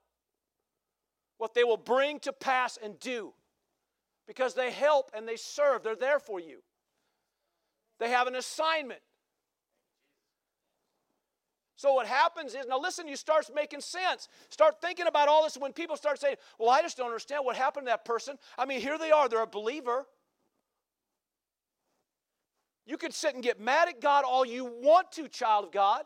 what 1.38 1.54
they 1.54 1.64
will 1.64 1.78
bring 1.78 2.20
to 2.20 2.34
pass 2.34 2.78
and 2.84 3.00
do 3.00 3.34
because 4.28 4.56
they 4.56 4.72
help 4.72 5.10
and 5.16 5.26
they 5.26 5.38
serve. 5.38 5.84
They're 5.84 5.96
there 5.96 6.20
for 6.20 6.42
you. 6.42 6.60
They 7.98 8.10
have 8.10 8.28
an 8.28 8.36
assignment. 8.36 9.00
So 11.76 11.94
what 11.94 12.08
happens 12.08 12.56
is, 12.56 12.66
now 12.68 12.80
listen, 12.80 13.08
you 13.08 13.16
start 13.16 13.50
making 13.54 13.82
sense. 13.82 14.30
Start 14.50 14.82
thinking 14.82 15.08
about 15.08 15.28
all 15.28 15.44
this. 15.44 15.58
When 15.58 15.74
people 15.74 15.98
start 15.98 16.20
saying, 16.20 16.38
well, 16.58 16.70
I 16.70 16.82
just 16.82 16.98
don't 16.98 17.08
understand 17.08 17.44
what 17.44 17.56
happened 17.56 17.88
to 17.88 17.92
that 17.92 18.06
person. 18.06 18.38
I 18.58 18.66
mean, 18.66 18.80
here 18.80 18.98
they 18.98 19.12
are, 19.12 19.28
they're 19.28 19.44
a 19.44 19.48
believer. 19.48 20.06
You 22.86 22.98
could 22.98 23.14
sit 23.14 23.34
and 23.34 23.44
get 23.44 23.60
mad 23.60 23.90
at 23.90 24.00
God 24.00 24.24
all 24.26 24.46
you 24.46 24.66
want 24.66 25.12
to, 25.14 25.28
child 25.28 25.66
of 25.66 25.72
God. 25.72 26.04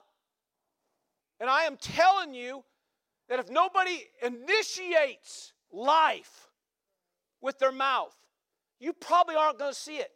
And 1.39 1.49
I 1.49 1.63
am 1.63 1.77
telling 1.77 2.33
you, 2.33 2.63
that 3.29 3.39
if 3.39 3.49
nobody 3.49 4.03
initiates 4.23 5.53
life 5.71 6.49
with 7.41 7.59
their 7.59 7.71
mouth, 7.71 8.15
you 8.79 8.91
probably 8.91 9.35
aren't 9.35 9.59
going 9.59 9.71
to 9.71 9.79
see 9.79 9.97
it. 9.97 10.11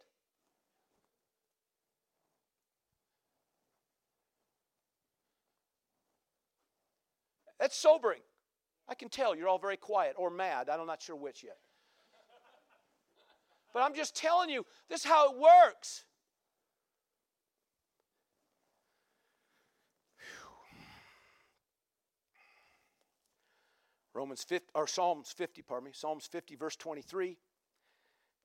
That's 7.64 7.78
sobering. 7.78 8.20
I 8.90 8.94
can 8.94 9.08
tell 9.08 9.34
you're 9.34 9.48
all 9.48 9.58
very 9.58 9.78
quiet 9.78 10.16
or 10.18 10.28
mad. 10.28 10.68
I'm 10.68 10.86
not 10.86 11.00
sure 11.00 11.16
which 11.16 11.42
yet. 11.42 11.56
But 13.72 13.80
I'm 13.82 13.94
just 13.94 14.14
telling 14.14 14.50
you, 14.50 14.66
this 14.90 15.00
is 15.00 15.06
how 15.06 15.32
it 15.32 15.38
works. 15.38 16.04
Romans 24.12 24.42
50, 24.42 24.66
or 24.74 24.86
Psalms 24.86 25.32
50, 25.34 25.62
pardon 25.62 25.86
me, 25.86 25.92
Psalms 25.94 26.26
50, 26.26 26.56
verse 26.56 26.76
23. 26.76 27.38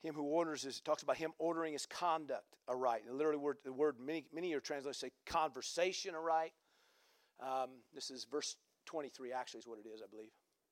Him 0.02 0.16
who 0.16 0.24
orders 0.24 0.64
is 0.64 0.80
talks 0.80 1.04
about 1.04 1.18
him 1.18 1.32
ordering 1.40 1.74
his 1.74 1.86
conduct 1.86 2.56
aright. 2.70 3.02
And 3.06 3.18
literally, 3.18 3.38
word, 3.38 3.58
the 3.66 3.74
word 3.74 3.98
many 4.00 4.28
many 4.34 4.48
of 4.48 4.52
your 4.52 4.62
translators 4.62 4.96
say 4.96 5.12
conversation 5.26 6.16
aright. 6.16 6.54
Um, 7.42 7.70
this 7.94 8.12
is 8.12 8.26
verse 8.32 8.56
23. 8.90 9.32
Actually, 9.32 9.60
is 9.60 9.68
what 9.68 9.78
it 9.78 9.88
is, 9.88 10.02
I 10.02 10.10
believe. 10.10 10.32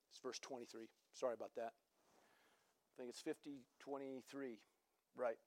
It's 0.10 0.20
verse 0.20 0.40
23. 0.40 0.88
Sorry 1.14 1.36
about 1.36 1.52
that. 1.56 1.72
I 1.72 2.94
think 2.98 3.10
it's 3.10 3.22
50, 3.22 3.62
23, 3.80 4.60
right, 5.16 5.38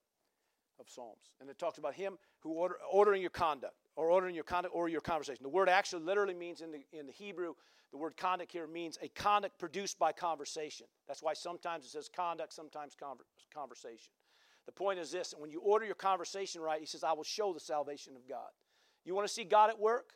of 0.79 0.89
Psalms. 0.89 1.35
And 1.41 1.51
it 1.51 1.59
talks 1.59 1.79
about 1.79 1.95
him 1.95 2.17
who 2.39 2.53
order, 2.53 2.77
ordering 2.91 3.21
your 3.21 3.31
conduct, 3.31 3.75
or 3.97 4.11
ordering 4.11 4.37
your 4.37 4.45
conduct, 4.45 4.73
or 4.73 4.89
your 4.89 5.01
conversation. 5.01 5.43
The 5.43 5.49
word 5.49 5.69
actually 5.69 6.05
literally 6.05 6.35
means 6.35 6.61
in 6.61 6.71
the 6.71 6.85
in 6.93 7.07
the 7.07 7.13
Hebrew 7.13 7.55
the 7.91 7.99
word 7.99 8.17
conduct 8.17 8.53
here 8.53 8.69
means 8.69 8.99
a 9.03 9.09
conduct 9.09 9.59
produced 9.59 9.99
by 9.99 10.13
conversation. 10.13 10.87
That's 11.09 11.25
why 11.25 11.35
sometimes 11.35 11.85
it 11.85 11.89
says 11.89 12.09
conduct, 12.09 12.53
sometimes 12.53 12.95
conversation. 13.53 14.13
The 14.67 14.73
point 14.73 15.01
is 15.01 15.11
this 15.11 15.35
when 15.37 15.51
you 15.51 15.61
order 15.61 15.85
your 15.85 15.97
conversation 15.97 16.61
right, 16.61 16.79
he 16.79 16.87
says, 16.87 17.03
I 17.03 17.13
will 17.15 17.25
show 17.25 17.53
the 17.53 17.59
salvation 17.59 18.15
of 18.15 18.29
God. 18.29 18.51
You 19.05 19.17
want 19.17 19.27
to 19.27 19.33
see 19.33 19.43
God 19.43 19.71
at 19.71 19.81
work? 19.81 20.13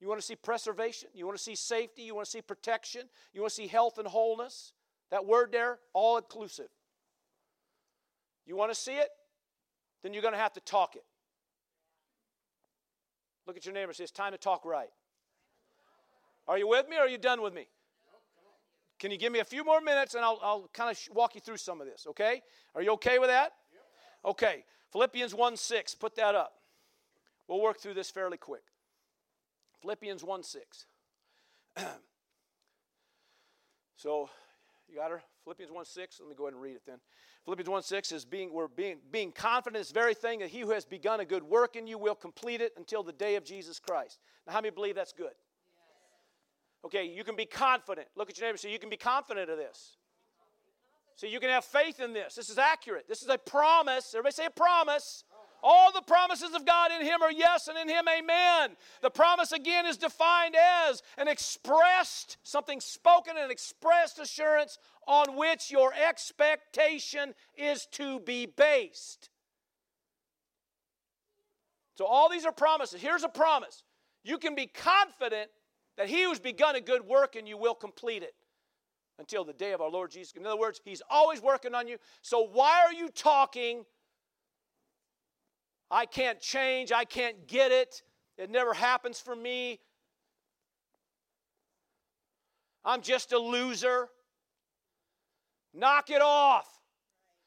You 0.00 0.08
want 0.08 0.20
to 0.20 0.26
see 0.26 0.36
preservation? 0.36 1.08
You 1.12 1.26
want 1.26 1.36
to 1.36 1.42
see 1.42 1.54
safety? 1.54 2.02
You 2.02 2.14
want 2.14 2.26
to 2.26 2.30
see 2.30 2.42
protection? 2.42 3.02
You 3.32 3.40
want 3.40 3.50
to 3.50 3.56
see 3.56 3.66
health 3.66 3.98
and 3.98 4.06
wholeness? 4.06 4.72
That 5.10 5.26
word 5.26 5.50
there, 5.50 5.78
all 5.92 6.18
inclusive. 6.18 6.68
You 8.46 8.56
want 8.56 8.70
to 8.70 8.78
see 8.78 8.94
it? 8.94 9.08
Then 10.02 10.12
you're 10.12 10.22
going 10.22 10.34
to 10.34 10.40
have 10.40 10.52
to 10.54 10.60
talk 10.60 10.94
it. 10.94 11.04
Look 13.46 13.56
at 13.56 13.64
your 13.64 13.74
neighbor 13.74 13.88
and 13.88 13.96
say, 13.96 14.04
It's 14.04 14.12
time 14.12 14.32
to 14.32 14.38
talk 14.38 14.64
right. 14.64 14.90
Are 16.46 16.58
you 16.58 16.68
with 16.68 16.88
me 16.88 16.96
or 16.96 17.00
are 17.00 17.08
you 17.08 17.18
done 17.18 17.42
with 17.42 17.54
me? 17.54 17.66
Can 18.98 19.10
you 19.10 19.18
give 19.18 19.32
me 19.32 19.38
a 19.38 19.44
few 19.44 19.64
more 19.64 19.80
minutes 19.80 20.14
and 20.14 20.24
I'll, 20.24 20.38
I'll 20.42 20.70
kind 20.72 20.90
of 20.90 20.98
walk 21.14 21.34
you 21.34 21.40
through 21.40 21.58
some 21.58 21.80
of 21.80 21.86
this, 21.86 22.06
okay? 22.08 22.42
Are 22.74 22.82
you 22.82 22.92
okay 22.92 23.18
with 23.18 23.28
that? 23.28 23.52
Okay. 24.24 24.64
Philippians 24.92 25.34
1 25.34 25.56
6, 25.56 25.94
put 25.96 26.16
that 26.16 26.34
up. 26.34 26.54
We'll 27.46 27.60
work 27.60 27.80
through 27.80 27.94
this 27.94 28.10
fairly 28.10 28.38
quick. 28.38 28.62
Philippians 29.80 30.24
1 30.24 30.42
6. 30.42 30.86
so, 33.96 34.28
you 34.88 34.96
got 34.96 35.10
her? 35.10 35.22
Philippians 35.44 35.72
1 35.72 35.84
6. 35.84 36.20
Let 36.20 36.28
me 36.28 36.34
go 36.36 36.44
ahead 36.44 36.54
and 36.54 36.62
read 36.62 36.76
it 36.76 36.82
then. 36.86 36.98
Philippians 37.44 37.68
1 37.68 37.82
6 37.82 38.12
is 38.12 38.24
being, 38.24 38.52
we're 38.52 38.68
being, 38.68 38.98
being 39.10 39.32
confident 39.32 39.76
in 39.76 39.80
this 39.80 39.92
very 39.92 40.14
thing 40.14 40.40
that 40.40 40.50
he 40.50 40.60
who 40.60 40.70
has 40.70 40.84
begun 40.84 41.20
a 41.20 41.24
good 41.24 41.42
work 41.42 41.76
in 41.76 41.86
you 41.86 41.98
will 41.98 42.14
complete 42.14 42.60
it 42.60 42.72
until 42.76 43.02
the 43.02 43.12
day 43.12 43.36
of 43.36 43.44
Jesus 43.44 43.78
Christ. 43.78 44.18
Now, 44.46 44.52
how 44.54 44.60
many 44.60 44.70
believe 44.70 44.94
that's 44.94 45.12
good? 45.12 45.32
Okay, 46.84 47.06
you 47.06 47.24
can 47.24 47.36
be 47.36 47.46
confident. 47.46 48.08
Look 48.16 48.30
at 48.30 48.38
your 48.38 48.46
neighbor 48.46 48.52
and 48.52 48.60
say, 48.60 48.72
You 48.72 48.78
can 48.78 48.90
be 48.90 48.96
confident 48.96 49.50
of 49.50 49.56
this. 49.56 49.96
So 51.16 51.26
you 51.26 51.40
can 51.40 51.50
have 51.50 51.64
faith 51.64 51.98
in 51.98 52.12
this. 52.12 52.36
This 52.36 52.48
is 52.48 52.58
accurate. 52.58 53.08
This 53.08 53.22
is 53.22 53.28
a 53.28 53.38
promise. 53.38 54.14
Everybody 54.14 54.34
say 54.34 54.46
a 54.46 54.50
promise. 54.50 55.24
All 55.62 55.92
the 55.92 56.02
promises 56.02 56.54
of 56.54 56.64
God 56.64 56.90
in 56.92 57.04
Him 57.04 57.22
are 57.22 57.32
yes, 57.32 57.68
and 57.68 57.76
in 57.78 57.88
Him, 57.88 58.04
amen. 58.08 58.76
The 59.02 59.10
promise 59.10 59.52
again 59.52 59.86
is 59.86 59.96
defined 59.96 60.54
as 60.88 61.02
an 61.16 61.28
expressed, 61.28 62.36
something 62.42 62.80
spoken, 62.80 63.34
an 63.36 63.50
expressed 63.50 64.18
assurance 64.18 64.78
on 65.06 65.36
which 65.36 65.70
your 65.70 65.92
expectation 65.94 67.34
is 67.56 67.86
to 67.92 68.20
be 68.20 68.46
based. 68.46 69.30
So 71.96 72.06
all 72.06 72.28
these 72.28 72.46
are 72.46 72.52
promises. 72.52 73.00
Here's 73.00 73.24
a 73.24 73.28
promise 73.28 73.82
you 74.22 74.38
can 74.38 74.54
be 74.54 74.66
confident 74.66 75.50
that 75.96 76.08
he 76.08 76.22
who's 76.22 76.38
begun 76.38 76.76
a 76.76 76.80
good 76.80 77.02
work 77.02 77.34
and 77.34 77.48
you 77.48 77.58
will 77.58 77.74
complete 77.74 78.22
it 78.22 78.34
until 79.18 79.44
the 79.44 79.52
day 79.52 79.72
of 79.72 79.80
our 79.80 79.90
Lord 79.90 80.12
Jesus. 80.12 80.34
In 80.36 80.46
other 80.46 80.56
words, 80.56 80.80
he's 80.84 81.02
always 81.10 81.42
working 81.42 81.74
on 81.74 81.88
you. 81.88 81.98
So 82.22 82.46
why 82.52 82.84
are 82.86 82.92
you 82.92 83.08
talking? 83.08 83.84
I 85.90 86.06
can't 86.06 86.40
change, 86.40 86.92
I 86.92 87.04
can't 87.04 87.46
get 87.46 87.72
it, 87.72 88.02
it 88.36 88.50
never 88.50 88.72
happens 88.72 89.20
for 89.20 89.34
me. 89.34 89.80
I'm 92.84 93.02
just 93.02 93.32
a 93.32 93.38
loser. 93.38 94.08
Knock 95.74 96.10
it 96.10 96.22
off. 96.22 96.66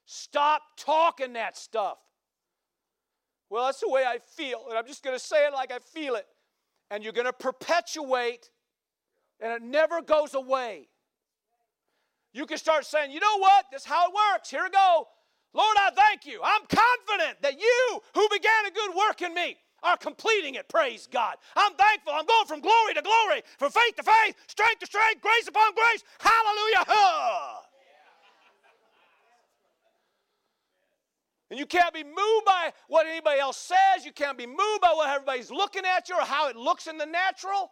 Stop 0.06 0.62
talking 0.78 1.34
that 1.34 1.58
stuff. 1.58 1.98
Well, 3.50 3.66
that's 3.66 3.80
the 3.80 3.89
way 3.89 4.04
I 4.06 4.20
feel, 4.20 4.66
and 4.70 4.78
I'm 4.78 4.86
just 4.86 5.04
going 5.04 5.16
to 5.16 5.24
say 5.24 5.46
it 5.46 5.54
like 5.54 5.72
I 5.72 5.80
feel 5.80 6.16
it. 6.16 6.26
And 6.89 7.04
you're 7.04 7.14
going 7.14 7.26
to 7.26 7.34
perpetuate, 7.34 8.50
and 9.39 9.52
it 9.52 9.62
never 9.62 10.02
goes 10.02 10.34
away. 10.34 10.89
You 12.34 12.46
can 12.46 12.58
start 12.58 12.86
saying, 12.86 13.12
you 13.12 13.20
know 13.20 13.39
what? 13.39 13.66
This 13.72 13.82
is 13.82 13.88
how 13.88 14.08
it 14.08 14.14
works. 14.34 14.50
Here 14.50 14.64
we 14.64 14.70
go. 14.70 15.08
Lord, 15.54 15.76
I 15.80 15.91
thank 15.95 16.26
you. 16.26 16.39
I'm 16.43 16.62
confident 16.68 17.41
that 17.41 17.60
you 17.60 18.02
who 18.16 18.28
began 18.30 18.66
a 18.68 18.72
good 18.72 18.95
work 18.95 19.22
in 19.22 19.34
me 19.34 19.58
are 19.84 19.97
completing 19.97 20.56
it. 20.56 20.70
Praise 20.70 21.08
God. 21.12 21.36
I'm 21.56 21.74
thankful. 21.74 22.14
I'm 22.14 22.26
going 22.26 22.45
from 22.45 22.62
glory 22.62 22.93
to 22.93 23.02
glory, 23.02 23.41
from 23.58 23.72
faith 23.72 23.95
to 23.97 24.04
faith, 24.04 24.36
strength 24.47 24.80
to 24.80 24.86
strength, 24.86 25.22
grace 25.22 25.47
upon 25.47 25.74
grace. 25.74 26.04
Hallelujah. 26.20 26.86
And 31.49 31.60
you 31.60 31.66
can't 31.66 31.93
be 31.93 32.04
moved 32.04 32.45
by 32.45 32.72
what 32.88 33.06
anybody 33.08 33.41
else 33.41 33.58
says. 33.58 34.06
You 34.06 34.14
can't 34.14 34.38
be 34.38 34.47
moved 34.47 34.82
by 34.82 34.93
what 34.95 35.10
everybody's 35.10 35.52
looking 35.52 35.84
at 35.84 36.08
you 36.08 36.16
or 36.16 36.22
how 36.22 36.47
it 36.47 36.56
looks 36.56 36.88
in 36.88 36.97
the 36.97 37.06
natural. 37.06 37.72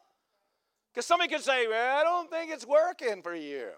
Because 0.93 1.05
somebody 1.05 1.33
could 1.33 1.43
say, 1.43 1.65
well, 1.65 1.97
I 1.97 2.03
don't 2.03 2.29
think 2.29 2.51
it's 2.51 2.67
working 2.67 3.21
for 3.21 3.33
you. 3.33 3.69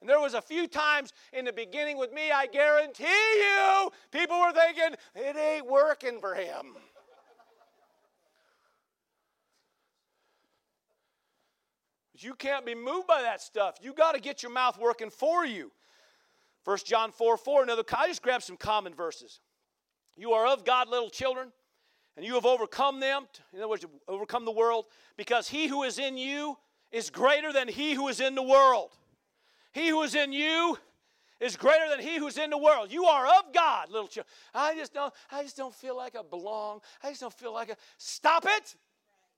And 0.00 0.08
there 0.08 0.20
was 0.20 0.34
a 0.34 0.40
few 0.40 0.66
times 0.66 1.12
in 1.32 1.44
the 1.44 1.52
beginning 1.52 1.98
with 1.98 2.12
me, 2.12 2.30
I 2.30 2.46
guarantee 2.46 3.04
you, 3.04 3.90
people 4.10 4.40
were 4.40 4.52
thinking, 4.52 4.96
it 5.14 5.36
ain't 5.36 5.66
working 5.66 6.20
for 6.20 6.34
him. 6.34 6.74
But 12.12 12.24
you 12.24 12.34
can't 12.34 12.64
be 12.64 12.74
moved 12.74 13.06
by 13.06 13.20
that 13.22 13.42
stuff. 13.42 13.76
You 13.82 13.92
got 13.92 14.14
to 14.14 14.20
get 14.20 14.42
your 14.42 14.52
mouth 14.52 14.78
working 14.78 15.10
for 15.10 15.44
you. 15.44 15.70
1 16.64 16.78
John 16.86 17.12
4 17.12 17.36
4, 17.36 17.62
another, 17.62 17.82
I 17.96 18.08
just 18.08 18.22
grabbed 18.22 18.44
some 18.44 18.56
common 18.56 18.94
verses. 18.94 19.40
You 20.16 20.32
are 20.32 20.46
of 20.46 20.64
God, 20.64 20.88
little 20.88 21.10
children, 21.10 21.52
and 22.16 22.24
you 22.24 22.34
have 22.34 22.44
overcome 22.44 23.00
them, 23.00 23.26
in 23.52 23.60
other 23.60 23.68
words, 23.68 23.84
overcome 24.08 24.44
the 24.44 24.50
world, 24.50 24.86
because 25.16 25.48
he 25.48 25.66
who 25.66 25.84
is 25.84 25.98
in 25.98 26.18
you 26.18 26.58
is 26.90 27.08
greater 27.08 27.52
than 27.52 27.68
he 27.68 27.94
who 27.94 28.08
is 28.08 28.20
in 28.20 28.34
the 28.34 28.42
world. 28.42 28.90
He 29.72 29.88
who 29.88 30.02
is 30.02 30.14
in 30.14 30.32
you 30.32 30.78
is 31.40 31.56
greater 31.56 31.88
than 31.88 32.00
he 32.00 32.18
who's 32.18 32.36
in 32.36 32.50
the 32.50 32.58
world. 32.58 32.92
You 32.92 33.04
are 33.06 33.26
of 33.26 33.52
God, 33.54 33.90
little 33.90 34.08
children. 34.08 34.30
I 34.54 34.74
just 34.74 34.92
don't, 34.92 35.12
I 35.30 35.42
just 35.42 35.56
don't 35.56 35.74
feel 35.74 35.96
like 35.96 36.14
I 36.16 36.22
belong. 36.22 36.80
I 37.02 37.08
just 37.08 37.20
don't 37.20 37.32
feel 37.32 37.52
like 37.52 37.70
a 37.70 37.76
stop 37.96 38.44
it. 38.46 38.76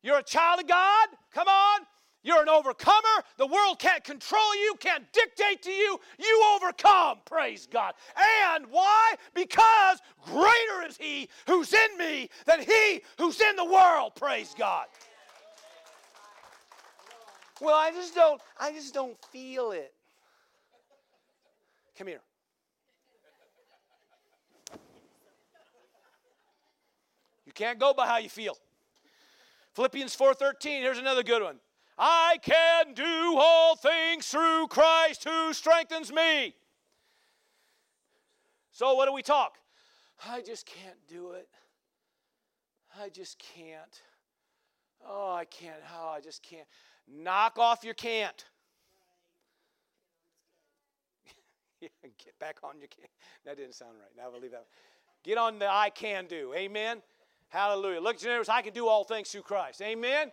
You're 0.02 0.18
a 0.18 0.22
child 0.22 0.60
of 0.60 0.66
God. 0.66 1.08
Come 1.32 1.48
on. 1.48 1.80
You're 2.24 2.42
an 2.42 2.48
overcomer. 2.48 3.24
The 3.36 3.46
world 3.46 3.78
can't 3.78 4.02
control 4.04 4.54
you, 4.54 4.74
can't 4.78 5.04
dictate 5.12 5.62
to 5.62 5.72
you. 5.72 5.98
You 6.18 6.56
overcome, 6.56 7.18
praise 7.24 7.66
God. 7.66 7.94
And 8.52 8.66
why? 8.70 9.14
Because 9.34 9.98
greater 10.24 10.88
is 10.88 10.96
He 10.96 11.28
who's 11.48 11.72
in 11.72 11.98
me 11.98 12.30
than 12.46 12.60
He 12.60 13.02
who's 13.18 13.40
in 13.40 13.56
the 13.56 13.64
world, 13.64 14.12
praise 14.14 14.54
God. 14.56 14.86
Well, 17.60 17.74
I 17.74 17.90
just 17.90 18.14
don't, 18.14 18.40
I 18.58 18.72
just 18.72 18.94
don't 18.94 19.16
feel 19.26 19.72
it. 19.72 19.92
Come 21.96 22.06
here. 22.06 22.20
You 27.44 27.52
can't 27.52 27.78
go 27.78 27.92
by 27.92 28.06
how 28.06 28.16
you 28.16 28.28
feel. 28.28 28.56
Philippians 29.74 30.14
4:13, 30.16 30.80
here's 30.80 30.98
another 30.98 31.22
good 31.22 31.42
one. 31.42 31.60
I 31.98 32.38
can 32.42 32.94
do 32.94 33.36
all 33.36 33.76
things 33.76 34.26
through 34.26 34.68
Christ 34.68 35.24
who 35.24 35.52
strengthens 35.52 36.12
me. 36.12 36.54
So, 38.70 38.94
what 38.94 39.06
do 39.06 39.12
we 39.12 39.22
talk? 39.22 39.58
I 40.26 40.40
just 40.40 40.66
can't 40.66 40.96
do 41.08 41.32
it. 41.32 41.48
I 42.98 43.08
just 43.08 43.38
can't. 43.38 44.02
Oh, 45.06 45.32
I 45.32 45.44
can't. 45.44 45.76
Oh, 45.94 46.08
I 46.08 46.20
just 46.20 46.42
can't. 46.42 46.66
Knock 47.06 47.58
off 47.58 47.84
your 47.84 47.94
can't. 47.94 48.44
Get 52.24 52.38
back 52.38 52.58
on 52.62 52.78
your 52.78 52.88
can. 52.88 53.06
That 53.44 53.56
didn't 53.56 53.74
sound 53.74 53.92
right. 54.00 54.10
Now 54.16 54.28
I 54.30 54.32
believe 54.32 54.52
that. 54.52 54.66
Get 55.24 55.38
on 55.38 55.58
the 55.58 55.68
I 55.70 55.90
can 55.90 56.26
do. 56.26 56.52
Amen. 56.54 57.02
Hallelujah. 57.48 58.00
Look 58.00 58.16
at 58.16 58.22
your 58.22 58.32
neighbors. 58.32 58.48
I 58.48 58.62
can 58.62 58.72
do 58.72 58.88
all 58.88 59.04
things 59.04 59.30
through 59.30 59.42
Christ. 59.42 59.82
Amen. 59.82 60.30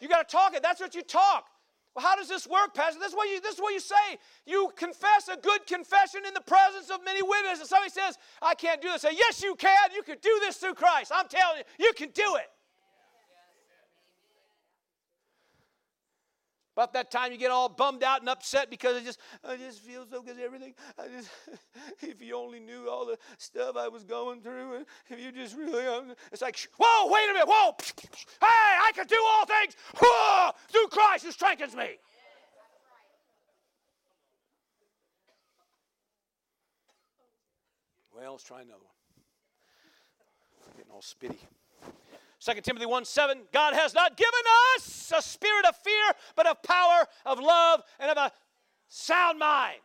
You 0.00 0.08
got 0.08 0.28
to 0.28 0.32
talk 0.32 0.54
it. 0.54 0.62
That's 0.62 0.80
what 0.80 0.94
you 0.94 1.02
talk. 1.02 1.46
Well, 1.94 2.04
how 2.04 2.16
does 2.16 2.28
this 2.28 2.46
work, 2.46 2.74
Pastor? 2.74 2.98
This 2.98 3.10
is 3.10 3.14
what 3.14 3.28
you 3.28 3.40
this 3.40 3.54
is 3.54 3.60
what 3.60 3.74
you 3.74 3.80
say. 3.80 4.18
You 4.46 4.70
confess 4.76 5.28
a 5.28 5.36
good 5.36 5.66
confession 5.66 6.22
in 6.26 6.32
the 6.32 6.40
presence 6.40 6.90
of 6.90 7.04
many 7.04 7.22
witnesses. 7.22 7.68
Somebody 7.68 7.90
says, 7.90 8.16
I 8.40 8.54
can't 8.54 8.80
do 8.80 8.88
this. 8.88 9.02
Say, 9.02 9.14
yes, 9.14 9.42
you 9.42 9.54
can. 9.56 9.92
You 9.94 10.02
can 10.02 10.16
do 10.22 10.38
this 10.40 10.56
through 10.56 10.74
Christ. 10.74 11.12
I'm 11.14 11.28
telling 11.28 11.58
you, 11.58 11.86
you 11.86 11.92
can 11.92 12.10
do 12.10 12.36
it. 12.36 12.48
About 16.74 16.94
that 16.94 17.10
time, 17.10 17.32
you 17.32 17.38
get 17.38 17.50
all 17.50 17.68
bummed 17.68 18.02
out 18.02 18.20
and 18.20 18.28
upset 18.30 18.70
because 18.70 18.96
it 18.96 19.04
just, 19.04 19.20
I 19.44 19.56
just 19.56 19.80
feel 19.80 20.06
so 20.10 20.22
good. 20.22 20.40
Everything, 20.40 20.72
I 20.98 21.08
just, 21.08 21.28
if 22.00 22.22
you 22.22 22.34
only 22.34 22.60
knew 22.60 22.88
all 22.88 23.04
the 23.04 23.18
stuff 23.36 23.76
I 23.76 23.88
was 23.88 24.04
going 24.04 24.40
through, 24.40 24.86
if 25.10 25.20
you 25.20 25.32
just 25.32 25.54
really, 25.54 25.86
um, 25.86 26.14
it's 26.32 26.40
like, 26.40 26.58
whoa, 26.78 27.12
wait 27.12 27.28
a 27.28 27.32
minute, 27.34 27.46
whoa, 27.46 27.74
hey, 28.40 28.46
I 28.46 28.90
can 28.94 29.06
do 29.06 29.18
all 29.22 29.44
things 29.44 29.76
whoa, 30.00 30.52
through 30.68 30.88
Christ 30.88 31.26
who 31.26 31.32
strengthens 31.32 31.76
me. 31.76 31.98
Well, 38.16 38.32
let's 38.32 38.44
try 38.44 38.62
another 38.62 38.78
one. 38.78 40.76
Getting 40.76 40.90
all 40.90 41.02
spitty. 41.02 41.38
2 42.44 42.60
Timothy 42.60 42.86
1 42.86 43.04
7, 43.04 43.38
God 43.52 43.74
has 43.74 43.94
not 43.94 44.16
given 44.16 44.32
us 44.74 45.12
a 45.16 45.22
spirit 45.22 45.64
of 45.66 45.76
fear, 45.76 46.12
but 46.34 46.46
of 46.46 46.60
power, 46.62 47.06
of 47.24 47.38
love, 47.38 47.82
and 48.00 48.10
of 48.10 48.16
a 48.16 48.32
sound 48.88 49.38
mind. 49.38 49.78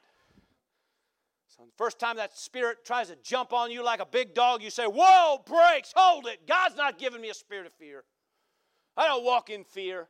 So 1.56 1.64
the 1.66 1.72
first 1.78 2.00
time 2.00 2.18
that 2.18 2.36
spirit 2.36 2.84
tries 2.84 3.10
to 3.10 3.18
jump 3.24 3.54
on 3.54 3.70
you 3.72 3.84
like 3.84 4.00
a 4.00 4.06
big 4.06 4.34
dog, 4.34 4.64
you 4.64 4.72
say, 4.72 4.86
Whoa, 4.86 5.44
brakes, 5.46 5.94
hold 5.96 6.26
it. 6.26 6.48
God's 6.48 6.76
not 6.76 6.98
giving 6.98 7.22
me 7.22 7.30
a 7.30 7.34
spirit 7.34 7.68
of 7.68 7.74
fear. 7.74 8.04
I 8.96 9.08
don't 9.08 9.24
walk 9.24 9.52
in 9.52 9.64
fear. 9.64 10.08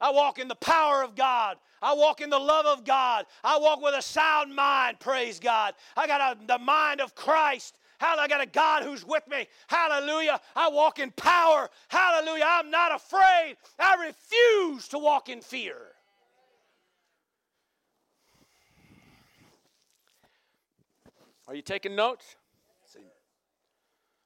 I 0.00 0.10
walk 0.10 0.38
in 0.38 0.48
the 0.48 0.56
power 0.56 1.02
of 1.02 1.14
God. 1.14 1.56
I 1.82 1.94
walk 1.94 2.20
in 2.20 2.30
the 2.30 2.38
love 2.38 2.66
of 2.66 2.84
God. 2.84 3.26
I 3.44 3.58
walk 3.58 3.80
with 3.80 3.94
a 3.94 4.02
sound 4.02 4.54
mind, 4.54 4.98
praise 5.00 5.38
God. 5.38 5.74
I 5.96 6.06
got 6.06 6.36
a, 6.36 6.46
the 6.46 6.58
mind 6.58 7.00
of 7.00 7.14
Christ. 7.14 7.78
Hallelujah. 7.98 8.24
I 8.24 8.28
got 8.28 8.40
a 8.40 8.46
God 8.46 8.82
who's 8.84 9.04
with 9.04 9.26
me. 9.28 9.46
Hallelujah. 9.66 10.40
I 10.54 10.68
walk 10.68 10.98
in 10.98 11.10
power. 11.12 11.68
Hallelujah. 11.88 12.44
I'm 12.46 12.70
not 12.70 12.94
afraid. 12.94 13.56
I 13.78 14.06
refuse 14.06 14.88
to 14.88 14.98
walk 14.98 15.28
in 15.28 15.40
fear. 15.40 15.76
Are 21.46 21.54
you 21.54 21.62
taking 21.62 21.96
notes? 21.96 22.36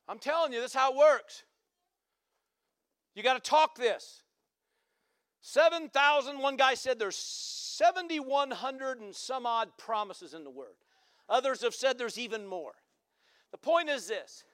I'm 0.09 0.19
telling 0.19 0.53
you, 0.53 0.61
this 0.61 0.73
is 0.73 0.77
how 0.77 0.93
it 0.93 0.99
works. 0.99 1.45
You 3.15 3.23
got 3.23 3.43
to 3.43 3.51
talk 3.51 3.77
this. 3.77 4.23
7,000, 5.41 6.39
one 6.39 6.57
guy 6.57 6.75
said 6.75 6.99
there's 6.99 7.17
7,100 7.17 9.01
and 9.01 9.15
some 9.15 9.47
odd 9.47 9.71
promises 9.79 10.35
in 10.35 10.45
the 10.45 10.51
Word. 10.51 10.75
Others 11.29 11.63
have 11.63 11.75
said 11.75 11.99
there's 11.99 12.19
even 12.19 12.47
more. 12.47 12.73
The 13.53 13.59
point 13.59 13.89
is 13.89 14.09
this 14.09 14.45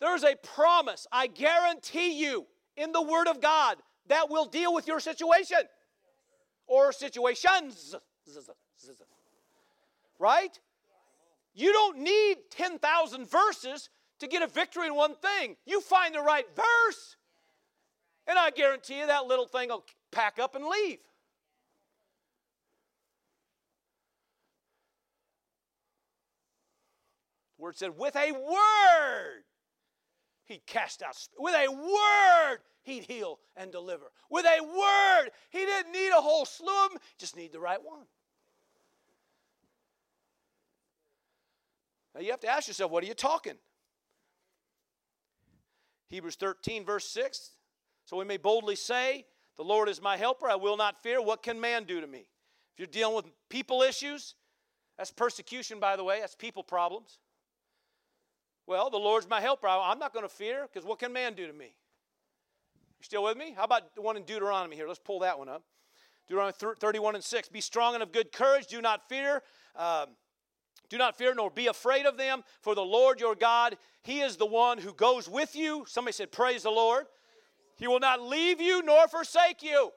there's 0.00 0.24
a 0.24 0.34
promise, 0.34 1.06
I 1.12 1.28
guarantee 1.28 2.18
you, 2.18 2.46
in 2.76 2.92
the 2.92 3.02
Word 3.02 3.28
of 3.28 3.40
God 3.40 3.76
that 4.08 4.28
will 4.28 4.46
deal 4.46 4.74
with 4.74 4.88
your 4.88 4.98
situation 4.98 5.58
or 6.66 6.92
situations. 6.92 7.94
Right? 10.18 10.58
You 11.54 11.72
don't 11.72 11.98
need 11.98 12.36
10,000 12.50 13.28
verses 13.28 13.90
to 14.20 14.26
get 14.26 14.42
a 14.42 14.46
victory 14.46 14.86
in 14.86 14.94
one 14.94 15.14
thing. 15.14 15.56
You 15.66 15.80
find 15.80 16.14
the 16.14 16.20
right 16.20 16.46
verse, 16.54 17.16
and 18.26 18.38
I 18.38 18.50
guarantee 18.50 19.00
you 19.00 19.06
that 19.06 19.26
little 19.26 19.46
thing 19.46 19.68
will 19.68 19.84
pack 20.10 20.38
up 20.38 20.54
and 20.54 20.64
leave. 20.64 20.98
Word 27.60 27.76
said, 27.76 27.96
with 27.96 28.16
a 28.16 28.32
word, 28.32 29.44
he'd 30.44 30.66
cast 30.66 31.02
out. 31.02 31.16
With 31.38 31.54
a 31.54 31.70
word, 31.70 32.58
he'd 32.82 33.04
heal 33.04 33.38
and 33.56 33.70
deliver. 33.70 34.10
With 34.30 34.46
a 34.46 34.62
word, 34.62 35.30
he 35.50 35.58
didn't 35.58 35.92
need 35.92 36.10
a 36.10 36.20
whole 36.20 36.44
slew 36.44 36.84
of 36.84 36.90
them, 36.90 37.00
just 37.18 37.36
need 37.36 37.52
the 37.52 37.60
right 37.60 37.82
one. 37.82 38.06
Now 42.14 42.20
you 42.22 42.30
have 42.30 42.40
to 42.40 42.48
ask 42.48 42.66
yourself, 42.66 42.90
what 42.90 43.04
are 43.04 43.06
you 43.06 43.14
talking? 43.14 43.54
Hebrews 46.08 46.34
13, 46.34 46.84
verse 46.84 47.06
6. 47.06 47.50
So 48.04 48.16
we 48.16 48.24
may 48.24 48.36
boldly 48.36 48.74
say 48.74 49.26
The 49.56 49.62
Lord 49.62 49.88
is 49.88 50.02
my 50.02 50.16
helper. 50.16 50.48
I 50.48 50.56
will 50.56 50.76
not 50.76 51.00
fear. 51.00 51.22
What 51.22 51.42
can 51.42 51.60
man 51.60 51.84
do 51.84 52.00
to 52.00 52.06
me? 52.06 52.26
If 52.72 52.78
you're 52.78 52.86
dealing 52.88 53.14
with 53.14 53.26
people 53.48 53.82
issues, 53.82 54.34
that's 54.98 55.12
persecution, 55.12 55.78
by 55.78 55.96
the 55.96 56.04
way, 56.04 56.18
that's 56.20 56.34
people 56.34 56.64
problems. 56.64 57.18
Well, 58.70 58.88
the 58.88 58.98
Lord's 58.98 59.28
my 59.28 59.40
helper. 59.40 59.66
I'm 59.66 59.98
not 59.98 60.14
going 60.14 60.24
to 60.24 60.32
fear 60.32 60.68
because 60.72 60.86
what 60.86 61.00
can 61.00 61.12
man 61.12 61.34
do 61.34 61.44
to 61.44 61.52
me? 61.52 61.64
You 61.64 63.02
still 63.02 63.24
with 63.24 63.36
me? 63.36 63.52
How 63.56 63.64
about 63.64 63.96
the 63.96 64.00
one 64.00 64.16
in 64.16 64.22
Deuteronomy 64.22 64.76
here? 64.76 64.86
Let's 64.86 65.00
pull 65.00 65.18
that 65.18 65.36
one 65.40 65.48
up. 65.48 65.64
Deuteronomy 66.28 66.54
31 66.78 67.16
and 67.16 67.24
6. 67.24 67.48
Be 67.48 67.60
strong 67.60 67.94
and 67.94 68.02
of 68.04 68.12
good 68.12 68.30
courage. 68.30 68.68
Do 68.68 68.80
not 68.80 69.08
fear. 69.08 69.42
Um, 69.74 70.10
do 70.88 70.98
not 70.98 71.18
fear 71.18 71.34
nor 71.34 71.50
be 71.50 71.66
afraid 71.66 72.06
of 72.06 72.16
them, 72.16 72.44
for 72.60 72.76
the 72.76 72.84
Lord 72.84 73.18
your 73.18 73.34
God, 73.34 73.76
He 74.04 74.20
is 74.20 74.36
the 74.36 74.46
one 74.46 74.78
who 74.78 74.94
goes 74.94 75.28
with 75.28 75.56
you. 75.56 75.84
Somebody 75.88 76.12
said, 76.12 76.30
Praise 76.30 76.62
the 76.62 76.70
Lord. 76.70 77.06
He 77.74 77.88
will 77.88 77.98
not 77.98 78.22
leave 78.22 78.60
you 78.60 78.84
nor 78.84 79.08
forsake 79.08 79.64
you. 79.64 79.90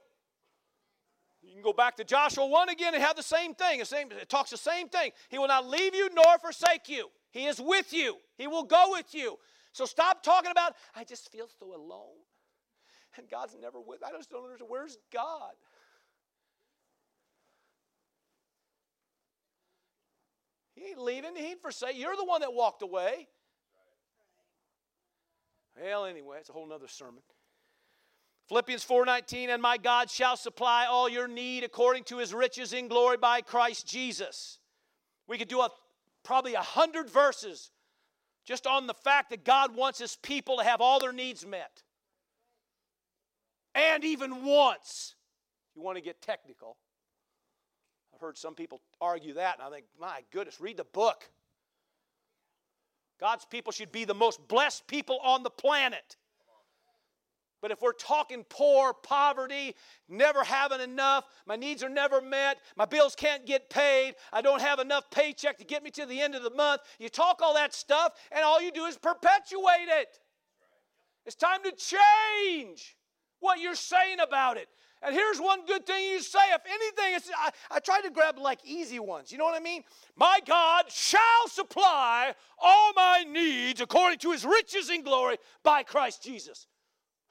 You 1.43 1.53
can 1.53 1.61
go 1.61 1.73
back 1.73 1.95
to 1.97 2.03
Joshua 2.03 2.47
1 2.47 2.69
again 2.69 2.95
and 2.95 3.03
have 3.03 3.17
the 3.17 3.21
same 3.21 3.53
thing. 3.53 3.77
The 3.77 3.85
same, 3.85 4.07
it 4.19 4.29
talks 4.29 4.49
the 4.49 4.57
same 4.57 4.89
thing. 4.89 5.11
He 5.29 5.37
will 5.37 5.47
not 5.47 5.69
leave 5.69 5.93
you 5.93 6.09
nor 6.15 6.39
forsake 6.39 6.89
you. 6.89 7.11
He 7.33 7.47
is 7.47 7.59
with 7.59 7.91
you. 7.91 8.17
He 8.37 8.47
will 8.47 8.63
go 8.63 8.91
with 8.91 9.13
you. 9.13 9.37
So 9.73 9.85
stop 9.85 10.21
talking 10.21 10.51
about, 10.51 10.75
I 10.95 11.03
just 11.03 11.31
feel 11.31 11.49
so 11.59 11.75
alone. 11.75 12.21
And 13.17 13.27
God's 13.29 13.55
never 13.59 13.79
with. 13.81 14.03
I 14.03 14.11
just 14.15 14.29
don't 14.29 14.43
understand. 14.43 14.69
Where's 14.69 14.97
God? 15.11 15.53
He 20.75 20.89
ain't 20.89 20.99
leaving. 20.99 21.35
He 21.35 21.47
ain't 21.47 21.61
forsake. 21.61 21.97
You're 21.97 22.15
the 22.15 22.25
one 22.25 22.41
that 22.41 22.53
walked 22.53 22.83
away. 22.83 23.27
Well, 25.81 26.05
anyway, 26.05 26.37
it's 26.39 26.49
a 26.49 26.53
whole 26.53 26.67
nother 26.67 26.87
sermon. 26.87 27.21
Philippians 28.47 28.85
4:19 28.85 29.49
and 29.49 29.61
my 29.61 29.77
God 29.77 30.11
shall 30.11 30.37
supply 30.37 30.85
all 30.85 31.09
your 31.09 31.27
need 31.27 31.63
according 31.63 32.03
to 32.05 32.17
his 32.17 32.33
riches 32.33 32.73
in 32.73 32.87
glory 32.87 33.17
by 33.17 33.41
Christ 33.41 33.87
Jesus. 33.87 34.59
We 35.27 35.37
could 35.37 35.47
do 35.47 35.61
a, 35.61 35.69
probably 36.23 36.53
a 36.53 36.61
hundred 36.61 37.09
verses 37.09 37.71
just 38.45 38.67
on 38.67 38.87
the 38.87 38.93
fact 38.93 39.29
that 39.29 39.45
God 39.45 39.75
wants 39.75 39.99
his 39.99 40.15
people 40.17 40.57
to 40.57 40.63
have 40.63 40.81
all 40.81 40.99
their 40.99 41.13
needs 41.13 41.45
met. 41.45 41.83
And 43.75 44.03
even 44.03 44.43
once, 44.43 45.15
if 45.71 45.77
you 45.77 45.81
want 45.81 45.97
to 45.97 46.03
get 46.03 46.21
technical, 46.21 46.77
I've 48.13 48.21
heard 48.21 48.37
some 48.37 48.53
people 48.53 48.81
argue 49.01 49.33
that, 49.35 49.57
and 49.57 49.67
I 49.67 49.71
think, 49.71 49.85
my 49.99 50.21
goodness, 50.31 50.59
read 50.59 50.77
the 50.77 50.83
book. 50.83 51.29
God's 53.19 53.45
people 53.45 53.71
should 53.71 53.91
be 53.91 54.05
the 54.05 54.13
most 54.13 54.47
blessed 54.47 54.85
people 54.87 55.19
on 55.23 55.43
the 55.43 55.49
planet. 55.49 56.17
But 57.63 57.71
if 57.71 57.81
we're 57.81 57.93
talking 57.93 58.43
poor, 58.49 58.91
poverty, 58.93 59.73
never 60.09 60.43
having 60.43 60.81
enough, 60.81 61.23
my 61.47 61.55
needs 61.55 61.81
are 61.81 61.87
never 61.87 62.19
met, 62.19 62.57
my 62.75 62.83
bills 62.83 63.15
can't 63.15 63.45
get 63.45 63.69
paid, 63.69 64.15
I 64.33 64.41
don't 64.41 64.61
have 64.61 64.79
enough 64.79 65.09
paycheck 65.09 65.59
to 65.59 65.63
get 65.63 65.81
me 65.81 65.89
to 65.91 66.05
the 66.05 66.19
end 66.19 66.35
of 66.35 66.43
the 66.43 66.49
month, 66.49 66.81
you 66.99 67.07
talk 67.07 67.41
all 67.41 67.53
that 67.53 67.73
stuff, 67.73 68.15
and 68.33 68.43
all 68.43 68.61
you 68.61 68.69
do 68.69 68.83
is 68.83 68.97
perpetuate 68.97 69.87
it. 69.87 70.19
It's 71.25 71.37
time 71.37 71.61
to 71.63 71.71
change 71.71 72.97
what 73.39 73.61
you're 73.61 73.75
saying 73.75 74.19
about 74.19 74.57
it. 74.57 74.67
And 75.01 75.15
here's 75.15 75.39
one 75.39 75.65
good 75.65 75.85
thing 75.85 76.03
you 76.03 76.21
say. 76.21 76.39
If 76.53 76.63
anything, 76.65 77.15
it's, 77.15 77.29
I, 77.37 77.51
I 77.71 77.79
try 77.79 78.01
to 78.01 78.09
grab 78.09 78.39
like 78.39 78.59
easy 78.65 78.99
ones. 78.99 79.31
You 79.31 79.37
know 79.37 79.45
what 79.45 79.55
I 79.55 79.63
mean? 79.63 79.83
My 80.17 80.39
God 80.45 80.91
shall 80.91 81.47
supply 81.47 82.33
all 82.61 82.91
my 82.93 83.23
needs 83.25 83.79
according 83.79 84.19
to 84.19 84.31
his 84.31 84.43
riches 84.43 84.89
in 84.89 85.01
glory 85.01 85.37
by 85.63 85.83
Christ 85.83 86.23
Jesus. 86.23 86.67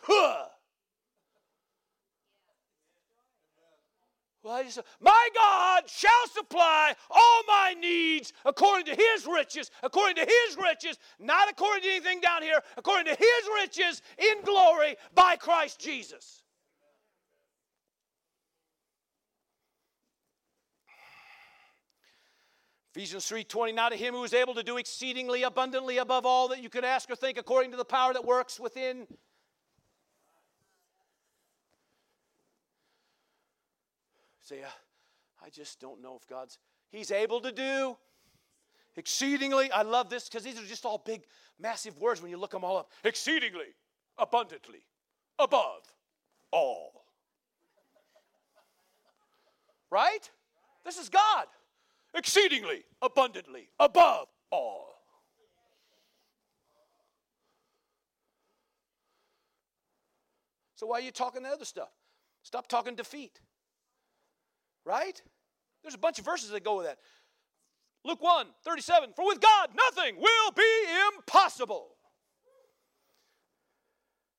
Huh. 0.03 0.47
Well, 4.43 4.65
just, 4.65 4.81
my 5.01 5.29
God 5.35 5.89
shall 5.89 6.29
supply 6.35 6.95
all 7.09 7.43
my 7.47 7.77
needs 7.79 8.33
according 8.45 8.87
to 8.87 9.01
his 9.01 9.25
riches, 9.25 9.71
according 9.85 10.17
to 10.17 10.23
his 10.23 10.57
riches, 10.57 10.99
not 11.21 11.49
according 11.49 11.85
to 11.85 11.91
anything 11.91 12.21
down 12.21 12.43
here, 12.43 12.61
according 12.77 13.05
to 13.05 13.17
his 13.17 13.49
riches 13.63 14.03
in 14.19 14.43
glory 14.43 14.97
by 15.15 15.37
Christ 15.37 15.79
Jesus. 15.79 16.43
Ephesians 22.95 23.25
3:20 23.27 23.73
Now 23.75 23.89
to 23.89 23.97
him 23.97 24.13
who 24.13 24.25
is 24.25 24.35
able 24.35 24.55
to 24.55 24.63
do 24.63 24.77
exceedingly 24.77 25.45
abundantly 25.45 25.99
above 25.99 26.27
all 26.27 26.49
that 26.49 26.61
you 26.61 26.69
could 26.69 26.85
ask 26.85 27.09
or 27.09 27.17
think 27.17 27.39
according 27.39 27.71
to 27.71 27.77
the 27.77 27.85
power 27.85 28.13
that 28.13 28.25
works 28.25 28.61
within 28.61 29.07
Say, 34.43 34.63
uh, 34.63 34.67
I 35.45 35.51
just 35.51 35.81
don't 35.81 36.03
know 36.03 36.17
if 36.21 36.27
God's 36.29 36.59
He's 36.91 37.11
able 37.11 37.41
to 37.41 37.53
do 37.53 37.97
exceedingly. 38.97 39.71
I 39.73 39.83
love 39.83 40.11
this 40.11 40.29
because 40.29 40.45
these 40.45 40.59
are 40.59 40.65
just 40.65 40.85
all 40.85 40.99
big, 40.99 41.23
massive 41.59 41.99
words 41.99 42.21
when 42.21 42.31
you 42.31 42.37
look 42.37 42.51
them 42.51 42.65
all 42.65 42.77
up. 42.77 42.91
Exceedingly, 43.03 43.75
abundantly, 44.19 44.85
above 45.39 45.83
all. 46.51 47.05
Right? 49.91 50.31
This 50.85 50.99
is 50.99 51.09
God 51.09 51.47
exceedingly, 52.15 52.85
abundantly, 53.01 53.69
above 53.81 54.29
all. 54.51 54.89
So 60.75 60.87
why 60.87 60.99
are 60.99 61.03
you 61.03 61.13
talking 61.13 61.45
the 61.45 61.49
other 61.49 61.65
stuff? 61.65 61.91
Stop 62.43 62.67
talking 62.67 62.97
defeat. 62.97 63.41
Right? 64.85 65.21
There's 65.83 65.95
a 65.95 65.99
bunch 65.99 66.19
of 66.19 66.25
verses 66.25 66.51
that 66.51 66.65
go 66.65 66.77
with 66.77 66.87
that. 66.87 66.99
Luke 68.05 68.23
1 68.23 68.47
37 68.65 69.11
For 69.15 69.27
with 69.27 69.41
God 69.41 69.71
nothing 69.75 70.17
will 70.17 70.53
be 70.57 70.85
impossible. 71.15 71.89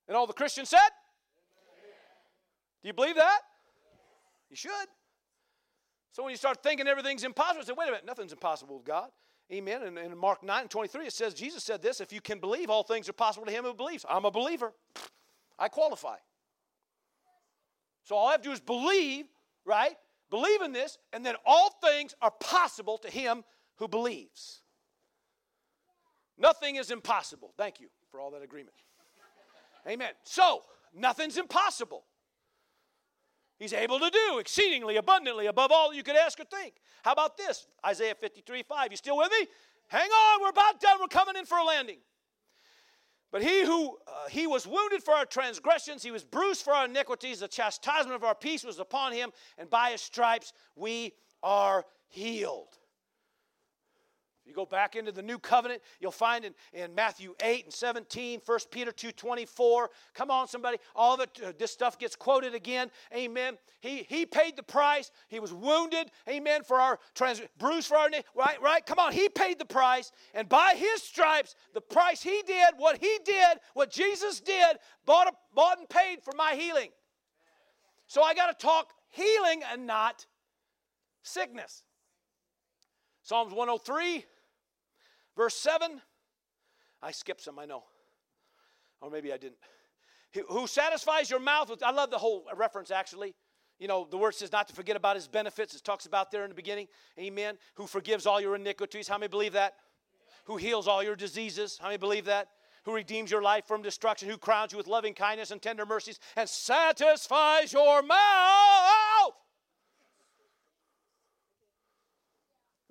And 0.07 0.17
all 0.17 0.27
the 0.27 0.33
Christians 0.33 0.69
said, 0.69 0.79
Do 2.81 2.87
you 2.87 2.93
believe 2.93 3.15
that? 3.15 3.39
You 4.49 4.55
should. 4.55 4.87
So 6.11 6.21
when 6.21 6.29
you 6.31 6.37
start 6.37 6.61
thinking 6.61 6.87
everything's 6.87 7.23
impossible, 7.23 7.65
say, 7.65 7.73
wait 7.75 7.87
a 7.87 7.91
minute, 7.91 8.05
nothing's 8.05 8.33
impossible 8.33 8.77
with 8.77 8.85
God. 8.85 9.09
Amen. 9.51 9.81
And 9.81 9.97
in 9.97 10.15
Mark 10.15 10.43
9 10.43 10.61
and 10.61 10.69
23, 10.69 11.07
it 11.07 11.13
says, 11.13 11.33
Jesus 11.33 11.63
said 11.63 11.81
this 11.81 11.99
if 11.99 12.13
you 12.13 12.21
can 12.21 12.39
believe, 12.39 12.69
all 12.69 12.83
things 12.83 13.09
are 13.09 13.13
possible 13.13 13.45
to 13.47 13.51
him 13.51 13.63
who 13.63 13.73
believes. 13.73 14.05
I'm 14.07 14.25
a 14.25 14.31
believer. 14.31 14.73
I 15.57 15.69
qualify. 15.69 16.17
So 18.03 18.15
all 18.15 18.27
I 18.27 18.33
have 18.33 18.41
to 18.41 18.49
do 18.49 18.53
is 18.53 18.59
believe, 18.59 19.25
right? 19.65 19.95
Believe 20.33 20.63
in 20.63 20.71
this, 20.71 20.97
and 21.13 21.23
then 21.23 21.35
all 21.45 21.69
things 21.79 22.15
are 22.19 22.31
possible 22.31 22.97
to 22.97 23.07
him 23.07 23.43
who 23.75 23.87
believes. 23.87 24.61
Nothing 26.39 26.77
is 26.77 26.89
impossible. 26.89 27.53
Thank 27.55 27.79
you 27.79 27.85
for 28.09 28.19
all 28.19 28.31
that 28.31 28.41
agreement. 28.41 28.73
Amen. 29.87 30.09
So, 30.23 30.63
nothing's 30.91 31.37
impossible. 31.37 32.05
He's 33.59 33.73
able 33.73 33.99
to 33.99 34.09
do 34.09 34.39
exceedingly 34.39 34.95
abundantly 34.95 35.45
above 35.45 35.71
all 35.71 35.93
you 35.93 36.01
could 36.01 36.15
ask 36.15 36.39
or 36.39 36.45
think. 36.45 36.77
How 37.03 37.11
about 37.11 37.37
this? 37.37 37.67
Isaiah 37.85 38.15
53 38.15 38.63
5. 38.63 38.87
You 38.89 38.97
still 38.97 39.17
with 39.17 39.29
me? 39.39 39.45
Hang 39.87 40.09
on, 40.09 40.41
we're 40.41 40.49
about 40.49 40.81
done. 40.81 40.97
We're 40.99 41.09
coming 41.09 41.35
in 41.35 41.45
for 41.45 41.59
a 41.59 41.63
landing. 41.63 41.99
But 43.33 43.41
he 43.41 43.65
who 43.65 43.97
uh, 44.07 44.29
he 44.29 44.45
was 44.45 44.67
wounded 44.67 45.01
for 45.03 45.15
our 45.15 45.25
transgressions, 45.25 46.03
he 46.03 46.11
was 46.11 46.23
bruised 46.23 46.61
for 46.61 46.71
our 46.71 46.85
iniquities, 46.85 47.39
the 47.39 47.47
chastisement 47.47 48.15
of 48.15 48.23
our 48.23 48.35
peace 48.35 48.63
was 48.63 48.77
upon 48.77 49.11
him, 49.11 49.31
and 49.57 49.67
by 49.71 49.89
his 49.89 50.01
stripes 50.01 50.53
we 50.75 51.13
are 51.41 51.83
healed. 52.09 52.77
If 54.43 54.49
you 54.49 54.53
go 54.53 54.65
back 54.65 54.97
into 54.97 55.13
the 55.13 55.21
new 55.21 55.39
covenant, 55.39 55.81
you'll 56.01 56.11
find 56.11 56.43
in, 56.43 56.53
in 56.73 56.93
Matthew 56.93 57.33
8 57.41 57.63
and 57.63 57.73
17, 57.73 58.41
1 58.45 58.59
Peter 58.71 58.91
2 58.91 59.13
24. 59.13 59.89
Come 60.13 60.29
on, 60.29 60.49
somebody. 60.49 60.79
All 60.93 61.13
of 61.13 61.21
it, 61.21 61.39
uh, 61.41 61.53
this 61.57 61.71
stuff 61.71 61.97
gets 61.97 62.17
quoted 62.17 62.53
again. 62.53 62.91
Amen. 63.15 63.57
He, 63.79 64.05
he 64.09 64.25
paid 64.25 64.57
the 64.57 64.63
price. 64.63 65.11
He 65.29 65.39
was 65.39 65.53
wounded. 65.53 66.11
Amen. 66.27 66.63
For 66.63 66.77
our 66.77 66.99
trans, 67.15 67.41
bruised 67.57 67.87
for 67.87 67.95
our 67.95 68.09
name. 68.09 68.23
right, 68.35 68.61
right. 68.61 68.85
Come 68.85 68.99
on. 68.99 69.13
He 69.13 69.29
paid 69.29 69.59
the 69.59 69.65
price. 69.65 70.11
And 70.33 70.49
by 70.49 70.73
his 70.75 71.01
stripes, 71.01 71.55
the 71.73 71.79
price 71.79 72.21
he 72.21 72.43
did, 72.45 72.73
what 72.75 72.97
he 72.97 73.19
did, 73.23 73.59
what 73.75 73.91
Jesus 73.91 74.41
did, 74.41 74.75
bought, 75.05 75.27
a, 75.27 75.31
bought 75.55 75.79
and 75.79 75.87
paid 75.87 76.21
for 76.21 76.33
my 76.35 76.55
healing. 76.55 76.89
So 78.07 78.21
I 78.21 78.33
got 78.33 78.47
to 78.47 78.65
talk 78.65 78.91
healing 79.07 79.61
and 79.71 79.87
not 79.87 80.25
sickness. 81.21 81.85
Psalms 83.21 83.53
103 83.53 84.25
Verse 85.35 85.55
7, 85.55 86.01
I 87.01 87.11
skipped 87.11 87.41
some, 87.41 87.57
I 87.59 87.65
know. 87.65 87.83
Or 89.01 89.09
maybe 89.09 89.33
I 89.33 89.37
didn't. 89.37 89.57
Who 90.49 90.67
satisfies 90.67 91.29
your 91.29 91.39
mouth 91.39 91.69
with, 91.69 91.83
I 91.83 91.91
love 91.91 92.09
the 92.09 92.17
whole 92.17 92.45
reference 92.55 92.91
actually. 92.91 93.35
You 93.79 93.87
know, 93.87 94.07
the 94.09 94.17
word 94.17 94.35
says 94.35 94.51
not 94.51 94.67
to 94.69 94.73
forget 94.73 94.95
about 94.95 95.15
his 95.15 95.27
benefits. 95.27 95.75
It 95.75 95.83
talks 95.83 96.05
about 96.05 96.31
there 96.31 96.43
in 96.43 96.49
the 96.49 96.55
beginning. 96.55 96.87
Amen. 97.19 97.57
Who 97.75 97.87
forgives 97.87 98.25
all 98.25 98.39
your 98.39 98.55
iniquities. 98.55 99.07
How 99.07 99.17
many 99.17 99.29
believe 99.29 99.53
that? 99.53 99.73
Who 100.45 100.57
heals 100.57 100.87
all 100.87 101.03
your 101.03 101.15
diseases. 101.15 101.77
How 101.79 101.87
many 101.87 101.97
believe 101.97 102.25
that? 102.25 102.47
who 102.85 102.93
redeems 102.93 103.31
your 103.31 103.41
life 103.41 103.65
from 103.65 103.81
destruction, 103.81 104.29
who 104.29 104.37
crowns 104.37 104.71
you 104.71 104.77
with 104.77 104.87
loving 104.87 105.13
kindness 105.13 105.51
and 105.51 105.61
tender 105.61 105.85
mercies, 105.85 106.19
and 106.35 106.47
satisfies 106.47 107.71
your 107.71 108.01
mouth 108.01 109.02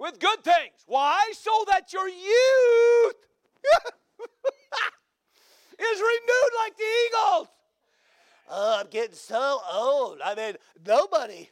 with 0.03 0.19
good 0.19 0.43
things. 0.43 0.83
Why? 0.87 1.33
So 1.33 1.65
that 1.69 1.93
your 1.93 2.09
youth 2.09 3.15
is 5.79 6.01
renewed 6.01 6.53
like 6.59 6.77
the 6.77 6.85
eagles. 7.07 7.49
Oh, 8.51 8.81
I'm 8.81 8.89
getting 8.89 9.15
so 9.15 9.61
old. 9.73 10.19
I 10.23 10.35
mean, 10.35 10.57
nobody 10.85 11.49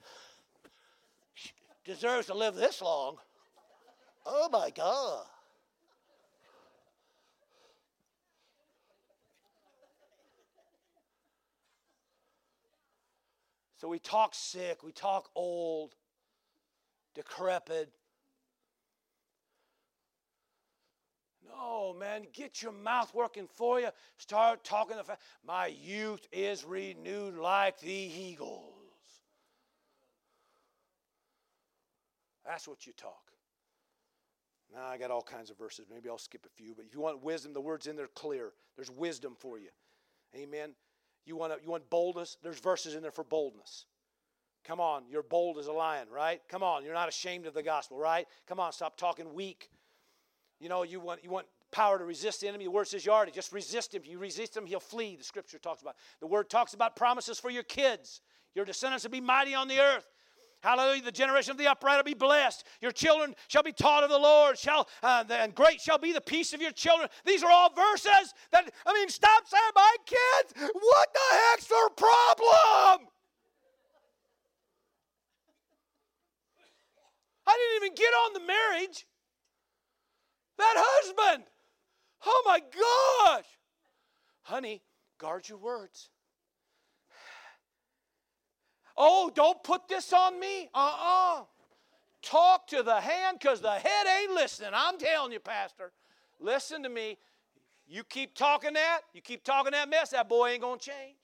deserves 1.85 2.27
to 2.27 2.35
live 2.35 2.57
this 2.57 2.83
long. 2.83 3.19
Oh 4.27 4.49
my 4.51 4.71
God. 4.71 5.25
So 13.77 13.89
we 13.89 14.01
talk 14.01 14.35
sick, 14.35 14.83
we 14.83 14.91
talk 14.91 15.31
old, 15.37 15.95
decrepit. 17.15 17.93
Man, 21.95 22.27
get 22.33 22.63
your 22.63 22.73
mouth 22.73 23.15
working 23.15 23.47
for 23.47 23.81
you. 23.81 23.89
Start 24.19 24.65
talking 24.65 24.97
fact. 25.05 25.23
My 25.47 25.67
youth 25.67 26.27
is 26.33 26.65
renewed 26.65 27.37
like 27.37 27.81
the 27.81 27.93
eagles. 27.93 28.75
That's 32.45 32.67
what 32.67 32.87
you 32.87 32.93
talk. 32.93 33.31
Now, 34.75 34.87
I 34.87 34.99
got 34.99 35.11
all 35.11 35.23
kinds 35.23 35.51
of 35.51 35.59
verses. 35.59 35.87
Maybe 35.91 36.09
I'll 36.09 36.19
skip 36.19 36.47
a 36.47 36.49
few, 36.49 36.75
but 36.75 36.85
if 36.85 36.95
you 36.95 37.01
want 37.01 37.23
wisdom, 37.23 37.53
the 37.53 37.61
word's 37.61 37.87
in 37.87 37.97
there 37.97 38.09
clear. 38.09 38.53
There's 38.77 38.91
wisdom 38.91 39.35
for 39.39 39.59
you. 39.59 39.71
Amen. 40.35 40.71
You 41.27 41.37
want, 41.37 41.53
you 41.63 41.71
want 41.71 41.91
boldness? 41.91 42.37
There's 42.43 42.61
verses 42.61 42.95
in 42.95 43.03
there 43.03 43.11
for 43.11 43.25
boldness. 43.25 43.87
Come 44.65 44.81
on, 44.81 45.05
you're 45.09 45.23
bold 45.23 45.59
as 45.59 45.67
a 45.67 45.73
lion, 45.73 46.09
right? 46.13 46.41
Come 46.49 46.63
on, 46.63 46.85
you're 46.85 46.95
not 46.95 47.09
ashamed 47.09 47.47
of 47.47 47.55
the 47.55 47.63
gospel, 47.63 47.99
right? 47.99 48.27
Come 48.47 48.61
on, 48.61 48.73
stop 48.73 48.97
talking 48.97 49.33
weak. 49.33 49.71
You 50.61 50.69
know, 50.69 50.83
you 50.83 51.01
want 51.01 51.25
you 51.25 51.31
want 51.31 51.47
power 51.73 51.99
to 51.99 52.05
resist 52.05 52.41
the 52.41 52.49
enemy. 52.49 52.65
The 52.65 52.71
word 52.71 52.89
says 52.89 53.05
you 53.05 53.13
already 53.13 53.33
just 53.33 53.53
resist 53.53 53.95
him. 53.95 54.03
If 54.03 54.09
you 54.09 54.19
resist 54.19 54.57
him, 54.57 54.67
he'll 54.67 54.81
flee. 54.81 55.17
The 55.17 55.25
scripture 55.25 55.59
talks 55.59 55.83
about. 55.83 55.97
The 56.21 56.27
word 56.27 56.51
talks 56.51 56.75
about 56.75 56.97
promises 56.97 57.39
for 57.39 57.51
your 57.51 57.63
kids. 57.63 58.21
Your 58.55 58.65
descendants 58.65 59.05
will 59.05 59.11
be 59.11 59.21
mighty 59.21 59.55
on 59.55 59.69
the 59.69 59.79
earth. 59.79 60.07
Hallelujah. 60.63 61.03
The 61.03 61.13
generation 61.13 61.53
of 61.53 61.57
the 61.57 61.69
upright 61.69 61.97
will 61.97 62.05
be 62.05 62.15
blessed. 62.15 62.67
Your 62.83 62.93
children 62.93 63.35
shall 63.49 63.63
be 63.63 63.73
taught 63.73 64.05
of 64.05 64.11
the 64.11 64.19
Lord. 64.19 64.59
Shall 64.59 64.89
uh, 65.03 65.25
and 65.31 65.55
great 65.55 65.81
shall 65.81 65.99
be 65.99 66.13
the 66.13 66.21
peace 66.21 66.53
of 66.53 66.61
your 66.61 66.73
children. 66.73 67.09
These 67.25 67.43
are 67.43 67.51
all 67.51 67.73
verses 67.73 68.35
that 68.53 68.71
I 68.85 68.93
mean, 68.93 69.09
stop 69.09 69.47
saying 69.47 69.63
my 69.75 69.97
kids. 70.05 70.71
What 70.75 71.09
the 71.15 71.37
heck's 71.37 71.67
their 71.67 71.89
problem? 71.91 73.09
I 77.47 77.57
didn't 77.57 77.85
even 77.85 77.95
get 77.95 78.13
on 78.13 78.33
the 78.35 78.47
marriage. 78.47 79.07
That 80.59 80.75
husband. 80.77 81.45
Oh 82.25 82.43
my 82.47 82.61
gosh. 82.61 83.47
Honey, 84.43 84.83
guard 85.19 85.49
your 85.49 85.59
words. 85.59 86.11
Oh, 88.97 89.31
don't 89.35 89.63
put 89.65 89.89
this 89.89 90.13
on 90.13 90.39
me. 90.39 90.69
Uh 90.75 90.79
uh-uh. 90.79 91.41
uh 91.41 91.45
Talk 92.23 92.67
to 92.69 92.83
the 92.83 93.01
hand 93.01 93.39
because 93.41 93.63
the 93.63 93.71
head 93.71 94.07
ain't 94.21 94.33
listening. 94.33 94.71
I'm 94.75 94.99
telling 94.99 95.33
you, 95.33 95.41
Pastor. 95.41 95.93
Listen 96.39 96.83
to 96.83 96.91
me. 96.91 97.17
You 97.87 98.05
keep 98.05 98.35
talking 98.35 98.75
that, 98.75 99.01
you 99.15 99.21
keep 99.21 99.43
talking 99.43 99.73
that 99.73 99.89
mess, 99.89 100.11
that 100.11 100.29
boy 100.29 100.51
ain't 100.51 100.61
going 100.61 100.79
to 100.79 100.91
change. 100.91 101.17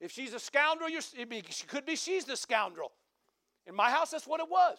If 0.00 0.12
she's 0.12 0.32
a 0.34 0.38
scoundrel, 0.38 0.88
you're, 0.88 1.02
it 1.16 1.66
could 1.66 1.86
be 1.86 1.96
she's 1.96 2.24
the 2.24 2.36
scoundrel. 2.36 2.92
In 3.66 3.74
my 3.74 3.90
house, 3.90 4.10
that's 4.10 4.26
what 4.26 4.40
it 4.40 4.48
was. 4.48 4.76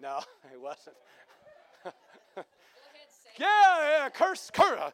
No, 0.00 0.20
it 0.52 0.60
wasn't. 0.60 0.96
yeah, 3.38 3.44
yeah, 4.00 4.08
curse, 4.08 4.50
curse, 4.52 4.78
uh, 4.80 4.90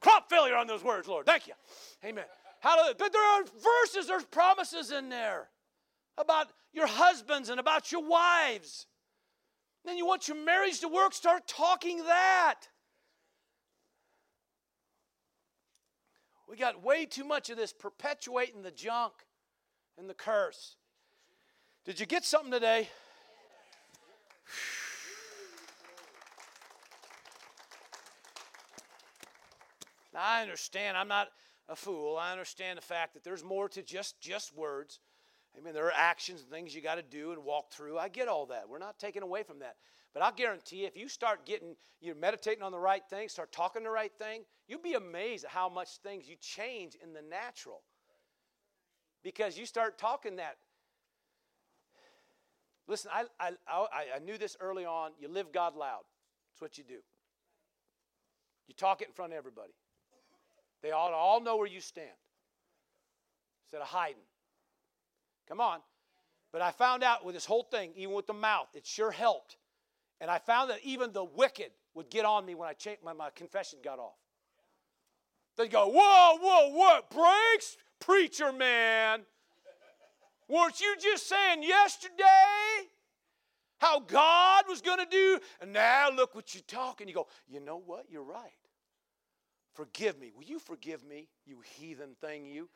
crop 0.00 0.28
failure 0.28 0.56
on 0.56 0.66
those 0.66 0.82
words, 0.82 1.08
Lord. 1.08 1.26
Thank 1.26 1.46
you. 1.46 1.54
Amen. 2.04 2.24
Hallelujah. 2.60 2.94
But 2.98 3.12
there 3.12 3.22
are 3.22 3.44
verses, 3.44 4.06
there's 4.06 4.24
promises 4.24 4.90
in 4.90 5.08
there 5.08 5.48
about 6.16 6.48
your 6.72 6.86
husbands 6.86 7.50
and 7.50 7.60
about 7.60 7.92
your 7.92 8.06
wives. 8.06 8.86
Then 9.84 9.96
you 9.96 10.06
want 10.06 10.28
your 10.28 10.36
marriage 10.36 10.80
to 10.80 10.88
work, 10.88 11.12
start 11.12 11.46
talking 11.46 11.98
that. 11.98 12.60
We 16.48 16.56
got 16.56 16.82
way 16.82 17.04
too 17.04 17.24
much 17.24 17.50
of 17.50 17.56
this 17.56 17.72
perpetuating 17.72 18.62
the 18.62 18.70
junk 18.70 19.12
and 19.98 20.08
the 20.08 20.14
curse. 20.14 20.76
Did 21.84 22.00
you 22.00 22.06
get 22.06 22.24
something 22.24 22.50
today? 22.50 22.88
Now, 30.14 30.20
I 30.22 30.42
understand. 30.42 30.96
I'm 30.96 31.08
not 31.08 31.28
a 31.68 31.76
fool. 31.76 32.16
I 32.16 32.32
understand 32.32 32.78
the 32.78 32.82
fact 32.82 33.14
that 33.14 33.24
there's 33.24 33.44
more 33.44 33.68
to 33.70 33.82
just 33.82 34.20
just 34.20 34.56
words. 34.56 35.00
I 35.56 35.60
mean, 35.60 35.74
there 35.74 35.86
are 35.86 35.92
actions 35.94 36.42
and 36.42 36.50
things 36.50 36.74
you 36.74 36.80
got 36.80 36.96
to 36.96 37.02
do 37.02 37.32
and 37.32 37.44
walk 37.44 37.72
through. 37.72 37.98
I 37.98 38.08
get 38.08 38.28
all 38.28 38.46
that. 38.46 38.68
We're 38.68 38.78
not 38.78 38.98
taking 38.98 39.22
away 39.22 39.42
from 39.42 39.60
that. 39.60 39.76
But 40.12 40.22
I'll 40.22 40.32
guarantee 40.32 40.82
you, 40.82 40.86
if 40.86 40.96
you 40.96 41.08
start 41.08 41.44
getting, 41.44 41.74
you're 42.00 42.14
meditating 42.14 42.62
on 42.62 42.70
the 42.70 42.78
right 42.78 43.02
thing, 43.10 43.28
start 43.28 43.50
talking 43.50 43.82
the 43.82 43.90
right 43.90 44.12
thing, 44.16 44.42
you'll 44.68 44.80
be 44.80 44.94
amazed 44.94 45.44
at 45.44 45.50
how 45.50 45.68
much 45.68 45.98
things 46.04 46.28
you 46.28 46.36
change 46.40 46.96
in 47.02 47.12
the 47.12 47.22
natural. 47.22 47.82
Because 49.24 49.58
you 49.58 49.66
start 49.66 49.98
talking 49.98 50.36
that. 50.36 50.56
Listen, 52.86 53.10
I, 53.12 53.24
I, 53.40 53.52
I, 53.66 53.86
I 54.16 54.18
knew 54.20 54.38
this 54.38 54.56
early 54.60 54.84
on. 54.84 55.12
You 55.18 55.28
live 55.28 55.52
God 55.52 55.74
loud. 55.74 56.02
That's 56.52 56.62
what 56.62 56.78
you 56.78 56.84
do. 56.84 56.98
You 58.68 58.74
talk 58.74 59.02
it 59.02 59.08
in 59.08 59.14
front 59.14 59.32
of 59.32 59.38
everybody. 59.38 59.72
They 60.84 60.90
ought 60.92 61.08
to 61.08 61.14
all 61.14 61.40
know 61.40 61.56
where 61.56 61.66
you 61.66 61.80
stand 61.80 62.06
instead 63.64 63.80
of 63.80 63.88
hiding. 63.88 64.20
Come 65.48 65.58
on. 65.58 65.78
But 66.52 66.60
I 66.60 66.72
found 66.72 67.02
out 67.02 67.24
with 67.24 67.34
this 67.34 67.46
whole 67.46 67.62
thing, 67.62 67.92
even 67.96 68.14
with 68.14 68.26
the 68.26 68.34
mouth, 68.34 68.68
it 68.74 68.86
sure 68.86 69.10
helped. 69.10 69.56
And 70.20 70.30
I 70.30 70.36
found 70.36 70.68
that 70.68 70.80
even 70.84 71.14
the 71.14 71.24
wicked 71.24 71.70
would 71.94 72.10
get 72.10 72.26
on 72.26 72.44
me 72.44 72.54
when 72.54 72.68
I 72.68 72.74
changed, 72.74 73.00
my 73.02 73.30
confession 73.34 73.78
got 73.82 73.98
off. 73.98 74.18
They'd 75.56 75.70
go, 75.70 75.88
Whoa, 75.88 76.38
whoa, 76.42 76.68
what? 76.76 77.08
Breaks? 77.10 77.78
Preacher 77.98 78.52
man. 78.52 79.22
Weren't 80.48 80.80
you 80.82 80.96
just 81.00 81.26
saying 81.26 81.62
yesterday 81.62 82.90
how 83.78 84.00
God 84.00 84.64
was 84.68 84.82
going 84.82 84.98
to 84.98 85.10
do? 85.10 85.40
And 85.62 85.72
now 85.72 86.10
look 86.14 86.34
what 86.34 86.54
you're 86.54 86.62
talking. 86.68 87.08
You 87.08 87.14
go, 87.14 87.26
You 87.48 87.60
know 87.60 87.80
what? 87.86 88.04
You're 88.10 88.22
right. 88.22 88.52
Forgive 89.74 90.18
me. 90.18 90.30
Will 90.34 90.44
you 90.44 90.58
forgive 90.58 91.04
me, 91.04 91.28
you 91.44 91.58
heathen 91.64 92.14
thing, 92.20 92.46
you? 92.46 92.68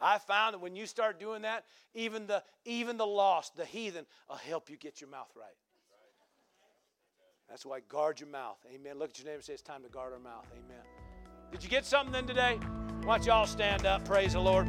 I 0.00 0.18
found 0.18 0.54
that 0.54 0.60
when 0.60 0.76
you 0.76 0.86
start 0.86 1.20
doing 1.20 1.42
that, 1.42 1.64
even 1.94 2.26
the 2.26 2.42
even 2.64 2.96
the 2.96 3.06
lost, 3.06 3.56
the 3.56 3.66
heathen, 3.66 4.06
will 4.28 4.36
help 4.36 4.70
you 4.70 4.76
get 4.76 5.00
your 5.00 5.10
mouth 5.10 5.30
right. 5.36 5.48
That's 7.50 7.66
why 7.66 7.80
guard 7.80 8.20
your 8.20 8.28
mouth. 8.28 8.58
Amen. 8.72 8.98
Look 8.98 9.10
at 9.10 9.18
your 9.18 9.26
neighbor 9.26 9.36
and 9.36 9.44
say 9.44 9.52
it's 9.52 9.62
time 9.62 9.82
to 9.82 9.88
guard 9.88 10.12
our 10.12 10.20
mouth. 10.20 10.46
Amen. 10.52 10.84
Did 11.50 11.62
you 11.62 11.68
get 11.68 11.84
something 11.84 12.12
then 12.12 12.26
today? 12.26 12.58
Why 13.02 13.16
don't 13.16 13.26
you 13.26 13.32
all 13.32 13.46
stand 13.46 13.84
up? 13.84 14.04
Praise 14.04 14.34
the 14.34 14.40
Lord. 14.40 14.68